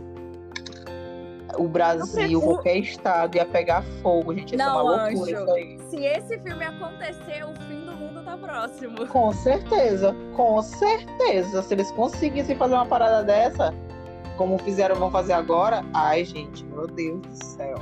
[1.58, 4.52] O Brasil, O- qualquer estado ia pegar fogo, gente.
[4.52, 5.24] Ia ser uma Não, loucura anjo.
[5.44, 5.78] isso aí.
[5.90, 9.06] Se esse filme acontecer, o fim do mundo tá próximo.
[9.06, 11.62] Com certeza, com certeza.
[11.62, 13.74] Se eles conseguissem fazer uma parada dessa,
[14.36, 17.76] como fizeram, vão fazer agora, ai, gente, meu Deus do céu.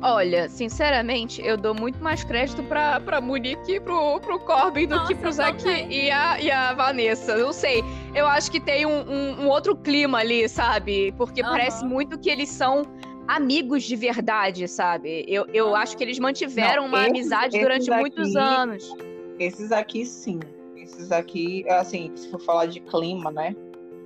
[0.00, 4.94] Olha, sinceramente, eu dou muito mais crédito pra, pra Monique e pro, pro Corbin do
[4.94, 5.92] Nossa, que pro eu Zac também.
[5.92, 7.36] e a, e a Vanessa.
[7.36, 7.82] Não sei.
[8.14, 11.12] Eu acho que tem um, um- um outro clima ali, sabe?
[11.18, 11.50] Porque Aham.
[11.50, 12.82] parece muito que eles são
[13.28, 15.24] amigos de verdade, sabe?
[15.28, 15.76] Eu, eu Aham.
[15.82, 18.92] acho que eles mantiveram Não, uma esses- amizade durante aqui- muitos anos.
[19.38, 20.40] Esses aqui, sim.
[20.76, 23.54] Esses aqui, assim, se for falar de clima, né?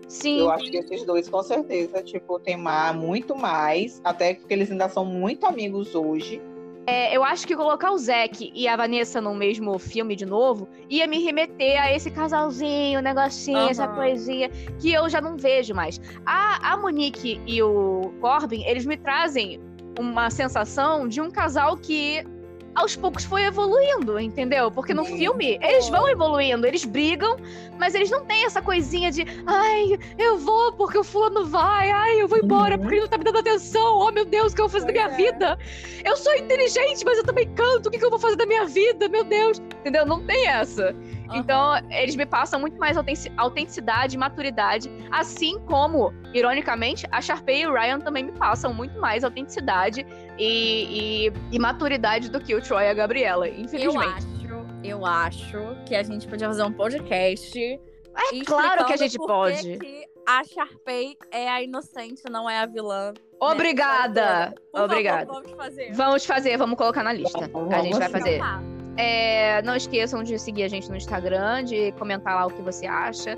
[0.09, 0.41] Sim.
[0.41, 2.57] Eu acho que esses dois, com certeza, tipo, tem
[2.93, 4.01] muito mais.
[4.05, 6.43] Até porque eles ainda são muito amigos hoje.
[6.87, 10.69] É, eu acho que colocar o Zack e a Vanessa no mesmo filme de novo
[10.91, 13.95] ia me remeter a esse casalzinho, negocinho, essa Aham.
[13.95, 14.51] coisinha
[14.81, 16.01] que eu já não vejo mais.
[16.27, 19.61] A, a Monique e o Corbin, eles me trazem
[19.97, 22.25] uma sensação de um casal que
[22.75, 24.71] aos poucos foi evoluindo, entendeu?
[24.71, 27.37] Porque no filme eles vão evoluindo, eles brigam,
[27.79, 32.23] mas eles não têm essa coisinha de ai, eu vou porque o fulano vai, ai,
[32.23, 34.63] eu vou embora porque ele não tá me dando atenção, oh meu Deus, o que
[34.63, 35.17] eu vou fazer da minha é.
[35.17, 35.59] vida?
[36.05, 38.65] Eu sou inteligente, mas eu também canto, o que que eu vou fazer da minha
[38.65, 39.59] vida, meu Deus?
[39.59, 40.07] Entendeu?
[40.07, 40.95] Não tem essa.
[41.33, 41.41] Aham.
[41.41, 47.63] Então, eles me passam muito mais autentici- autenticidade e maturidade, assim como, ironicamente, a Sharpay
[47.63, 50.07] e o Ryan também me passam muito mais autenticidade
[50.39, 54.07] e, e- e maturidade do que o Troy e a Gabriela, Eu infelizmente.
[54.07, 57.59] acho, eu acho que a gente podia fazer um podcast.
[57.59, 59.79] É claro que a gente pode.
[59.79, 63.13] Que a Sharpay é a inocente, não é a vilã.
[63.13, 63.15] né?
[63.41, 64.55] Obrigada!
[64.71, 65.27] Por favor, Obrigada.
[65.33, 65.93] vamos fazer.
[65.93, 67.49] Vamos fazer, vamos colocar na lista.
[67.53, 68.37] Vamos, A gente vai vamos fazer.
[68.37, 68.82] Então tá.
[68.97, 72.87] É, não esqueçam de seguir a gente no Instagram, de comentar lá o que você
[72.87, 73.37] acha.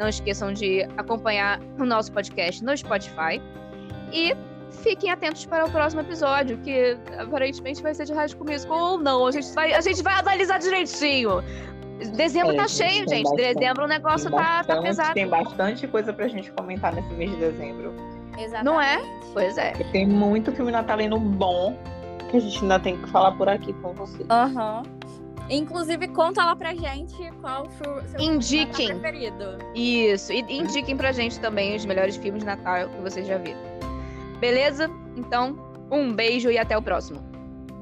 [0.00, 3.40] Não esqueçam de acompanhar o nosso podcast no Spotify.
[4.12, 4.34] E
[4.82, 9.26] fiquem atentos para o próximo episódio, que aparentemente vai ser de School Musical ou não.
[9.26, 11.42] A gente vai, a gente vai analisar direitinho.
[12.16, 13.22] Dezembro É, tá cheio, gente.
[13.22, 15.14] bastante- Dezembro o negócio Tem tá, tá bastante- pesado.
[15.14, 17.94] Tem bastante coisa pra gente comentar nesse mês de dezembro.
[18.36, 18.64] Exatamente.
[18.64, 19.00] Não é?
[19.32, 19.70] Pois é.
[19.92, 21.76] Tem muito filme natalino bom
[22.30, 24.24] que a gente ainda tem que falar por aqui com você.
[24.28, 24.82] Aham.
[25.50, 28.88] Inclusive, conta lá pra gente qual foi o seu filme Indiquem.
[28.88, 29.44] Natal preferido.
[29.74, 30.32] Isso.
[30.32, 33.60] E indiquem pra gente também os melhores filmes de Natal que vocês já viram.
[34.40, 34.90] Beleza?
[35.16, 35.56] Então,
[35.90, 37.20] um beijo e até o próximo.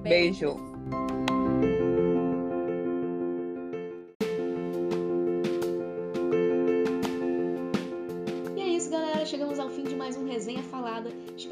[0.02, 0.56] Beijo.
[0.56, 0.71] E